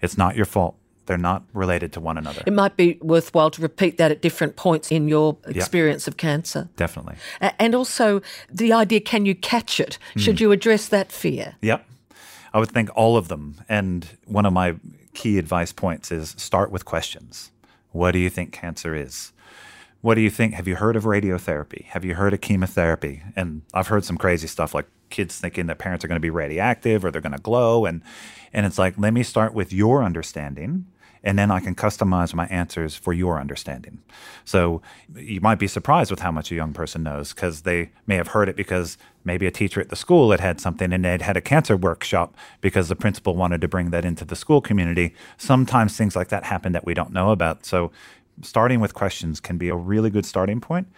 It's 0.00 0.18
not 0.18 0.36
your 0.36 0.46
fault. 0.46 0.76
They're 1.10 1.18
not 1.18 1.42
related 1.54 1.92
to 1.94 2.00
one 2.00 2.16
another. 2.16 2.44
It 2.46 2.52
might 2.52 2.76
be 2.76 2.96
worthwhile 3.02 3.50
to 3.50 3.60
repeat 3.60 3.98
that 3.98 4.12
at 4.12 4.22
different 4.22 4.54
points 4.54 4.92
in 4.92 5.08
your 5.08 5.36
experience 5.44 6.06
of 6.06 6.16
cancer. 6.16 6.68
Definitely. 6.76 7.16
And 7.58 7.74
also 7.74 8.22
the 8.48 8.72
idea 8.72 9.00
can 9.00 9.26
you 9.26 9.34
catch 9.34 9.80
it? 9.80 9.98
Should 10.16 10.36
Mm. 10.36 10.40
you 10.42 10.52
address 10.52 10.86
that 10.86 11.10
fear? 11.10 11.56
Yep. 11.62 11.84
I 12.54 12.60
would 12.60 12.70
think 12.70 12.90
all 12.94 13.16
of 13.16 13.26
them. 13.26 13.56
And 13.68 14.06
one 14.24 14.46
of 14.46 14.52
my 14.52 14.76
key 15.12 15.36
advice 15.36 15.72
points 15.72 16.12
is 16.12 16.36
start 16.38 16.70
with 16.70 16.84
questions. 16.84 17.50
What 17.90 18.12
do 18.12 18.20
you 18.20 18.30
think 18.30 18.52
cancer 18.52 18.94
is? 18.94 19.32
What 20.02 20.14
do 20.14 20.20
you 20.20 20.30
think? 20.30 20.54
Have 20.54 20.68
you 20.68 20.76
heard 20.76 20.94
of 20.94 21.02
radiotherapy? 21.02 21.86
Have 21.86 22.04
you 22.04 22.14
heard 22.14 22.32
of 22.34 22.40
chemotherapy? 22.40 23.24
And 23.34 23.62
I've 23.74 23.88
heard 23.88 24.04
some 24.04 24.16
crazy 24.16 24.46
stuff 24.46 24.74
like 24.74 24.86
kids 25.10 25.40
thinking 25.40 25.66
that 25.66 25.78
parents 25.78 26.04
are 26.04 26.08
going 26.08 26.20
to 26.22 26.28
be 26.30 26.30
radioactive 26.30 27.04
or 27.04 27.10
they're 27.10 27.20
going 27.20 27.32
to 27.32 27.38
glow. 27.42 27.84
And, 27.84 28.00
and 28.52 28.64
it's 28.64 28.78
like, 28.78 28.94
let 28.96 29.12
me 29.12 29.24
start 29.24 29.54
with 29.54 29.72
your 29.72 30.04
understanding 30.04 30.86
and 31.22 31.38
then 31.38 31.50
I 31.50 31.60
can 31.60 31.74
customize 31.74 32.34
my 32.34 32.46
answers 32.46 32.96
for 32.96 33.12
your 33.12 33.38
understanding. 33.38 34.02
So 34.44 34.80
you 35.14 35.40
might 35.40 35.58
be 35.58 35.66
surprised 35.66 36.10
with 36.10 36.20
how 36.20 36.30
much 36.30 36.50
a 36.50 36.54
young 36.54 36.72
person 36.72 37.02
knows 37.02 37.32
because 37.34 37.62
they 37.62 37.90
may 38.06 38.16
have 38.16 38.28
heard 38.28 38.48
it 38.48 38.56
because 38.56 38.96
maybe 39.24 39.46
a 39.46 39.50
teacher 39.50 39.80
at 39.80 39.90
the 39.90 39.96
school 39.96 40.30
had 40.30 40.40
had 40.40 40.60
something 40.60 40.92
and 40.92 41.04
they'd 41.04 41.22
had 41.22 41.36
a 41.36 41.42
cancer 41.42 41.76
workshop 41.76 42.34
because 42.60 42.88
the 42.88 42.96
principal 42.96 43.36
wanted 43.36 43.60
to 43.60 43.68
bring 43.68 43.90
that 43.90 44.04
into 44.04 44.24
the 44.24 44.36
school 44.36 44.60
community. 44.60 45.14
Sometimes 45.36 45.96
things 45.96 46.16
like 46.16 46.28
that 46.28 46.44
happen 46.44 46.72
that 46.72 46.86
we 46.86 46.94
don't 46.94 47.12
know 47.12 47.30
about. 47.30 47.66
So 47.66 47.90
starting 48.42 48.80
with 48.80 48.94
questions 48.94 49.40
can 49.40 49.58
be 49.58 49.68
a 49.68 49.76
really 49.76 50.10
good 50.10 50.24
starting 50.24 50.60
point. 50.60 50.88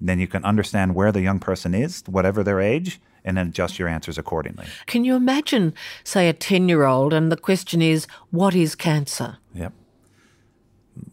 Then 0.00 0.18
you 0.18 0.26
can 0.26 0.44
understand 0.44 0.94
where 0.94 1.12
the 1.12 1.20
young 1.20 1.40
person 1.40 1.74
is, 1.74 2.02
whatever 2.06 2.42
their 2.42 2.60
age, 2.60 3.00
and 3.24 3.36
then 3.36 3.48
adjust 3.48 3.78
your 3.78 3.88
answers 3.88 4.18
accordingly. 4.18 4.66
Can 4.86 5.04
you 5.04 5.16
imagine, 5.16 5.74
say, 6.04 6.28
a 6.28 6.32
10 6.32 6.68
year 6.68 6.84
old, 6.84 7.12
and 7.12 7.32
the 7.32 7.36
question 7.36 7.80
is, 7.80 8.06
what 8.30 8.54
is 8.54 8.74
cancer? 8.74 9.38
Yep. 9.54 9.72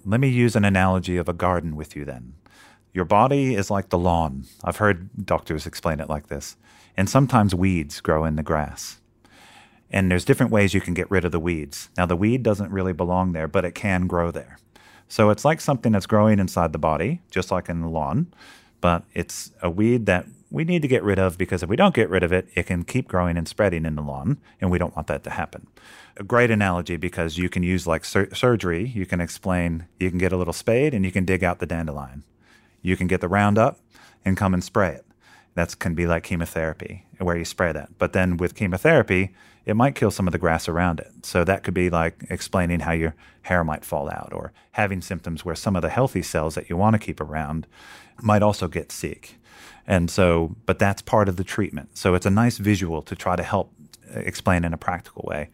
Let 0.05 0.19
me 0.19 0.27
use 0.27 0.55
an 0.55 0.65
analogy 0.65 1.17
of 1.17 1.29
a 1.29 1.33
garden 1.33 1.75
with 1.75 1.95
you 1.95 2.05
then. 2.05 2.33
Your 2.93 3.05
body 3.05 3.55
is 3.55 3.71
like 3.71 3.89
the 3.89 3.97
lawn. 3.97 4.45
I've 4.63 4.77
heard 4.77 5.25
doctors 5.25 5.65
explain 5.65 5.99
it 5.99 6.09
like 6.09 6.27
this. 6.27 6.57
And 6.97 7.09
sometimes 7.09 7.55
weeds 7.55 8.01
grow 8.01 8.25
in 8.25 8.35
the 8.35 8.43
grass. 8.43 8.99
And 9.89 10.11
there's 10.11 10.25
different 10.25 10.51
ways 10.51 10.73
you 10.73 10.81
can 10.81 10.93
get 10.93 11.09
rid 11.09 11.25
of 11.25 11.31
the 11.31 11.39
weeds. 11.39 11.89
Now, 11.97 12.05
the 12.05 12.15
weed 12.15 12.43
doesn't 12.43 12.71
really 12.71 12.93
belong 12.93 13.31
there, 13.31 13.47
but 13.47 13.65
it 13.65 13.75
can 13.75 14.07
grow 14.07 14.31
there. 14.31 14.57
So 15.07 15.29
it's 15.29 15.43
like 15.43 15.59
something 15.59 15.91
that's 15.91 16.05
growing 16.05 16.39
inside 16.39 16.71
the 16.71 16.79
body, 16.79 17.21
just 17.29 17.51
like 17.51 17.67
in 17.69 17.81
the 17.81 17.89
lawn, 17.89 18.27
but 18.79 19.03
it's 19.13 19.51
a 19.61 19.69
weed 19.69 20.05
that 20.05 20.25
we 20.51 20.65
need 20.65 20.81
to 20.81 20.87
get 20.87 21.01
rid 21.01 21.17
of 21.17 21.37
because 21.37 21.63
if 21.63 21.69
we 21.69 21.77
don't 21.77 21.95
get 21.95 22.09
rid 22.09 22.23
of 22.23 22.33
it, 22.33 22.47
it 22.55 22.67
can 22.67 22.83
keep 22.83 23.07
growing 23.07 23.37
and 23.37 23.47
spreading 23.47 23.85
in 23.85 23.95
the 23.95 24.01
lawn, 24.01 24.37
and 24.59 24.69
we 24.69 24.77
don't 24.77 24.95
want 24.95 25.07
that 25.07 25.23
to 25.23 25.29
happen. 25.29 25.65
A 26.17 26.23
great 26.23 26.51
analogy 26.51 26.97
because 26.97 27.37
you 27.37 27.47
can 27.47 27.63
use 27.63 27.87
like 27.87 28.03
sur- 28.03 28.33
surgery, 28.35 28.85
you 28.85 29.05
can 29.05 29.21
explain, 29.21 29.87
you 29.97 30.09
can 30.09 30.19
get 30.19 30.33
a 30.33 30.37
little 30.37 30.53
spade 30.53 30.93
and 30.93 31.05
you 31.05 31.11
can 31.11 31.23
dig 31.23 31.41
out 31.41 31.59
the 31.59 31.65
dandelion. 31.65 32.23
You 32.81 32.97
can 32.97 33.07
get 33.07 33.21
the 33.21 33.29
Roundup 33.29 33.79
and 34.25 34.35
come 34.35 34.53
and 34.53 34.63
spray 34.63 34.89
it. 34.89 35.05
That 35.55 35.79
can 35.79 35.95
be 35.95 36.05
like 36.05 36.23
chemotherapy, 36.23 37.05
where 37.17 37.37
you 37.37 37.45
spray 37.45 37.71
that. 37.71 37.97
But 37.97 38.11
then 38.11 38.35
with 38.35 38.55
chemotherapy, 38.55 39.33
it 39.65 39.75
might 39.75 39.95
kill 39.95 40.11
some 40.11 40.27
of 40.27 40.31
the 40.33 40.37
grass 40.37 40.67
around 40.67 40.99
it. 40.99 41.25
So 41.25 41.43
that 41.45 41.63
could 41.63 41.73
be 41.73 41.89
like 41.89 42.25
explaining 42.29 42.81
how 42.81 42.91
your 42.91 43.15
hair 43.43 43.63
might 43.63 43.85
fall 43.85 44.09
out 44.09 44.31
or 44.33 44.51
having 44.73 45.01
symptoms 45.01 45.45
where 45.45 45.55
some 45.55 45.75
of 45.75 45.81
the 45.81 45.89
healthy 45.89 46.21
cells 46.21 46.55
that 46.55 46.69
you 46.69 46.75
want 46.75 46.93
to 46.93 46.99
keep 46.99 47.21
around 47.21 47.67
might 48.21 48.43
also 48.43 48.67
get 48.67 48.91
sick. 48.91 49.35
And 49.87 50.09
so, 50.09 50.55
but 50.65 50.79
that's 50.79 51.01
part 51.01 51.27
of 51.27 51.37
the 51.37 51.43
treatment. 51.43 51.97
So 51.97 52.13
it's 52.15 52.25
a 52.25 52.29
nice 52.29 52.57
visual 52.57 53.01
to 53.03 53.15
try 53.15 53.35
to 53.35 53.43
help 53.43 53.73
explain 54.13 54.63
in 54.63 54.73
a 54.73 54.77
practical 54.77 55.23
way. 55.27 55.49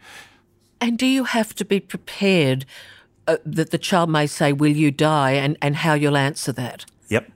And 0.79 0.97
do 0.97 1.05
you 1.05 1.23
have 1.23 1.55
to 1.55 1.65
be 1.65 1.79
prepared 1.79 2.65
uh, 3.27 3.37
that 3.45 3.71
the 3.71 3.77
child 3.77 4.09
may 4.09 4.27
say, 4.27 4.53
Will 4.53 4.75
you 4.75 4.91
die? 4.91 5.31
and, 5.31 5.57
and 5.61 5.77
how 5.77 5.93
you'll 5.93 6.17
answer 6.17 6.51
that? 6.53 6.85
Yep. 7.09 7.31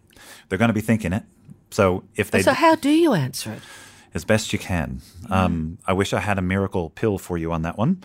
They're 0.50 0.60
going 0.60 0.70
to 0.70 0.74
be 0.74 0.82
thinking 0.82 1.14
it. 1.14 1.24
So 1.72 2.04
if 2.16 2.30
they 2.32 2.42
so, 2.42 2.54
how 2.54 2.76
do 2.76 2.90
you 2.90 3.14
answer 3.14 3.52
it? 3.54 3.62
as 4.14 4.26
best 4.26 4.52
you 4.52 4.60
can. 4.60 5.02
Um, 5.30 5.78
I 5.88 5.94
wish 5.94 6.14
I 6.14 6.20
had 6.20 6.38
a 6.38 6.42
miracle 6.42 6.90
pill 6.90 7.18
for 7.18 7.38
you 7.38 7.52
on 7.54 7.62
that 7.62 7.78
one. 7.78 8.04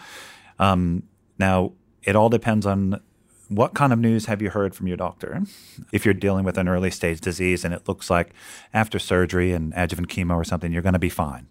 Um, 0.58 1.02
now, 1.38 1.72
it 2.04 2.14
all 2.14 2.28
depends 2.28 2.64
on 2.64 3.00
what 3.48 3.74
kind 3.74 3.92
of 3.92 3.98
news 3.98 4.26
have 4.26 4.42
you 4.42 4.50
heard 4.50 4.74
from 4.74 4.88
your 4.88 4.96
doctor. 4.96 5.42
If 5.92 6.04
you're 6.04 6.14
dealing 6.14 6.44
with 6.44 6.58
an 6.58 6.68
early 6.68 6.90
stage 6.90 7.20
disease 7.20 7.64
and 7.64 7.72
it 7.72 7.86
looks 7.86 8.10
like 8.10 8.30
after 8.74 8.98
surgery 8.98 9.52
and 9.52 9.72
adjuvant 9.76 10.08
chemo 10.08 10.34
or 10.34 10.44
something, 10.44 10.72
you're 10.72 10.82
going 10.82 10.94
to 10.94 10.98
be 10.98 11.08
fine. 11.08 11.46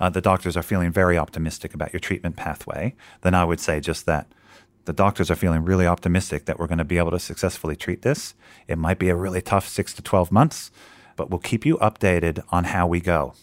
Uh, 0.00 0.10
the 0.10 0.20
doctors 0.20 0.56
are 0.56 0.62
feeling 0.62 0.90
very 0.90 1.16
optimistic 1.16 1.72
about 1.72 1.92
your 1.92 2.00
treatment 2.00 2.36
pathway. 2.36 2.94
Then 3.22 3.34
I 3.34 3.44
would 3.44 3.60
say 3.60 3.80
just 3.80 4.06
that. 4.06 4.26
The 4.86 4.92
doctors 4.92 5.30
are 5.30 5.36
feeling 5.36 5.64
really 5.64 5.86
optimistic 5.86 6.44
that 6.46 6.58
we're 6.58 6.68
going 6.68 6.78
to 6.78 6.84
be 6.84 6.98
able 6.98 7.10
to 7.10 7.18
successfully 7.18 7.76
treat 7.76 8.02
this. 8.02 8.34
It 8.68 8.78
might 8.78 8.98
be 8.98 9.08
a 9.08 9.16
really 9.16 9.42
tough 9.42 9.68
six 9.68 9.92
to 9.94 10.02
12 10.02 10.30
months, 10.30 10.70
but 11.16 11.30
we'll 11.30 11.40
keep 11.40 11.66
you 11.66 11.76
updated 11.78 12.44
on 12.50 12.64
how 12.64 12.86
we 12.86 13.00
go. 13.00 13.34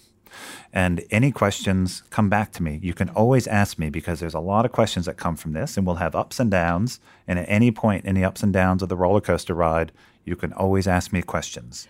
And 0.71 1.03
any 1.11 1.31
questions, 1.31 2.03
come 2.09 2.29
back 2.29 2.51
to 2.53 2.63
me. 2.63 2.79
You 2.81 2.93
can 2.93 3.09
always 3.09 3.47
ask 3.47 3.77
me 3.77 3.89
because 3.89 4.19
there's 4.19 4.33
a 4.33 4.39
lot 4.39 4.65
of 4.65 4.71
questions 4.71 5.05
that 5.05 5.17
come 5.17 5.35
from 5.35 5.53
this, 5.53 5.77
and 5.77 5.85
we'll 5.85 5.97
have 5.97 6.15
ups 6.15 6.39
and 6.39 6.49
downs. 6.49 6.99
And 7.27 7.39
at 7.39 7.45
any 7.47 7.71
point 7.71 8.05
in 8.05 8.15
the 8.15 8.23
ups 8.25 8.43
and 8.43 8.51
downs 8.53 8.81
of 8.81 8.89
the 8.89 8.97
roller 8.97 9.21
coaster 9.21 9.53
ride, 9.53 9.91
You 10.25 10.37
can 10.37 10.53
always 10.53 10.87
ask 10.87 11.11
me 11.11 11.21
questions. 11.21 11.85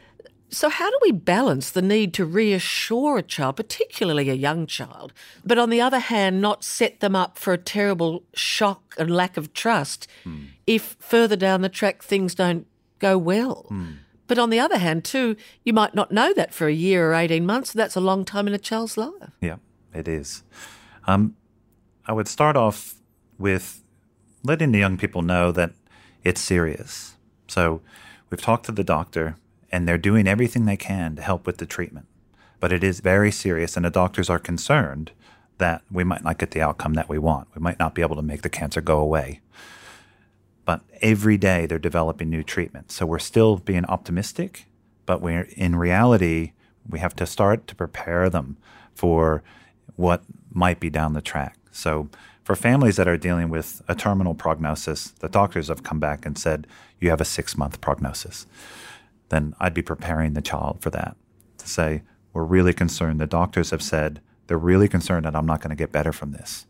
So, 0.49 0.69
how 0.69 0.89
do 0.89 0.97
we 1.03 1.11
balance 1.11 1.69
the 1.71 1.81
need 1.83 2.13
to 2.15 2.25
reassure 2.25 3.17
a 3.17 3.23
child, 3.23 3.55
particularly 3.57 4.29
a 4.29 4.33
young 4.35 4.67
child, 4.67 5.13
but 5.45 5.57
on 5.57 5.69
the 5.69 5.81
other 5.81 5.99
hand, 5.99 6.41
not 6.41 6.63
set 6.63 6.99
them 6.99 7.15
up 7.15 7.37
for 7.37 7.53
a 7.53 7.57
terrible 7.57 8.23
shock 8.33 8.95
and 8.97 9.09
lack 9.09 9.37
of 9.37 9.53
trust 9.53 10.07
Hmm. 10.23 10.45
if 10.67 10.95
further 10.99 11.35
down 11.35 11.61
the 11.61 11.69
track 11.69 12.03
things 12.03 12.35
don't 12.35 12.65
go 12.99 13.17
well? 13.17 13.65
Hmm. 13.69 13.91
But 14.27 14.39
on 14.39 14.49
the 14.49 14.59
other 14.59 14.77
hand, 14.77 15.03
too, 15.03 15.35
you 15.63 15.73
might 15.73 15.93
not 15.93 16.11
know 16.11 16.33
that 16.33 16.53
for 16.53 16.67
a 16.67 16.73
year 16.73 17.11
or 17.11 17.13
18 17.13 17.45
months. 17.45 17.73
That's 17.73 17.95
a 17.95 18.01
long 18.01 18.25
time 18.25 18.47
in 18.47 18.53
a 18.53 18.59
child's 18.59 18.97
life. 18.97 19.31
Yeah, 19.41 19.57
it 19.93 20.07
is. 20.07 20.43
Um, 21.05 21.35
I 22.05 22.13
would 22.13 22.27
start 22.27 22.55
off 22.55 22.95
with 23.37 23.83
letting 24.43 24.71
the 24.71 24.79
young 24.79 24.97
people 24.97 25.21
know 25.21 25.51
that 25.51 25.71
it's 26.23 26.41
serious. 26.41 27.15
So 27.47 27.81
we've 28.29 28.41
talked 28.41 28.65
to 28.67 28.71
the 28.71 28.83
doctor, 28.83 29.37
and 29.71 29.87
they're 29.87 29.97
doing 29.97 30.27
everything 30.27 30.65
they 30.65 30.77
can 30.77 31.15
to 31.17 31.21
help 31.21 31.45
with 31.45 31.57
the 31.57 31.65
treatment. 31.65 32.07
But 32.59 32.71
it 32.71 32.83
is 32.83 33.01
very 33.01 33.31
serious, 33.31 33.75
and 33.75 33.85
the 33.85 33.89
doctors 33.89 34.29
are 34.29 34.39
concerned 34.39 35.11
that 35.57 35.81
we 35.91 36.03
might 36.03 36.23
not 36.23 36.37
get 36.37 36.51
the 36.51 36.61
outcome 36.61 36.93
that 36.95 37.09
we 37.09 37.19
want. 37.19 37.47
We 37.55 37.61
might 37.61 37.79
not 37.79 37.93
be 37.93 38.01
able 38.01 38.15
to 38.15 38.21
make 38.21 38.41
the 38.41 38.49
cancer 38.49 38.81
go 38.81 38.99
away. 38.99 39.41
But 40.65 40.81
every 41.01 41.37
day 41.37 41.65
they're 41.65 41.79
developing 41.79 42.29
new 42.29 42.43
treatments. 42.43 42.95
So 42.95 43.05
we're 43.05 43.19
still 43.19 43.57
being 43.57 43.85
optimistic, 43.85 44.67
but 45.05 45.21
we're 45.21 45.49
in 45.55 45.75
reality, 45.75 46.53
we 46.87 46.99
have 46.99 47.15
to 47.17 47.25
start 47.25 47.67
to 47.67 47.75
prepare 47.75 48.29
them 48.29 48.57
for 48.93 49.43
what 49.95 50.23
might 50.51 50.79
be 50.79 50.89
down 50.89 51.13
the 51.13 51.21
track. 51.21 51.57
So 51.71 52.09
for 52.43 52.55
families 52.55 52.97
that 52.97 53.07
are 53.07 53.17
dealing 53.17 53.49
with 53.49 53.81
a 53.87 53.95
terminal 53.95 54.33
prognosis, 54.33 55.09
the 55.11 55.29
doctors 55.29 55.69
have 55.69 55.83
come 55.83 55.99
back 55.99 56.25
and 56.25 56.37
said, 56.37 56.67
you 56.99 57.09
have 57.09 57.21
a 57.21 57.25
six 57.25 57.57
month 57.57 57.81
prognosis. 57.81 58.45
Then 59.29 59.55
I'd 59.59 59.73
be 59.73 59.81
preparing 59.81 60.33
the 60.33 60.41
child 60.41 60.81
for 60.81 60.89
that 60.91 61.15
to 61.57 61.67
say, 61.67 62.03
we're 62.33 62.43
really 62.43 62.73
concerned. 62.73 63.19
The 63.19 63.27
doctors 63.27 63.69
have 63.69 63.81
said 63.81 64.21
they're 64.47 64.57
really 64.57 64.87
concerned 64.87 65.25
that 65.25 65.35
I'm 65.35 65.45
not 65.45 65.61
going 65.61 65.69
to 65.69 65.75
get 65.75 65.91
better 65.91 66.11
from 66.11 66.31
this. 66.31 66.65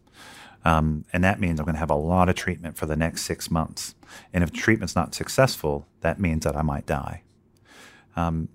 Um, 0.66 1.06
and 1.12 1.24
that 1.24 1.40
means 1.40 1.60
I'm 1.60 1.66
going 1.66 1.76
to 1.76 1.80
have 1.80 1.90
a 1.90 1.96
lot 1.96 2.30
of 2.30 2.36
treatment 2.36 2.78
for 2.78 2.86
the 2.86 2.96
next 2.96 3.24
six 3.24 3.52
months. 3.52 3.96
And 4.34 4.44
if 4.44 4.52
treatment's 4.52 4.96
not 4.96 5.14
successful, 5.14 5.88
that 6.02 6.20
means 6.20 6.46
that 6.46 6.56
I 6.56 6.62
might 6.62 6.86
die. 6.86 7.24
Um, 8.16 8.50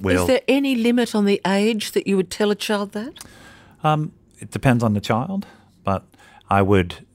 we'll, 0.00 0.22
Is 0.22 0.26
there 0.26 0.40
any 0.48 0.74
limit 0.74 1.14
on 1.14 1.24
the 1.24 1.40
age 1.46 1.92
that 1.92 2.06
you 2.06 2.16
would 2.16 2.30
tell 2.30 2.50
a 2.50 2.54
child 2.54 2.92
that? 2.92 3.18
Um, 3.84 4.12
it 4.38 4.50
depends 4.50 4.82
on 4.82 4.94
the 4.94 5.00
child, 5.00 5.46
but 5.84 6.04
I 6.48 6.62
would, 6.62 7.06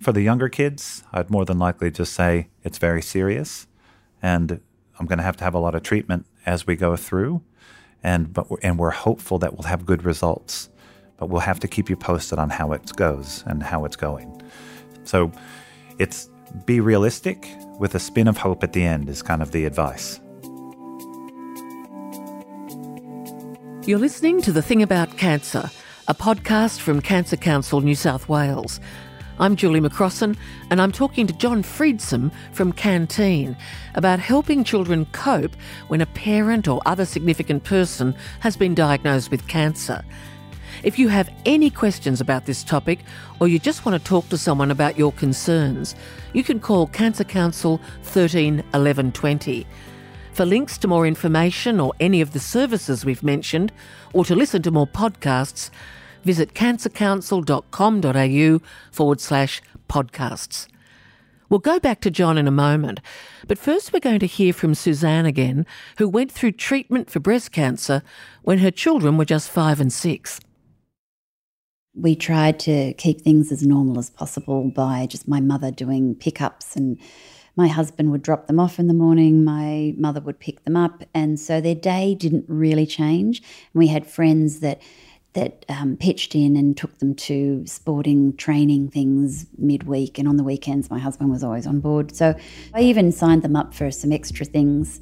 for 0.00 0.12
the 0.12 0.22
younger 0.22 0.48
kids, 0.48 1.04
I'd 1.12 1.30
more 1.30 1.44
than 1.44 1.58
likely 1.58 1.90
just 1.90 2.12
say 2.12 2.48
it's 2.64 2.78
very 2.78 3.02
serious, 3.02 3.66
and 4.20 4.60
I'm 4.98 5.06
going 5.06 5.18
to 5.18 5.24
have 5.24 5.36
to 5.38 5.44
have 5.44 5.54
a 5.54 5.58
lot 5.58 5.74
of 5.74 5.82
treatment 5.82 6.26
as 6.46 6.66
we 6.66 6.76
go 6.76 6.96
through, 6.96 7.42
and 8.02 8.32
but 8.32 8.50
we're, 8.50 8.58
and 8.62 8.78
we're 8.78 8.90
hopeful 8.90 9.38
that 9.38 9.52
we'll 9.54 9.68
have 9.68 9.86
good 9.86 10.04
results, 10.04 10.68
but 11.22 11.28
we'll 11.30 11.40
have 11.40 11.60
to 11.60 11.68
keep 11.68 11.88
you 11.88 11.94
posted 11.94 12.36
on 12.40 12.50
how 12.50 12.72
it 12.72 12.96
goes 12.96 13.44
and 13.46 13.62
how 13.62 13.84
it's 13.84 13.94
going. 13.94 14.42
So, 15.04 15.30
it's 16.00 16.28
be 16.66 16.80
realistic 16.80 17.48
with 17.78 17.94
a 17.94 18.00
spin 18.00 18.26
of 18.26 18.36
hope 18.36 18.64
at 18.64 18.72
the 18.72 18.82
end 18.82 19.08
is 19.08 19.22
kind 19.22 19.40
of 19.40 19.52
the 19.52 19.64
advice. 19.64 20.18
You're 23.86 24.00
listening 24.00 24.42
to 24.42 24.50
The 24.50 24.62
Thing 24.62 24.82
About 24.82 25.16
Cancer, 25.16 25.70
a 26.08 26.14
podcast 26.14 26.80
from 26.80 27.00
Cancer 27.00 27.36
Council 27.36 27.80
New 27.80 27.94
South 27.94 28.28
Wales. 28.28 28.80
I'm 29.38 29.54
Julie 29.54 29.80
McCrossan, 29.80 30.36
and 30.70 30.82
I'm 30.82 30.90
talking 30.90 31.28
to 31.28 31.32
John 31.32 31.62
Friedsam 31.62 32.32
from 32.50 32.72
Canteen 32.72 33.56
about 33.94 34.18
helping 34.18 34.64
children 34.64 35.06
cope 35.12 35.54
when 35.86 36.00
a 36.00 36.06
parent 36.06 36.66
or 36.66 36.82
other 36.84 37.04
significant 37.04 37.62
person 37.62 38.16
has 38.40 38.56
been 38.56 38.74
diagnosed 38.74 39.30
with 39.30 39.46
cancer. 39.46 40.04
If 40.82 40.98
you 40.98 41.06
have 41.08 41.30
any 41.46 41.70
questions 41.70 42.20
about 42.20 42.46
this 42.46 42.64
topic 42.64 42.98
or 43.38 43.46
you 43.46 43.60
just 43.60 43.84
want 43.84 44.02
to 44.02 44.08
talk 44.08 44.28
to 44.30 44.38
someone 44.38 44.72
about 44.72 44.98
your 44.98 45.12
concerns, 45.12 45.94
you 46.32 46.42
can 46.42 46.58
call 46.58 46.88
Cancer 46.88 47.22
Council 47.22 47.80
13 48.02 48.64
11 48.74 49.12
20. 49.12 49.64
For 50.32 50.44
links 50.44 50.76
to 50.78 50.88
more 50.88 51.06
information 51.06 51.78
or 51.78 51.92
any 52.00 52.20
of 52.20 52.32
the 52.32 52.40
services 52.40 53.04
we've 53.04 53.22
mentioned, 53.22 53.70
or 54.12 54.24
to 54.24 54.34
listen 54.34 54.62
to 54.62 54.72
more 54.72 54.88
podcasts, 54.88 55.70
visit 56.24 56.54
cancercouncil.com.au 56.54 58.66
forward 58.90 59.20
slash 59.20 59.62
podcasts. 59.88 60.66
We'll 61.48 61.60
go 61.60 61.78
back 61.78 62.00
to 62.00 62.10
John 62.10 62.36
in 62.38 62.48
a 62.48 62.52
moment, 62.52 62.98
but 63.46 63.58
first 63.58 63.92
we're 63.92 64.00
going 64.00 64.18
to 64.20 64.26
hear 64.26 64.54
from 64.54 64.74
Suzanne 64.74 65.26
again, 65.26 65.66
who 65.98 66.08
went 66.08 66.32
through 66.32 66.52
treatment 66.52 67.10
for 67.10 67.20
breast 67.20 67.52
cancer 67.52 68.02
when 68.42 68.56
her 68.58 68.70
children 68.70 69.18
were 69.18 69.26
just 69.26 69.50
five 69.50 69.78
and 69.80 69.92
six. 69.92 70.40
We 71.94 72.16
tried 72.16 72.58
to 72.60 72.94
keep 72.94 73.20
things 73.20 73.52
as 73.52 73.66
normal 73.66 73.98
as 73.98 74.10
possible 74.10 74.70
by 74.70 75.06
just 75.06 75.28
my 75.28 75.40
mother 75.40 75.70
doing 75.70 76.14
pickups 76.14 76.74
and 76.74 76.98
my 77.56 77.68
husband 77.68 78.10
would 78.10 78.22
drop 78.22 78.46
them 78.46 78.58
off 78.58 78.78
in 78.78 78.86
the 78.86 78.94
morning, 78.94 79.44
my 79.44 79.94
mother 79.98 80.20
would 80.20 80.40
pick 80.40 80.64
them 80.64 80.76
up, 80.76 81.04
and 81.12 81.38
so 81.38 81.60
their 81.60 81.74
day 81.74 82.14
didn't 82.14 82.46
really 82.48 82.86
change. 82.86 83.40
And 83.40 83.78
we 83.78 83.88
had 83.88 84.06
friends 84.06 84.60
that 84.60 84.80
that 85.34 85.64
um, 85.70 85.96
pitched 85.96 86.34
in 86.34 86.56
and 86.56 86.76
took 86.76 86.98
them 86.98 87.14
to 87.14 87.64
sporting 87.66 88.36
training 88.36 88.90
things 88.90 89.46
midweek, 89.56 90.18
and 90.18 90.28
on 90.28 90.36
the 90.36 90.44
weekends, 90.44 90.90
my 90.90 90.98
husband 90.98 91.30
was 91.30 91.42
always 91.42 91.66
on 91.66 91.80
board. 91.80 92.14
So 92.14 92.34
I 92.74 92.80
even 92.82 93.12
signed 93.12 93.42
them 93.42 93.56
up 93.56 93.72
for 93.74 93.90
some 93.90 94.12
extra 94.12 94.44
things. 94.44 95.00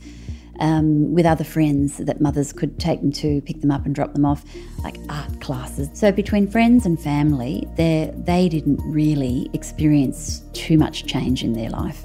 Um, 0.61 1.15
with 1.15 1.25
other 1.25 1.45
friends 1.45 1.97
that 1.97 2.21
mothers 2.21 2.53
could 2.53 2.79
take 2.79 3.01
them 3.01 3.13
to, 3.13 3.41
pick 3.41 3.63
them 3.63 3.71
up 3.71 3.87
and 3.87 3.95
drop 3.95 4.13
them 4.13 4.27
off, 4.27 4.45
like 4.85 4.99
art 5.09 5.41
classes. 5.41 5.89
So 5.95 6.13
between 6.13 6.47
friends 6.47 6.85
and 6.85 7.01
family, 7.01 7.67
they 7.77 8.13
they 8.15 8.49
didn't 8.51 8.79
really 8.85 9.49
experience 9.55 10.43
too 10.53 10.77
much 10.77 11.07
change 11.07 11.43
in 11.43 11.55
their 11.55 11.71
life. 11.71 12.05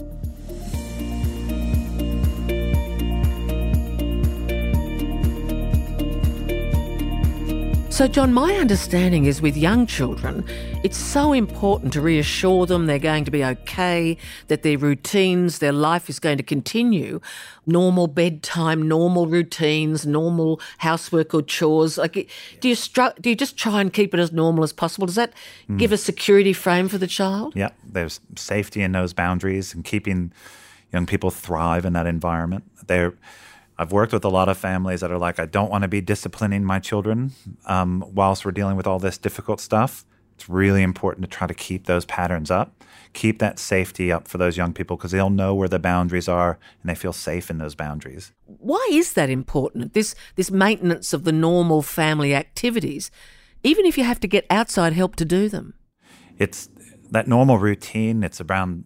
So, 7.95 8.09
John, 8.09 8.33
my 8.33 8.55
understanding 8.55 9.23
is 9.23 9.41
with 9.41 9.55
young 9.55 9.85
children, 9.87 10.43
it's 10.83 10.97
so 10.97 11.31
important 11.31 11.93
to 11.93 12.01
reassure 12.01 12.65
them 12.65 12.87
they're 12.87 12.99
going 12.99 13.23
to 13.23 13.31
be 13.31 13.41
okay, 13.41 14.17
that 14.49 14.63
their 14.63 14.77
routines, 14.77 15.59
their 15.59 15.71
life 15.71 16.09
is 16.09 16.19
going 16.19 16.35
to 16.35 16.43
continue. 16.43 17.21
Normal 17.65 18.07
bedtime, 18.07 18.85
normal 18.85 19.27
routines, 19.27 20.05
normal 20.05 20.59
housework 20.79 21.33
or 21.33 21.41
chores. 21.41 21.97
Like, 21.97 22.29
do 22.59 22.67
you 22.67 22.75
stru- 22.75 23.15
do 23.21 23.29
you 23.29 23.35
just 23.35 23.55
try 23.55 23.79
and 23.79 23.93
keep 23.93 24.13
it 24.13 24.19
as 24.19 24.33
normal 24.33 24.65
as 24.65 24.73
possible? 24.73 25.07
Does 25.07 25.15
that 25.15 25.31
Mm. 25.69 25.79
give 25.79 25.93
a 25.93 25.97
security 25.97 26.51
frame 26.51 26.89
for 26.89 26.97
the 26.97 27.07
child? 27.07 27.53
Yeah, 27.55 27.69
there's 27.89 28.19
safety 28.35 28.81
in 28.81 28.91
those 28.91 29.13
boundaries 29.13 29.73
and 29.73 29.85
keeping 29.85 30.33
young 30.91 31.05
people 31.05 31.31
thrive 31.31 31.85
in 31.85 31.93
that 31.93 32.07
environment. 32.07 32.65
They're, 32.87 33.13
I've 33.77 33.91
worked 33.91 34.13
with 34.13 34.23
a 34.23 34.29
lot 34.29 34.47
of 34.47 34.57
families 34.57 35.01
that 35.01 35.11
are 35.11 35.17
like, 35.17 35.39
I 35.39 35.45
don't 35.45 35.69
want 35.69 35.81
to 35.81 35.87
be 35.87 36.01
disciplining 36.01 36.63
my 36.63 36.79
children 36.79 37.31
um, 37.65 38.05
whilst 38.13 38.45
we're 38.45 38.51
dealing 38.51 38.77
with 38.77 38.87
all 38.87 38.99
this 38.99 39.17
difficult 39.17 39.59
stuff. 39.59 40.05
It's 40.35 40.49
really 40.49 40.83
important 40.83 41.29
to 41.29 41.29
try 41.29 41.47
to 41.47 41.53
keep 41.53 41.85
those 41.85 42.05
patterns 42.05 42.51
up, 42.51 42.83
keep 43.13 43.39
that 43.39 43.57
safety 43.57 44.11
up 44.11 44.27
for 44.27 44.37
those 44.37 44.57
young 44.57 44.73
people 44.73 44.97
because 44.97 45.11
they'll 45.11 45.29
know 45.29 45.55
where 45.55 45.69
the 45.69 45.79
boundaries 45.79 46.27
are 46.27 46.59
and 46.81 46.89
they 46.89 46.95
feel 46.95 47.13
safe 47.13 47.49
in 47.49 47.57
those 47.57 47.75
boundaries. 47.75 48.33
Why 48.45 48.85
is 48.91 49.13
that 49.13 49.29
important? 49.29 49.93
This 49.93 50.13
this 50.35 50.51
maintenance 50.51 51.13
of 51.13 51.23
the 51.23 51.31
normal 51.31 51.81
family 51.81 52.35
activities, 52.35 53.11
even 53.63 53.85
if 53.85 53.97
you 53.97 54.03
have 54.03 54.19
to 54.21 54.27
get 54.27 54.45
outside 54.49 54.93
help 54.93 55.15
to 55.17 55.25
do 55.25 55.47
them. 55.47 55.73
It's 56.37 56.69
that 57.11 57.27
normal 57.27 57.57
routine. 57.57 58.21
It's 58.21 58.41
around 58.41 58.83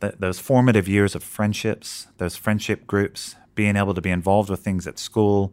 th- 0.00 0.14
those 0.18 0.40
formative 0.40 0.88
years 0.88 1.14
of 1.14 1.22
friendships, 1.22 2.08
those 2.18 2.34
friendship 2.34 2.88
groups, 2.88 3.36
being 3.54 3.76
able 3.76 3.94
to 3.94 4.00
be 4.00 4.10
involved 4.10 4.50
with 4.50 4.60
things 4.60 4.86
at 4.86 4.98
school. 4.98 5.52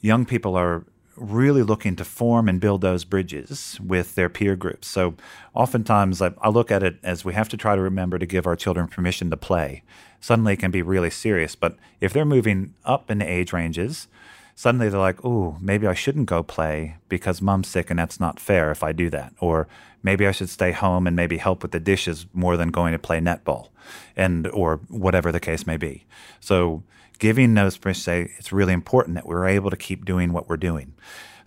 Young 0.00 0.24
people 0.24 0.56
are 0.56 0.84
really 1.20 1.62
looking 1.62 1.96
to 1.96 2.04
form 2.04 2.48
and 2.48 2.60
build 2.60 2.80
those 2.80 3.04
bridges 3.04 3.78
with 3.84 4.14
their 4.14 4.28
peer 4.28 4.56
groups. 4.56 4.88
So 4.88 5.14
oftentimes 5.54 6.22
I, 6.22 6.32
I 6.40 6.48
look 6.48 6.70
at 6.70 6.82
it 6.82 6.98
as 7.02 7.24
we 7.24 7.34
have 7.34 7.48
to 7.50 7.56
try 7.56 7.74
to 7.74 7.82
remember 7.82 8.18
to 8.18 8.26
give 8.26 8.46
our 8.46 8.56
children 8.56 8.88
permission 8.88 9.30
to 9.30 9.36
play. 9.36 9.82
Suddenly 10.20 10.54
it 10.54 10.58
can 10.60 10.70
be 10.70 10.82
really 10.82 11.10
serious, 11.10 11.54
but 11.54 11.76
if 12.00 12.12
they're 12.12 12.24
moving 12.24 12.74
up 12.84 13.10
in 13.10 13.18
the 13.18 13.28
age 13.28 13.52
ranges, 13.52 14.08
suddenly 14.54 14.88
they're 14.88 15.00
like, 15.00 15.24
oh, 15.24 15.56
maybe 15.60 15.86
I 15.86 15.94
shouldn't 15.94 16.26
go 16.26 16.42
play 16.42 16.96
because 17.08 17.42
mom's 17.42 17.68
sick 17.68 17.90
and 17.90 17.98
that's 17.98 18.20
not 18.20 18.40
fair 18.40 18.70
if 18.70 18.82
I 18.82 18.92
do 18.92 19.10
that. 19.10 19.32
Or 19.40 19.68
maybe 20.02 20.26
I 20.26 20.32
should 20.32 20.50
stay 20.50 20.72
home 20.72 21.06
and 21.06 21.16
maybe 21.16 21.38
help 21.38 21.62
with 21.62 21.72
the 21.72 21.80
dishes 21.80 22.26
more 22.32 22.56
than 22.56 22.70
going 22.70 22.92
to 22.92 22.98
play 22.98 23.20
netball 23.20 23.68
and 24.16 24.46
or 24.48 24.80
whatever 24.88 25.32
the 25.32 25.40
case 25.40 25.66
may 25.66 25.76
be. 25.76 26.04
So 26.40 26.82
giving 27.18 27.54
those 27.54 27.76
permission, 27.76 28.02
say 28.02 28.30
it's 28.38 28.52
really 28.52 28.72
important 28.72 29.14
that 29.16 29.26
we're 29.26 29.46
able 29.46 29.70
to 29.70 29.76
keep 29.76 30.04
doing 30.04 30.32
what 30.32 30.48
we're 30.48 30.56
doing. 30.56 30.94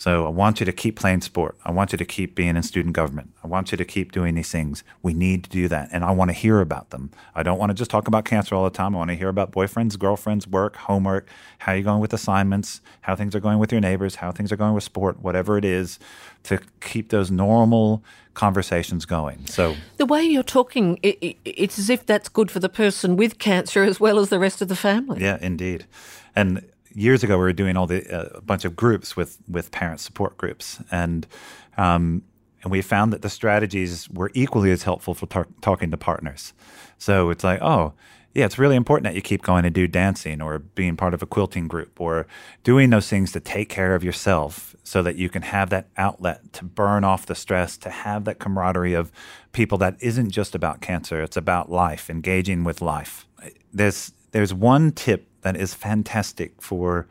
So 0.02 0.26
I 0.26 0.30
want 0.30 0.60
you 0.60 0.66
to 0.66 0.72
keep 0.72 0.96
playing 0.96 1.22
sport. 1.22 1.56
I 1.64 1.70
want 1.70 1.92
you 1.92 1.98
to 2.00 2.06
keep 2.06 2.34
being 2.34 2.56
in 2.56 2.64
student 2.64 2.96
government. 2.96 3.34
I 3.44 3.48
want 3.48 3.72
you 3.72 3.78
to 3.78 3.86
keep 3.86 4.12
doing 4.12 4.34
these 4.34 4.50
things. 4.50 4.84
We 5.04 5.14
need 5.14 5.44
to 5.44 5.50
do 5.52 5.68
that. 5.68 5.90
And 5.92 6.04
I 6.04 6.10
want 6.10 6.30
to 6.30 6.34
hear 6.34 6.60
about 6.60 6.90
them. 6.90 7.12
I 7.36 7.44
don't 7.44 7.60
want 7.60 7.70
to 7.70 7.76
just 7.76 7.92
talk 7.92 8.08
about 8.08 8.26
cancer 8.26 8.56
all 8.56 8.64
the 8.64 8.72
time. 8.72 8.96
I 8.96 8.98
want 8.98 9.12
to 9.12 9.16
hear 9.16 9.30
about 9.30 9.52
boyfriends, 9.52 10.00
girlfriends, 10.00 10.48
work, 10.48 10.76
homework, 10.76 11.30
how 11.60 11.74
you're 11.74 11.84
going 11.84 12.00
with 12.00 12.14
assignments, 12.14 12.82
how 13.02 13.16
things 13.16 13.36
are 13.36 13.40
going 13.40 13.60
with 13.60 13.72
your 13.72 13.80
neighbors, 13.80 14.16
how 14.16 14.32
things 14.32 14.52
are 14.52 14.56
going 14.56 14.74
with 14.74 14.84
sport, 14.84 15.22
whatever 15.22 15.56
it 15.56 15.64
is, 15.64 16.00
to 16.46 16.60
keep 16.80 17.10
those 17.10 17.30
normal 17.30 18.04
conversations 18.34 19.06
going. 19.06 19.46
So 19.46 19.76
the 19.98 20.08
way 20.08 20.24
you're 20.24 20.42
talking, 20.42 20.98
it, 21.04 21.20
it, 21.22 21.38
it's 21.46 21.78
as 21.78 21.92
if 21.92 22.08
that's 22.08 22.28
good 22.28 22.50
for 22.50 22.60
the 22.60 22.70
person 22.70 23.18
with 23.18 23.38
cancer 23.38 23.84
as 23.84 24.00
well 24.00 24.18
as 24.18 24.30
the 24.30 24.40
rest 24.40 24.64
of 24.64 24.68
the 24.68 24.76
family. 24.76 25.22
Yeah, 25.22 25.38
indeed. 25.40 25.86
And 26.36 26.68
years 26.94 27.24
ago, 27.24 27.38
we 27.38 27.44
were 27.44 27.54
doing 27.54 27.78
all 27.78 27.88
the 27.88 28.08
uh, 28.10 28.38
a 28.38 28.42
bunch 28.42 28.66
of 28.66 28.76
groups 28.76 29.16
with 29.16 29.38
with 29.48 29.72
parent 29.72 30.00
support 30.00 30.38
groups, 30.38 30.80
and 30.92 31.28
um, 31.78 32.24
and 32.64 32.72
we 32.72 32.82
found 32.82 33.12
that 33.14 33.22
the 33.22 33.30
strategies 33.30 34.10
were 34.10 34.32
equally 34.34 34.72
as 34.72 34.84
helpful 34.84 35.14
for 35.14 35.26
tar- 35.26 35.48
talking 35.62 35.92
to 35.92 35.98
partners. 35.98 36.54
So 36.98 37.30
it's 37.32 37.44
like, 37.44 37.62
oh, 37.62 37.94
yeah, 38.34 38.46
it's 38.46 38.58
really 38.58 38.76
important 38.76 39.06
that 39.06 39.16
you 39.16 39.22
keep 39.22 39.42
going 39.42 39.66
and 39.66 39.74
do 39.74 39.88
dancing 39.88 40.42
or 40.42 40.60
being 40.60 40.96
part 40.96 41.14
of 41.14 41.22
a 41.22 41.26
quilting 41.26 41.68
group 41.68 42.00
or 42.00 42.28
doing 42.64 42.90
those 42.90 43.10
things 43.10 43.32
to 43.34 43.40
take 43.40 43.68
care 43.68 43.94
of 43.94 44.04
yourself 44.04 44.76
so 44.84 45.04
that 45.04 45.16
you 45.16 45.28
can 45.28 45.42
have 45.42 45.70
that 45.70 45.88
outlet 45.98 46.54
to 46.54 46.64
burn 46.64 47.04
off 47.04 47.26
the 47.26 47.36
stress, 47.36 47.78
to 47.78 47.90
have 47.90 48.24
that 48.26 48.40
camaraderie 48.40 48.94
of 48.94 49.12
people 49.52 49.78
that 49.80 49.96
isn't 50.00 50.30
just 50.30 50.56
about 50.56 50.80
cancer, 50.82 51.22
it's 51.22 51.36
about 51.36 51.70
life, 51.70 52.10
engaging 52.10 52.64
with 52.64 52.82
life. 52.82 53.28
There's 53.74 54.14
there's 54.32 54.54
one 54.54 54.94
tip 54.94 55.28
that 55.42 55.56
is 55.56 55.74
fantastic 55.74 56.62
for 56.62 57.08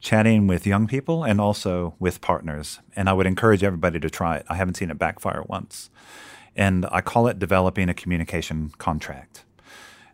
chatting 0.00 0.46
with 0.46 0.66
young 0.66 0.86
people 0.86 1.24
and 1.24 1.40
also 1.40 1.94
with 1.98 2.20
partners. 2.20 2.80
And 2.94 3.08
I 3.08 3.12
would 3.12 3.26
encourage 3.26 3.64
everybody 3.64 3.98
to 4.00 4.10
try 4.10 4.36
it. 4.36 4.46
I 4.48 4.54
haven't 4.54 4.74
seen 4.74 4.90
it 4.90 4.98
backfire 4.98 5.42
once. 5.46 5.90
And 6.56 6.86
I 6.90 7.00
call 7.00 7.28
it 7.28 7.38
developing 7.38 7.88
a 7.88 7.94
communication 7.94 8.72
contract 8.78 9.44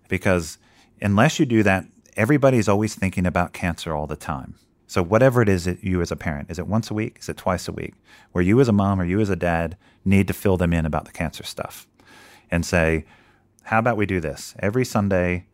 because 0.09 0.59
unless 1.00 1.38
you 1.38 1.46
do 1.46 1.62
that, 1.62 1.87
everybody's 2.16 2.68
always 2.68 2.94
thinking 2.94 3.27
about 3.27 3.53
cancer 3.53 3.94
all 3.94 4.07
the 4.07 4.16
time. 4.16 4.55
So, 4.87 5.03
whatever 5.03 5.40
it 5.42 5.48
is 5.48 5.64
that 5.64 5.83
you 5.83 6.03
as 6.03 6.12
a 6.12 6.16
parent, 6.16 6.50
is 6.50 6.59
it 6.59 6.66
once 6.66 6.90
a 6.90 6.94
week? 6.94 7.16
Is 7.20 7.29
it 7.29 7.37
twice 7.38 7.66
a 7.66 7.72
week? 7.72 7.94
Where 8.33 8.44
you 8.44 8.61
as 8.61 8.68
a 8.68 8.72
mom 8.72 9.00
or 9.00 9.05
you 9.05 9.20
as 9.20 9.31
a 9.31 9.37
dad 9.37 9.77
need 10.05 10.29
to 10.29 10.35
fill 10.35 10.57
them 10.57 10.72
in 10.72 10.85
about 10.85 11.07
the 11.07 11.12
cancer 11.12 11.42
stuff 11.42 11.87
and 12.50 12.64
say, 12.64 13.07
how 13.64 13.79
about 13.79 13.96
we 13.96 14.07
do 14.07 14.20
this? 14.20 14.55
Every 14.59 14.85
Sunday, 14.85 15.46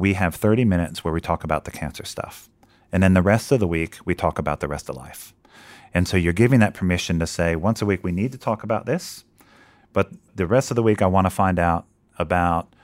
we 0.00 0.14
have 0.14 0.34
30 0.34 0.64
minutes 0.64 1.04
where 1.04 1.12
we 1.12 1.20
talk 1.20 1.44
about 1.44 1.64
the 1.64 1.70
cancer 1.70 2.04
stuff. 2.04 2.48
And 2.90 3.02
then 3.02 3.14
the 3.14 3.22
rest 3.22 3.52
of 3.52 3.60
the 3.60 3.68
week, 3.68 3.98
we 4.04 4.14
talk 4.14 4.38
about 4.38 4.60
the 4.60 4.66
rest 4.66 4.88
of 4.88 4.96
life. 4.96 5.34
And 5.92 6.08
so 6.08 6.16
you're 6.16 6.32
giving 6.32 6.60
that 6.60 6.74
permission 6.74 7.18
to 7.20 7.26
say, 7.26 7.54
once 7.54 7.82
a 7.82 7.86
week, 7.86 8.02
we 8.02 8.10
need 8.10 8.32
to 8.32 8.38
talk 8.38 8.62
about 8.62 8.86
this. 8.86 9.24
But 9.92 10.10
the 10.34 10.46
rest 10.46 10.70
of 10.70 10.74
the 10.74 10.82
week, 10.82 11.02
I 11.02 11.06
want 11.06 11.26
to 11.26 11.30
find 11.30 11.58
out 11.58 11.86
about 12.18 12.74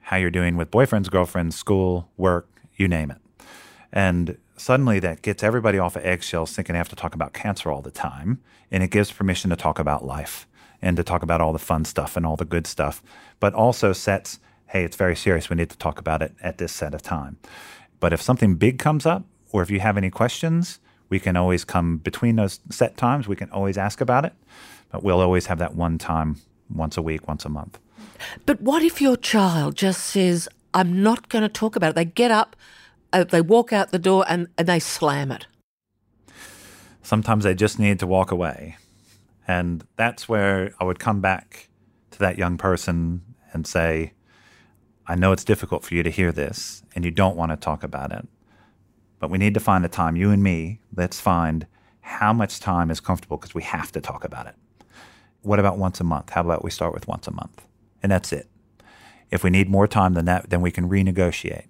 how 0.00 0.16
you're 0.16 0.30
doing 0.30 0.56
with 0.56 0.70
boyfriends, 0.70 1.10
girlfriends, 1.10 1.56
school, 1.56 2.08
work, 2.16 2.48
you 2.76 2.88
name 2.88 3.10
it. 3.10 3.18
And 3.92 4.38
suddenly 4.56 4.98
that 5.00 5.22
gets 5.22 5.42
everybody 5.42 5.78
off 5.78 5.96
of 5.96 6.04
eggshells 6.04 6.52
thinking 6.52 6.74
they 6.74 6.78
have 6.78 6.88
to 6.88 6.96
talk 6.96 7.14
about 7.14 7.32
cancer 7.32 7.70
all 7.70 7.82
the 7.82 7.90
time. 7.90 8.40
And 8.70 8.82
it 8.82 8.90
gives 8.90 9.12
permission 9.12 9.50
to 9.50 9.56
talk 9.56 9.78
about 9.78 10.04
life 10.04 10.46
and 10.80 10.96
to 10.96 11.04
talk 11.04 11.22
about 11.22 11.40
all 11.40 11.52
the 11.52 11.58
fun 11.58 11.84
stuff 11.84 12.16
and 12.16 12.26
all 12.26 12.36
the 12.36 12.44
good 12.44 12.66
stuff, 12.66 13.02
but 13.38 13.54
also 13.54 13.92
sets, 13.92 14.40
hey, 14.72 14.84
it's 14.84 14.96
very 14.96 15.14
serious. 15.14 15.50
We 15.50 15.56
need 15.56 15.68
to 15.68 15.76
talk 15.76 15.98
about 15.98 16.22
it 16.22 16.34
at 16.42 16.56
this 16.56 16.72
set 16.72 16.94
of 16.94 17.02
time. 17.02 17.36
But 18.00 18.14
if 18.14 18.22
something 18.22 18.54
big 18.54 18.78
comes 18.78 19.04
up, 19.04 19.22
or 19.52 19.60
if 19.60 19.70
you 19.70 19.80
have 19.80 19.98
any 19.98 20.08
questions, 20.08 20.78
we 21.10 21.20
can 21.20 21.36
always 21.36 21.62
come 21.62 21.98
between 21.98 22.36
those 22.36 22.58
set 22.70 22.96
times. 22.96 23.28
We 23.28 23.36
can 23.36 23.50
always 23.50 23.76
ask 23.76 24.00
about 24.00 24.24
it, 24.24 24.32
but 24.90 25.02
we'll 25.02 25.20
always 25.20 25.44
have 25.46 25.58
that 25.58 25.74
one 25.74 25.98
time 25.98 26.40
once 26.74 26.96
a 26.96 27.02
week, 27.02 27.28
once 27.28 27.44
a 27.44 27.50
month. 27.50 27.78
But 28.46 28.62
what 28.62 28.82
if 28.82 29.02
your 29.02 29.18
child 29.18 29.76
just 29.76 30.04
says, 30.04 30.48
I'm 30.72 31.02
not 31.02 31.28
going 31.28 31.42
to 31.42 31.50
talk 31.50 31.76
about 31.76 31.90
it? 31.90 31.96
They 31.96 32.06
get 32.06 32.30
up, 32.30 32.56
uh, 33.12 33.24
they 33.24 33.42
walk 33.42 33.74
out 33.74 33.90
the 33.90 33.98
door, 33.98 34.24
and, 34.26 34.48
and 34.56 34.66
they 34.66 34.80
slam 34.80 35.30
it. 35.30 35.46
Sometimes 37.02 37.44
they 37.44 37.54
just 37.54 37.78
need 37.78 37.98
to 37.98 38.06
walk 38.06 38.30
away. 38.30 38.78
And 39.46 39.84
that's 39.96 40.30
where 40.30 40.72
I 40.80 40.84
would 40.84 40.98
come 40.98 41.20
back 41.20 41.68
to 42.12 42.18
that 42.20 42.38
young 42.38 42.56
person 42.56 43.20
and 43.52 43.66
say, 43.66 44.14
I 45.06 45.14
know 45.14 45.32
it's 45.32 45.44
difficult 45.44 45.84
for 45.84 45.94
you 45.94 46.02
to 46.02 46.10
hear 46.10 46.32
this 46.32 46.82
and 46.94 47.04
you 47.04 47.10
don't 47.10 47.36
want 47.36 47.50
to 47.50 47.56
talk 47.56 47.82
about 47.82 48.12
it, 48.12 48.26
but 49.18 49.30
we 49.30 49.38
need 49.38 49.54
to 49.54 49.60
find 49.60 49.84
the 49.84 49.88
time, 49.88 50.16
you 50.16 50.30
and 50.30 50.42
me, 50.42 50.80
let's 50.94 51.20
find 51.20 51.66
how 52.00 52.32
much 52.32 52.60
time 52.60 52.90
is 52.90 53.00
comfortable 53.00 53.36
because 53.36 53.54
we 53.54 53.62
have 53.62 53.92
to 53.92 54.00
talk 54.00 54.24
about 54.24 54.46
it. 54.46 54.54
What 55.42 55.58
about 55.58 55.78
once 55.78 56.00
a 56.00 56.04
month? 56.04 56.30
How 56.30 56.40
about 56.42 56.64
we 56.64 56.70
start 56.70 56.94
with 56.94 57.08
once 57.08 57.26
a 57.26 57.32
month? 57.32 57.64
And 58.02 58.12
that's 58.12 58.32
it. 58.32 58.48
If 59.30 59.42
we 59.42 59.50
need 59.50 59.68
more 59.68 59.88
time 59.88 60.14
than 60.14 60.26
that, 60.26 60.50
then 60.50 60.60
we 60.60 60.70
can 60.70 60.88
renegotiate. 60.88 61.66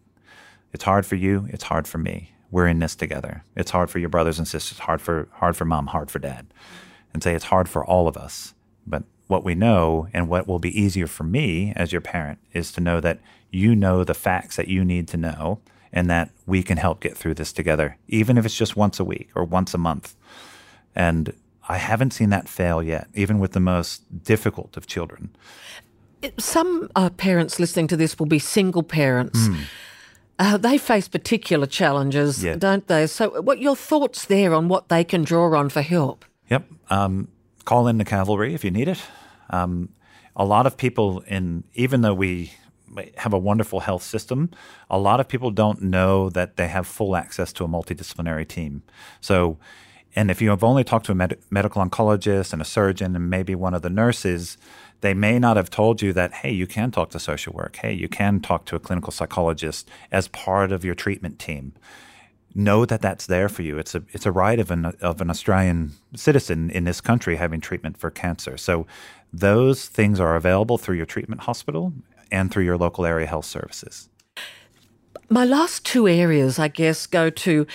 It's 0.72 0.84
hard 0.84 1.06
for 1.06 1.16
you, 1.16 1.46
it's 1.50 1.64
hard 1.64 1.86
for 1.86 1.98
me. 1.98 2.32
We're 2.50 2.66
in 2.66 2.80
this 2.80 2.94
together. 2.94 3.44
It's 3.56 3.70
hard 3.70 3.88
for 3.90 3.98
your 3.98 4.10
brothers 4.10 4.38
and 4.38 4.46
sisters, 4.46 4.80
hard 4.80 5.00
for 5.00 5.28
hard 5.32 5.56
for 5.56 5.64
mom, 5.64 5.86
hard 5.86 6.10
for 6.10 6.18
dad. 6.18 6.52
And 7.14 7.22
say 7.22 7.34
it's 7.34 7.46
hard 7.46 7.68
for 7.68 7.84
all 7.84 8.08
of 8.08 8.16
us. 8.16 8.54
But 8.86 9.04
what 9.32 9.44
we 9.44 9.54
know 9.54 10.06
and 10.12 10.28
what 10.28 10.46
will 10.46 10.58
be 10.58 10.78
easier 10.78 11.06
for 11.06 11.24
me 11.24 11.72
as 11.74 11.90
your 11.90 12.02
parent 12.02 12.38
is 12.52 12.70
to 12.70 12.82
know 12.82 13.00
that 13.00 13.18
you 13.50 13.74
know 13.74 14.04
the 14.04 14.14
facts 14.14 14.56
that 14.56 14.68
you 14.68 14.84
need 14.84 15.08
to 15.08 15.16
know 15.16 15.58
and 15.90 16.10
that 16.10 16.30
we 16.46 16.62
can 16.62 16.76
help 16.76 17.00
get 17.00 17.16
through 17.16 17.32
this 17.32 17.50
together, 17.50 17.96
even 18.08 18.36
if 18.36 18.44
it's 18.44 18.56
just 18.56 18.76
once 18.76 19.00
a 19.00 19.04
week 19.04 19.30
or 19.34 19.44
once 19.44 19.72
a 19.72 19.78
month. 19.78 20.14
And 20.94 21.32
I 21.66 21.78
haven't 21.78 22.12
seen 22.12 22.28
that 22.28 22.46
fail 22.46 22.82
yet, 22.82 23.08
even 23.14 23.38
with 23.38 23.52
the 23.52 23.60
most 23.60 24.22
difficult 24.22 24.76
of 24.76 24.86
children. 24.86 25.34
Some 26.38 26.90
uh, 26.94 27.08
parents 27.08 27.58
listening 27.58 27.88
to 27.88 27.96
this 27.96 28.18
will 28.18 28.26
be 28.26 28.38
single 28.38 28.82
parents. 28.82 29.38
Mm. 29.38 29.60
Uh, 30.38 30.56
they 30.58 30.76
face 30.76 31.08
particular 31.08 31.66
challenges, 31.66 32.44
yeah. 32.44 32.56
don't 32.56 32.86
they? 32.86 33.06
So, 33.06 33.40
what 33.40 33.60
your 33.60 33.76
thoughts 33.76 34.26
there 34.26 34.52
on 34.54 34.68
what 34.68 34.88
they 34.88 35.04
can 35.04 35.24
draw 35.24 35.56
on 35.56 35.70
for 35.70 35.82
help? 35.82 36.24
Yep. 36.50 36.66
Um, 36.90 37.28
call 37.64 37.88
in 37.88 37.98
the 37.98 38.04
cavalry 38.04 38.54
if 38.54 38.64
you 38.64 38.70
need 38.70 38.88
it. 38.88 39.00
Um, 39.50 39.90
a 40.34 40.44
lot 40.44 40.66
of 40.66 40.76
people 40.76 41.20
in, 41.26 41.64
even 41.74 42.00
though 42.00 42.14
we 42.14 42.52
have 43.16 43.32
a 43.32 43.38
wonderful 43.38 43.80
health 43.80 44.02
system, 44.02 44.50
a 44.90 44.98
lot 44.98 45.20
of 45.20 45.28
people 45.28 45.50
don't 45.50 45.82
know 45.82 46.28
that 46.30 46.56
they 46.56 46.68
have 46.68 46.86
full 46.86 47.16
access 47.16 47.52
to 47.54 47.64
a 47.64 47.68
multidisciplinary 47.68 48.46
team. 48.46 48.82
So, 49.20 49.58
and 50.14 50.30
if 50.30 50.42
you 50.42 50.50
have 50.50 50.62
only 50.62 50.84
talked 50.84 51.06
to 51.06 51.12
a 51.12 51.14
med- 51.14 51.38
medical 51.50 51.82
oncologist 51.82 52.52
and 52.52 52.60
a 52.60 52.66
surgeon 52.66 53.16
and 53.16 53.30
maybe 53.30 53.54
one 53.54 53.72
of 53.72 53.82
the 53.82 53.90
nurses, 53.90 54.58
they 55.00 55.14
may 55.14 55.38
not 55.38 55.56
have 55.56 55.70
told 55.70 56.02
you 56.02 56.12
that, 56.12 56.32
hey, 56.32 56.50
you 56.50 56.66
can 56.66 56.90
talk 56.90 57.10
to 57.10 57.18
social 57.18 57.52
work. 57.54 57.76
Hey, 57.76 57.92
you 57.92 58.08
can 58.08 58.40
talk 58.40 58.66
to 58.66 58.76
a 58.76 58.80
clinical 58.80 59.10
psychologist 59.10 59.88
as 60.10 60.28
part 60.28 60.70
of 60.70 60.84
your 60.84 60.94
treatment 60.94 61.38
team. 61.38 61.72
Know 62.54 62.84
that 62.84 63.00
that's 63.00 63.26
there 63.26 63.48
for 63.48 63.62
you. 63.62 63.78
It's 63.78 63.94
a 63.94 64.02
it's 64.10 64.26
a 64.26 64.32
right 64.32 64.58
of 64.58 64.70
an 64.70 64.86
of 65.00 65.20
an 65.20 65.30
Australian 65.30 65.92
citizen 66.14 66.70
in 66.70 66.84
this 66.84 67.00
country 67.00 67.36
having 67.36 67.60
treatment 67.60 67.96
for 67.96 68.10
cancer. 68.10 68.56
So 68.56 68.86
those 69.32 69.86
things 69.86 70.20
are 70.20 70.36
available 70.36 70.76
through 70.76 70.96
your 70.96 71.06
treatment 71.06 71.42
hospital 71.42 71.92
and 72.30 72.50
through 72.50 72.64
your 72.64 72.76
local 72.76 73.06
area 73.06 73.26
health 73.26 73.46
services. 73.46 74.08
My 75.28 75.44
last 75.44 75.86
two 75.86 76.06
areas, 76.06 76.58
I 76.58 76.68
guess, 76.68 77.06
go 77.06 77.30
to 77.30 77.66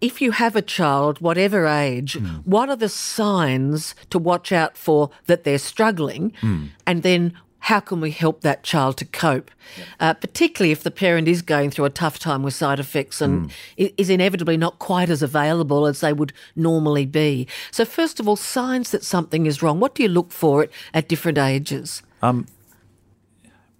if 0.00 0.20
you 0.20 0.32
have 0.32 0.56
a 0.56 0.62
child, 0.62 1.20
whatever 1.20 1.66
age, 1.66 2.14
mm. 2.14 2.44
what 2.44 2.68
are 2.68 2.76
the 2.76 2.88
signs 2.88 3.94
to 4.10 4.18
watch 4.18 4.52
out 4.52 4.76
for 4.76 5.10
that 5.26 5.44
they're 5.44 5.58
struggling? 5.58 6.32
Mm. 6.42 6.68
And 6.86 7.02
then 7.02 7.32
how 7.66 7.80
can 7.80 8.00
we 8.00 8.12
help 8.12 8.42
that 8.42 8.62
child 8.62 8.96
to 8.96 9.04
cope? 9.04 9.50
Uh, 9.98 10.14
particularly 10.14 10.70
if 10.70 10.84
the 10.84 10.90
parent 10.90 11.26
is 11.26 11.42
going 11.42 11.68
through 11.68 11.84
a 11.84 11.90
tough 11.90 12.16
time 12.16 12.44
with 12.44 12.54
side 12.54 12.78
effects 12.78 13.20
and 13.20 13.50
mm. 13.50 13.92
is 13.98 14.08
inevitably 14.08 14.56
not 14.56 14.78
quite 14.78 15.10
as 15.10 15.20
available 15.20 15.84
as 15.84 15.98
they 15.98 16.12
would 16.12 16.32
normally 16.54 17.04
be. 17.04 17.48
So, 17.72 17.84
first 17.84 18.20
of 18.20 18.28
all, 18.28 18.36
signs 18.36 18.92
that 18.92 19.02
something 19.02 19.46
is 19.46 19.64
wrong. 19.64 19.80
What 19.80 19.96
do 19.96 20.04
you 20.04 20.08
look 20.08 20.30
for 20.30 20.62
at, 20.62 20.70
at 20.94 21.08
different 21.08 21.38
ages? 21.38 22.04
Um, 22.22 22.46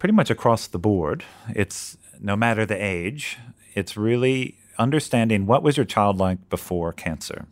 pretty 0.01 0.15
much 0.15 0.31
across 0.31 0.67
the 0.67 0.81
board. 0.81 1.23
It's 1.51 1.97
no 2.21 2.35
matter 2.35 2.67
the 2.67 2.75
age, 2.75 3.39
it's 3.75 3.97
really 3.97 4.57
understanding 4.81 5.47
what 5.47 5.63
was 5.63 5.77
your 5.77 5.87
child 5.87 6.19
like 6.19 6.49
before 6.49 6.93
cancer. 6.93 7.47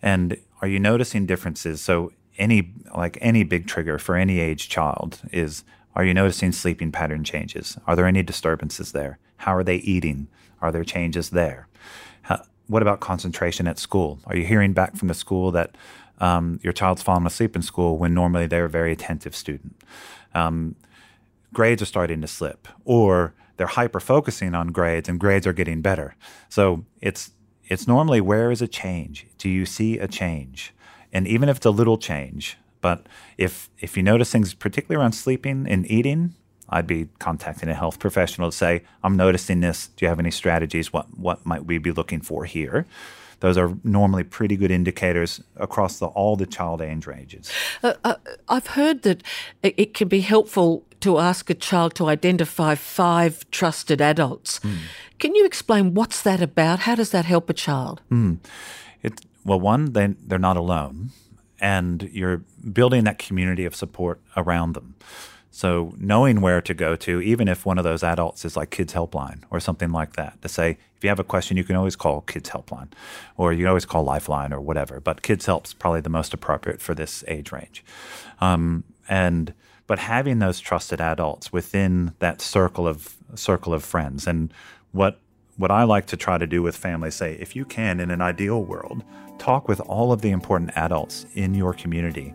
And 0.00 0.36
are 0.62 0.68
you 0.68 0.78
noticing 0.78 1.26
differences? 1.26 1.80
So 1.80 2.12
any 2.38 2.72
like 2.96 3.18
any 3.20 3.42
big 3.44 3.66
trigger 3.66 3.98
for 3.98 4.14
any 4.16 4.40
age 4.40 4.68
child 4.68 5.20
is 5.32 5.64
are 5.94 6.04
you 6.04 6.14
noticing 6.14 6.52
sleeping 6.52 6.92
pattern 6.92 7.24
changes? 7.24 7.76
Are 7.86 7.96
there 7.96 8.06
any 8.06 8.22
disturbances 8.22 8.92
there? 8.92 9.18
How 9.38 9.54
are 9.56 9.64
they 9.64 9.76
eating? 9.76 10.28
Are 10.60 10.70
there 10.70 10.84
changes 10.84 11.30
there? 11.30 11.68
How, 12.22 12.42
what 12.68 12.82
about 12.82 13.00
concentration 13.00 13.66
at 13.66 13.78
school? 13.78 14.20
Are 14.26 14.36
you 14.36 14.44
hearing 14.44 14.72
back 14.72 14.96
from 14.96 15.08
the 15.08 15.14
school 15.14 15.50
that 15.52 15.76
um, 16.20 16.60
your 16.62 16.72
child's 16.72 17.02
falling 17.02 17.26
asleep 17.26 17.56
in 17.56 17.62
school 17.62 17.98
when 17.98 18.14
normally 18.14 18.46
they're 18.46 18.66
a 18.66 18.70
very 18.70 18.92
attentive 18.92 19.34
student? 19.34 19.80
Um, 20.34 20.76
grades 21.52 21.82
are 21.82 21.86
starting 21.86 22.20
to 22.20 22.28
slip, 22.28 22.68
or 22.84 23.34
they're 23.56 23.66
hyper 23.66 24.00
focusing 24.00 24.54
on 24.54 24.68
grades 24.68 25.08
and 25.08 25.18
grades 25.18 25.46
are 25.46 25.52
getting 25.52 25.82
better. 25.82 26.14
So 26.48 26.84
it's 27.00 27.32
it's 27.64 27.86
normally 27.86 28.20
where 28.20 28.50
is 28.50 28.62
a 28.62 28.68
change? 28.68 29.26
Do 29.36 29.48
you 29.48 29.66
see 29.66 29.98
a 29.98 30.08
change? 30.08 30.72
And 31.12 31.26
even 31.26 31.48
if 31.48 31.58
it's 31.58 31.66
a 31.66 31.70
little 31.70 31.98
change, 31.98 32.56
but 32.80 33.06
if 33.36 33.70
if 33.78 33.96
you 33.96 34.02
notice 34.02 34.30
things 34.30 34.54
particularly 34.54 35.00
around 35.00 35.12
sleeping 35.12 35.66
and 35.68 35.90
eating, 35.90 36.34
I'd 36.68 36.86
be 36.86 37.08
contacting 37.18 37.68
a 37.68 37.74
health 37.74 37.98
professional 37.98 38.50
to 38.50 38.56
say, 38.56 38.82
I'm 39.02 39.16
noticing 39.16 39.60
this. 39.60 39.88
Do 39.88 40.04
you 40.04 40.08
have 40.08 40.18
any 40.18 40.30
strategies? 40.30 40.92
What 40.92 41.18
what 41.18 41.44
might 41.46 41.64
we 41.64 41.78
be 41.78 41.92
looking 41.92 42.20
for 42.20 42.44
here? 42.44 42.86
Those 43.40 43.56
are 43.56 43.76
normally 43.84 44.24
pretty 44.24 44.56
good 44.56 44.70
indicators 44.70 45.40
across 45.56 46.00
the, 46.00 46.06
all 46.06 46.34
the 46.36 46.46
child 46.46 46.82
age 46.82 47.06
ranges. 47.06 47.52
Uh, 47.82 47.94
uh, 48.02 48.16
I've 48.48 48.68
heard 48.68 49.02
that 49.02 49.22
it 49.62 49.94
can 49.94 50.08
be 50.08 50.20
helpful 50.20 50.84
to 51.00 51.18
ask 51.18 51.48
a 51.48 51.54
child 51.54 51.94
to 51.94 52.08
identify 52.08 52.74
five 52.74 53.48
trusted 53.52 54.00
adults. 54.00 54.58
Mm. 54.60 54.78
Can 55.20 55.34
you 55.36 55.46
explain 55.46 55.94
what's 55.94 56.22
that 56.22 56.42
about? 56.42 56.80
How 56.80 56.96
does 56.96 57.10
that 57.10 57.26
help 57.26 57.48
a 57.48 57.54
child? 57.54 58.02
Mm. 58.10 58.38
It, 59.02 59.20
well, 59.44 59.60
one, 59.60 59.92
they, 59.92 60.14
they're 60.26 60.38
not 60.38 60.56
alone, 60.56 61.10
and 61.60 62.08
you're 62.12 62.42
building 62.72 63.04
that 63.04 63.18
community 63.18 63.64
of 63.64 63.74
support 63.74 64.20
around 64.36 64.74
them. 64.74 64.94
So 65.50 65.94
knowing 65.98 66.40
where 66.40 66.60
to 66.60 66.74
go 66.74 66.94
to, 66.96 67.20
even 67.20 67.48
if 67.48 67.66
one 67.66 67.78
of 67.78 67.84
those 67.84 68.04
adults 68.04 68.44
is 68.44 68.56
like 68.56 68.70
Kids 68.70 68.92
Helpline 68.92 69.42
or 69.50 69.58
something 69.58 69.90
like 69.90 70.14
that, 70.14 70.40
to 70.42 70.48
say 70.48 70.78
if 70.96 71.02
you 71.02 71.08
have 71.08 71.18
a 71.18 71.24
question, 71.24 71.56
you 71.56 71.64
can 71.64 71.74
always 71.74 71.96
call 71.96 72.20
Kids 72.20 72.50
Helpline, 72.50 72.88
or 73.36 73.52
you 73.52 73.60
can 73.60 73.68
always 73.68 73.84
call 73.84 74.04
Lifeline 74.04 74.52
or 74.52 74.60
whatever. 74.60 75.00
But 75.00 75.22
Kids 75.22 75.46
Help's 75.46 75.72
probably 75.72 76.00
the 76.00 76.10
most 76.10 76.32
appropriate 76.34 76.80
for 76.80 76.94
this 76.94 77.24
age 77.26 77.50
range. 77.50 77.84
Um, 78.40 78.84
and 79.08 79.54
but 79.86 79.98
having 79.98 80.38
those 80.38 80.60
trusted 80.60 81.00
adults 81.00 81.52
within 81.52 82.12
that 82.18 82.40
circle 82.40 82.86
of 82.86 83.16
circle 83.34 83.74
of 83.74 83.82
friends, 83.84 84.26
and 84.26 84.52
what 84.92 85.18
what 85.58 85.70
I 85.70 85.82
like 85.82 86.06
to 86.06 86.16
try 86.16 86.38
to 86.38 86.46
do 86.46 86.62
with 86.62 86.76
families, 86.76 87.14
say 87.14 87.34
if 87.34 87.54
you 87.54 87.66
can, 87.66 88.00
in 88.00 88.10
an 88.10 88.22
ideal 88.22 88.64
world, 88.64 89.04
talk 89.38 89.68
with 89.68 89.80
all 89.80 90.12
of 90.12 90.22
the 90.22 90.30
important 90.30 90.70
adults 90.76 91.26
in 91.34 91.54
your 91.54 91.74
community. 91.74 92.34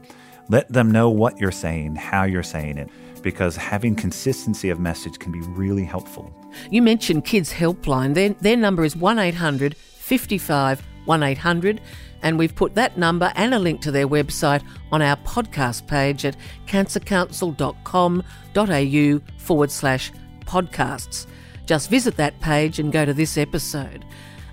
Let 0.50 0.72
them 0.72 0.92
know 0.92 1.10
what 1.10 1.40
you're 1.40 1.52
saying, 1.52 1.96
how 1.96 2.24
you're 2.24 2.44
saying 2.44 2.78
it 2.78 2.90
because 3.24 3.56
having 3.56 3.96
consistency 3.96 4.70
of 4.70 4.80
message 4.80 5.18
can 5.18 5.32
be 5.32 5.42
really 5.42 5.86
helpful. 5.86 6.32
You 6.70 6.84
mentioned 6.84 7.26
Kids 7.26 7.52
Helpline. 7.52 8.14
Their, 8.14 8.30
their 8.30 8.58
number 8.58 8.84
is 8.84 8.96
1800 8.96 9.76
55 9.76 10.84
1800, 11.06 11.82
and 12.22 12.38
we've 12.38 12.56
put 12.56 12.76
that 12.76 12.98
number 12.98 13.34
and 13.36 13.54
a 13.54 13.60
link 13.60 13.82
to 13.82 13.92
their 13.92 14.08
website 14.08 14.64
on 14.92 15.02
our 15.02 15.18
podcast 15.18 15.86
page 15.88 16.24
at 16.26 16.38
cancercouncil.com.au 16.68 19.22
forward 19.38 19.72
slash 19.72 20.12
podcasts. 20.46 21.28
Just 21.66 21.90
visit 21.90 22.18
that 22.18 22.40
page 22.42 22.80
and 22.80 22.92
go 22.92 23.06
to 23.06 23.14
this 23.14 23.38
episode. 23.38 24.06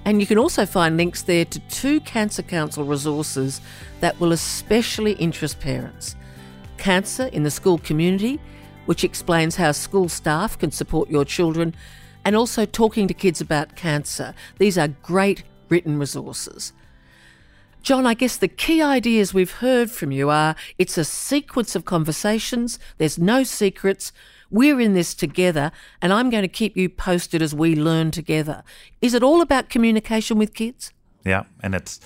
And 0.05 0.21
you 0.21 0.27
can 0.27 0.39
also 0.39 0.65
find 0.65 0.97
links 0.97 1.23
there 1.23 1.45
to 1.45 1.59
two 1.69 2.01
Cancer 2.01 2.43
Council 2.43 2.85
resources 2.85 3.61
that 4.01 4.19
will 4.19 4.33
especially 4.33 5.13
interest 5.13 5.61
parents 5.61 6.17
Cancer 6.79 7.27
in 7.27 7.43
the 7.43 7.51
School 7.51 7.79
Community 7.79 8.41
which 8.91 9.05
explains 9.05 9.55
how 9.55 9.71
school 9.71 10.09
staff 10.09 10.59
can 10.59 10.73
support 10.73 11.09
your 11.09 11.25
children, 11.25 11.73
and 12.25 12.35
also 12.35 12.67
talking 12.67 13.07
to 13.07 13.15
kids 13.15 13.41
about 13.41 13.77
cancer. 13.77 14.35
These 14.59 14.77
are 14.77 14.89
great 14.89 15.45
written 15.69 15.97
resources. 15.97 16.73
John, 17.83 18.07
I 18.07 18.15
guess 18.15 18.37
the 18.37 18.49
key 18.49 18.83
ideas 18.83 19.33
we've 19.33 19.53
heard 19.53 19.91
from 19.91 20.13
you 20.13 20.29
are 20.29 20.55
it's 20.79 20.99
a 20.99 21.05
sequence 21.05 21.75
of 21.75 21.85
conversations, 21.85 22.79
there's 22.99 23.19
no 23.19 23.43
secrets, 23.43 24.13
we're 24.51 24.81
in 24.81 24.95
this 24.95 25.15
together, 25.15 25.73
and 26.03 26.13
I'm 26.13 26.29
going 26.29 26.43
to 26.43 26.49
keep 26.49 26.77
you 26.77 26.89
posted 26.89 27.41
as 27.41 27.55
we 27.55 27.75
learn 27.75 28.11
together. 28.11 28.65
Is 29.01 29.15
it 29.15 29.23
all 29.23 29.41
about 29.41 29.71
communication 29.71 30.39
with 30.39 30.55
kids? 30.55 30.93
Yeah, 31.25 31.45
and 31.63 31.75
it's. 31.75 32.01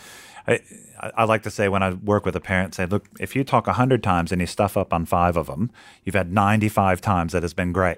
I, 0.47 0.61
I 1.01 1.25
like 1.25 1.43
to 1.45 1.51
say 1.51 1.69
when 1.69 1.83
I 1.83 1.95
work 1.95 2.27
with 2.27 2.37
a 2.37 2.41
parent, 2.41 2.75
say, 2.75 2.85
look, 2.85 3.09
if 3.19 3.35
you 3.35 3.45
talk 3.45 3.67
100 3.67 4.03
times 4.03 4.31
and 4.31 4.41
you 4.43 4.47
stuff 4.47 4.77
up 4.77 4.93
on 4.93 5.07
five 5.07 5.37
of 5.39 5.47
them, 5.47 5.71
you've 6.05 6.15
had 6.15 6.33
95 6.33 7.01
times 7.01 7.33
that 7.33 7.43
has 7.43 7.55
been 7.55 7.73
great. 7.73 7.97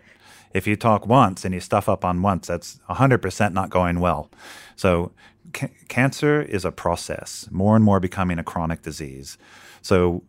If 0.55 0.67
you 0.67 0.77
talk 0.77 1.07
once 1.07 1.45
and 1.45 1.53
you 1.53 1.61
stuff 1.61 1.89
up 1.89 2.05
on 2.05 2.23
once, 2.23 2.47
that's 2.47 2.79
100% 2.89 3.53
not 3.53 3.69
going 3.69 3.99
well. 3.99 4.31
So, 4.77 5.11
ca- 5.57 5.69
cancer 5.89 6.43
is 6.43 6.65
a 6.65 6.71
process, 6.71 7.49
more 7.51 7.75
and 7.75 7.85
more 7.85 7.99
becoming 7.99 8.39
a 8.39 8.45
chronic 8.45 8.83
disease. 8.83 9.39
So, 9.83 10.23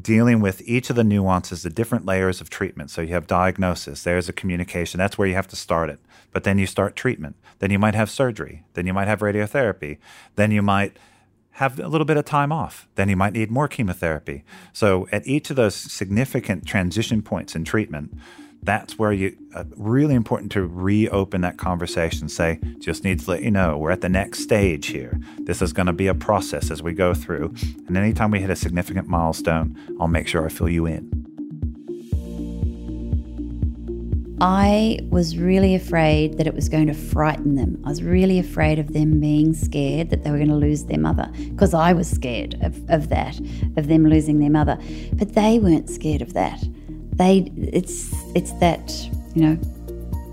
dealing 0.00 0.40
with 0.40 0.62
each 0.66 0.88
of 0.88 0.96
the 0.96 1.02
nuances, 1.04 1.64
the 1.64 1.70
different 1.70 2.06
layers 2.06 2.40
of 2.40 2.48
treatment. 2.48 2.90
So, 2.90 3.02
you 3.02 3.12
have 3.14 3.26
diagnosis, 3.26 4.04
there's 4.04 4.28
a 4.28 4.32
communication, 4.32 4.98
that's 4.98 5.18
where 5.18 5.28
you 5.28 5.34
have 5.34 5.48
to 5.48 5.56
start 5.56 5.90
it. 5.90 6.00
But 6.32 6.44
then 6.44 6.58
you 6.58 6.66
start 6.66 6.96
treatment. 6.96 7.36
Then 7.58 7.70
you 7.70 7.78
might 7.78 7.94
have 7.94 8.08
surgery. 8.08 8.64
Then 8.74 8.86
you 8.86 8.94
might 8.94 9.08
have 9.08 9.18
radiotherapy. 9.20 9.98
Then 10.36 10.52
you 10.52 10.62
might 10.62 10.96
have 11.52 11.80
a 11.80 11.88
little 11.88 12.04
bit 12.04 12.16
of 12.16 12.24
time 12.24 12.52
off. 12.52 12.88
Then 12.94 13.08
you 13.08 13.16
might 13.16 13.32
need 13.32 13.50
more 13.50 13.66
chemotherapy. 13.66 14.44
So 14.72 15.08
at 15.10 15.26
each 15.26 15.50
of 15.50 15.56
those 15.56 15.74
significant 15.74 16.66
transition 16.66 17.20
points 17.20 17.56
in 17.56 17.64
treatment, 17.64 18.16
that's 18.62 18.98
where 18.98 19.12
you 19.12 19.36
uh, 19.54 19.64
really 19.76 20.14
important 20.14 20.52
to 20.52 20.66
reopen 20.66 21.40
that 21.40 21.56
conversation. 21.56 22.28
Say, 22.28 22.60
just 22.78 23.04
need 23.04 23.20
to 23.20 23.30
let 23.30 23.42
you 23.42 23.50
know 23.50 23.78
we're 23.78 23.90
at 23.90 24.00
the 24.00 24.08
next 24.08 24.40
stage 24.40 24.88
here. 24.88 25.18
This 25.38 25.62
is 25.62 25.72
going 25.72 25.86
to 25.86 25.92
be 25.92 26.06
a 26.06 26.14
process 26.14 26.70
as 26.70 26.82
we 26.82 26.92
go 26.92 27.14
through. 27.14 27.54
And 27.86 27.96
anytime 27.96 28.30
we 28.30 28.40
hit 28.40 28.50
a 28.50 28.56
significant 28.56 29.08
milestone, 29.08 29.78
I'll 29.98 30.08
make 30.08 30.28
sure 30.28 30.44
I 30.44 30.48
fill 30.50 30.68
you 30.68 30.86
in. 30.86 31.20
I 34.42 35.00
was 35.10 35.36
really 35.36 35.74
afraid 35.74 36.38
that 36.38 36.46
it 36.46 36.54
was 36.54 36.70
going 36.70 36.86
to 36.86 36.94
frighten 36.94 37.56
them. 37.56 37.78
I 37.84 37.90
was 37.90 38.02
really 38.02 38.38
afraid 38.38 38.78
of 38.78 38.94
them 38.94 39.20
being 39.20 39.52
scared 39.52 40.08
that 40.08 40.24
they 40.24 40.30
were 40.30 40.38
going 40.38 40.48
to 40.48 40.54
lose 40.54 40.84
their 40.84 40.98
mother 40.98 41.30
because 41.50 41.74
I 41.74 41.92
was 41.92 42.08
scared 42.08 42.54
of, 42.62 42.82
of 42.88 43.10
that, 43.10 43.38
of 43.76 43.88
them 43.88 44.06
losing 44.06 44.38
their 44.38 44.48
mother. 44.48 44.78
But 45.12 45.34
they 45.34 45.58
weren't 45.58 45.90
scared 45.90 46.22
of 46.22 46.32
that. 46.32 46.62
They 47.20 47.52
it's 47.56 48.10
it's 48.34 48.52
that, 48.54 48.90
you 49.34 49.42
know, 49.42 49.58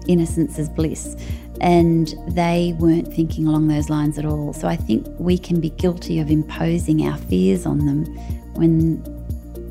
innocence 0.08 0.58
is 0.58 0.70
bliss. 0.70 1.18
And 1.60 2.16
they 2.30 2.76
weren't 2.80 3.14
thinking 3.14 3.46
along 3.46 3.68
those 3.68 3.90
lines 3.90 4.18
at 4.18 4.26
all. 4.26 4.54
So 4.54 4.70
I 4.70 4.78
think 4.78 5.06
we 5.20 5.38
can 5.38 5.60
be 5.60 5.72
guilty 5.72 6.20
of 6.20 6.32
imposing 6.32 7.06
our 7.06 7.18
fears 7.18 7.66
on 7.66 7.86
them 7.86 8.06
when 8.54 9.04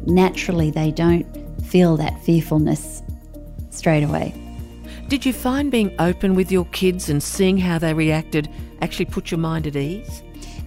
naturally 0.04 0.70
they 0.70 0.90
don't 0.90 1.26
feel 1.62 1.96
that 1.96 2.22
fearfulness 2.22 3.02
straight 3.70 4.02
away. 4.02 4.34
Did 5.08 5.24
you 5.24 5.32
find 5.32 5.70
being 5.70 5.94
open 5.98 6.34
with 6.34 6.52
your 6.52 6.66
kids 6.66 7.08
and 7.08 7.22
seeing 7.22 7.56
how 7.56 7.78
they 7.78 7.94
reacted 7.94 8.50
actually 8.82 9.06
put 9.06 9.30
your 9.30 9.38
mind 9.38 9.66
at 9.66 9.76
ease? 9.76 10.22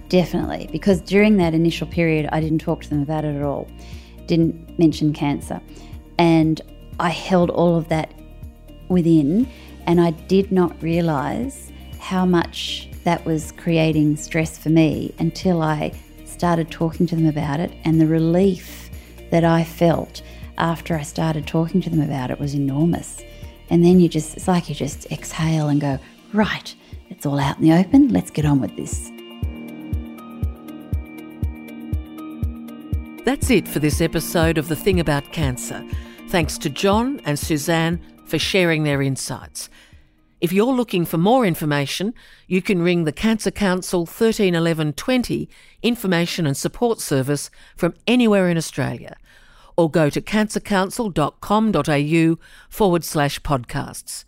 Definitely, 0.08 0.68
because 0.72 1.00
during 1.02 1.36
that 1.36 1.54
initial 1.54 1.86
period, 1.86 2.28
I 2.32 2.40
didn't 2.40 2.60
talk 2.60 2.82
to 2.82 2.90
them 2.90 3.02
about 3.02 3.24
it 3.24 3.36
at 3.36 3.42
all, 3.42 3.68
didn't 4.26 4.78
mention 4.78 5.12
cancer. 5.12 5.60
And 6.20 6.60
I 7.00 7.08
held 7.08 7.48
all 7.48 7.78
of 7.78 7.88
that 7.88 8.12
within, 8.90 9.48
and 9.86 9.98
I 9.98 10.10
did 10.10 10.52
not 10.52 10.82
realize 10.82 11.72
how 11.98 12.26
much 12.26 12.90
that 13.04 13.24
was 13.24 13.52
creating 13.52 14.16
stress 14.16 14.58
for 14.58 14.68
me 14.68 15.14
until 15.18 15.62
I 15.62 15.94
started 16.26 16.70
talking 16.70 17.06
to 17.06 17.16
them 17.16 17.26
about 17.26 17.58
it 17.58 17.72
and 17.84 17.98
the 17.98 18.06
relief 18.06 18.90
that 19.30 19.44
I 19.44 19.64
felt 19.64 20.20
after 20.58 20.94
I 20.94 21.00
started 21.04 21.46
talking 21.46 21.80
to 21.80 21.88
them 21.88 22.02
about 22.02 22.30
it 22.30 22.38
was 22.38 22.54
enormous. 22.54 23.22
And 23.70 23.82
then 23.82 23.98
you 23.98 24.06
just, 24.06 24.36
it's 24.36 24.46
like 24.46 24.68
you 24.68 24.74
just 24.74 25.10
exhale 25.10 25.68
and 25.68 25.80
go, 25.80 25.98
right, 26.34 26.74
it's 27.08 27.24
all 27.24 27.38
out 27.38 27.56
in 27.56 27.62
the 27.62 27.72
open, 27.72 28.08
let's 28.08 28.30
get 28.30 28.44
on 28.44 28.60
with 28.60 28.76
this. 28.76 29.10
That's 33.24 33.48
it 33.48 33.66
for 33.66 33.78
this 33.78 34.02
episode 34.02 34.58
of 34.58 34.68
The 34.68 34.76
Thing 34.76 35.00
About 35.00 35.32
Cancer. 35.32 35.82
Thanks 36.30 36.56
to 36.58 36.70
John 36.70 37.20
and 37.24 37.36
Suzanne 37.36 38.00
for 38.24 38.38
sharing 38.38 38.84
their 38.84 39.02
insights. 39.02 39.68
If 40.40 40.52
you're 40.52 40.72
looking 40.72 41.04
for 41.04 41.18
more 41.18 41.44
information, 41.44 42.14
you 42.46 42.62
can 42.62 42.82
ring 42.82 43.02
the 43.02 43.10
Cancer 43.10 43.50
Council 43.50 44.02
131120 44.02 45.48
information 45.82 46.46
and 46.46 46.56
support 46.56 47.00
service 47.00 47.50
from 47.74 47.94
anywhere 48.06 48.48
in 48.48 48.56
Australia 48.56 49.16
or 49.76 49.90
go 49.90 50.08
to 50.08 50.20
cancercouncil.com.au 50.20 52.38
forward 52.68 53.02
slash 53.02 53.42
podcasts. 53.42 54.24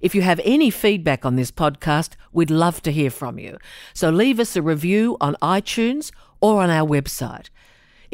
If 0.00 0.14
you 0.14 0.22
have 0.22 0.40
any 0.44 0.70
feedback 0.70 1.26
on 1.26 1.36
this 1.36 1.50
podcast, 1.50 2.12
we'd 2.32 2.50
love 2.50 2.80
to 2.80 2.90
hear 2.90 3.10
from 3.10 3.38
you. 3.38 3.58
So 3.92 4.08
leave 4.08 4.40
us 4.40 4.56
a 4.56 4.62
review 4.62 5.18
on 5.20 5.36
iTunes 5.42 6.10
or 6.40 6.62
on 6.62 6.70
our 6.70 6.88
website. 6.88 7.50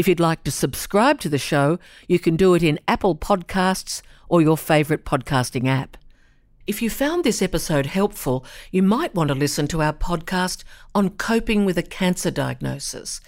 If 0.00 0.08
you'd 0.08 0.18
like 0.18 0.44
to 0.44 0.50
subscribe 0.50 1.20
to 1.20 1.28
the 1.28 1.36
show, 1.36 1.78
you 2.08 2.18
can 2.18 2.34
do 2.34 2.54
it 2.54 2.62
in 2.62 2.80
Apple 2.88 3.14
Podcasts 3.14 4.00
or 4.30 4.40
your 4.40 4.56
favourite 4.56 5.04
podcasting 5.04 5.68
app. 5.68 5.98
If 6.66 6.80
you 6.80 6.88
found 6.88 7.22
this 7.22 7.42
episode 7.42 7.84
helpful, 7.84 8.42
you 8.70 8.82
might 8.82 9.14
want 9.14 9.28
to 9.28 9.34
listen 9.34 9.68
to 9.68 9.82
our 9.82 9.92
podcast 9.92 10.64
on 10.94 11.10
coping 11.10 11.66
with 11.66 11.76
a 11.76 11.82
cancer 11.82 12.30
diagnosis. 12.30 13.20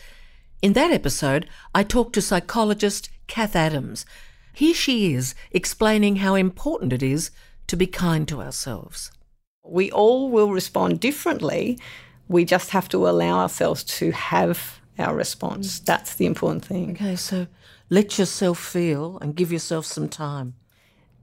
In 0.62 0.72
that 0.72 0.90
episode, 0.90 1.46
I 1.74 1.82
talked 1.82 2.14
to 2.14 2.22
psychologist 2.22 3.10
Kath 3.26 3.54
Adams. 3.54 4.06
Here 4.54 4.72
she 4.72 5.12
is 5.12 5.34
explaining 5.50 6.16
how 6.16 6.36
important 6.36 6.94
it 6.94 7.02
is 7.02 7.30
to 7.66 7.76
be 7.76 7.86
kind 7.86 8.26
to 8.28 8.40
ourselves. 8.40 9.12
We 9.62 9.90
all 9.90 10.30
will 10.30 10.50
respond 10.50 11.00
differently 11.00 11.78
We 12.28 12.46
just 12.46 12.70
have 12.70 12.88
to 12.88 13.06
allow 13.08 13.40
ourselves 13.40 13.84
to 13.84 14.10
have 14.12 14.80
our 14.98 15.14
response. 15.14 15.80
Mm. 15.80 15.84
That's 15.84 16.14
the 16.14 16.26
important 16.26 16.64
thing. 16.64 16.92
Okay, 16.92 17.16
so 17.16 17.46
let 17.90 18.18
yourself 18.18 18.58
feel 18.58 19.18
and 19.20 19.34
give 19.34 19.52
yourself 19.52 19.86
some 19.86 20.08
time. 20.08 20.54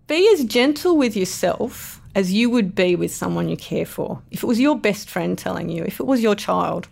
Be 0.07 0.29
as 0.33 0.43
gentle 0.45 0.97
with 0.97 1.15
yourself 1.15 2.01
as 2.15 2.33
you 2.33 2.49
would 2.49 2.73
be 2.73 2.95
with 2.95 3.13
someone 3.13 3.47
you 3.47 3.57
care 3.57 3.85
for. 3.85 4.21
If 4.31 4.43
it 4.43 4.47
was 4.47 4.59
your 4.59 4.77
best 4.77 5.09
friend 5.09 5.37
telling 5.37 5.69
you, 5.69 5.83
if 5.83 5.99
it 5.99 6.07
was 6.07 6.21
your 6.21 6.35
child, 6.35 6.87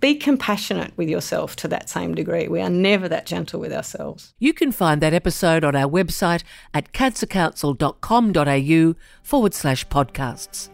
be 0.00 0.14
compassionate 0.14 0.92
with 0.98 1.08
yourself 1.08 1.56
to 1.56 1.68
that 1.68 1.88
same 1.88 2.14
degree. 2.14 2.46
We 2.46 2.60
are 2.60 2.68
never 2.68 3.08
that 3.08 3.24
gentle 3.24 3.58
with 3.58 3.72
ourselves. 3.72 4.34
You 4.38 4.52
can 4.52 4.70
find 4.70 5.00
that 5.00 5.14
episode 5.14 5.64
on 5.64 5.74
our 5.74 5.88
website 5.88 6.42
at 6.74 6.92
cancercouncil.com.au 6.92 8.94
forward 9.22 9.54
slash 9.54 9.88
podcasts. 9.88 10.68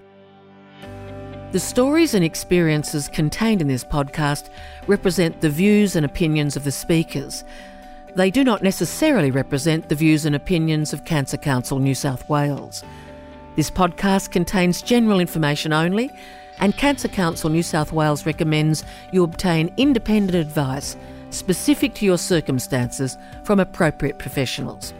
The 1.52 1.58
stories 1.58 2.14
and 2.14 2.24
experiences 2.24 3.08
contained 3.08 3.60
in 3.60 3.66
this 3.66 3.82
podcast 3.82 4.50
represent 4.86 5.40
the 5.40 5.50
views 5.50 5.96
and 5.96 6.06
opinions 6.06 6.54
of 6.54 6.62
the 6.62 6.70
speakers. 6.70 7.42
They 8.14 8.30
do 8.30 8.44
not 8.44 8.62
necessarily 8.62 9.32
represent 9.32 9.88
the 9.88 9.96
views 9.96 10.24
and 10.24 10.36
opinions 10.36 10.92
of 10.92 11.04
Cancer 11.04 11.36
Council 11.36 11.80
New 11.80 11.96
South 11.96 12.28
Wales. 12.28 12.84
This 13.56 13.68
podcast 13.68 14.30
contains 14.30 14.80
general 14.80 15.18
information 15.18 15.72
only, 15.72 16.12
and 16.60 16.76
Cancer 16.76 17.08
Council 17.08 17.50
New 17.50 17.64
South 17.64 17.90
Wales 17.90 18.26
recommends 18.26 18.84
you 19.10 19.24
obtain 19.24 19.74
independent 19.76 20.36
advice 20.36 20.96
specific 21.30 21.94
to 21.94 22.06
your 22.06 22.18
circumstances 22.18 23.18
from 23.42 23.58
appropriate 23.58 24.20
professionals. 24.20 24.94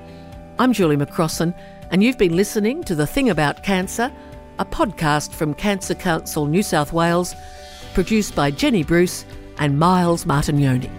I'm 0.58 0.72
Julie 0.72 0.96
McCrossan, 0.96 1.54
and 1.92 2.02
you've 2.02 2.18
been 2.18 2.34
listening 2.34 2.82
to 2.84 2.96
The 2.96 3.06
Thing 3.06 3.30
About 3.30 3.62
Cancer, 3.62 4.10
a 4.60 4.64
podcast 4.66 5.30
from 5.30 5.54
Cancer 5.54 5.94
Council 5.94 6.44
New 6.44 6.62
South 6.62 6.92
Wales, 6.92 7.34
produced 7.94 8.36
by 8.36 8.50
Jenny 8.50 8.84
Bruce 8.84 9.24
and 9.58 9.78
Miles 9.78 10.26
Martignoni. 10.26 10.90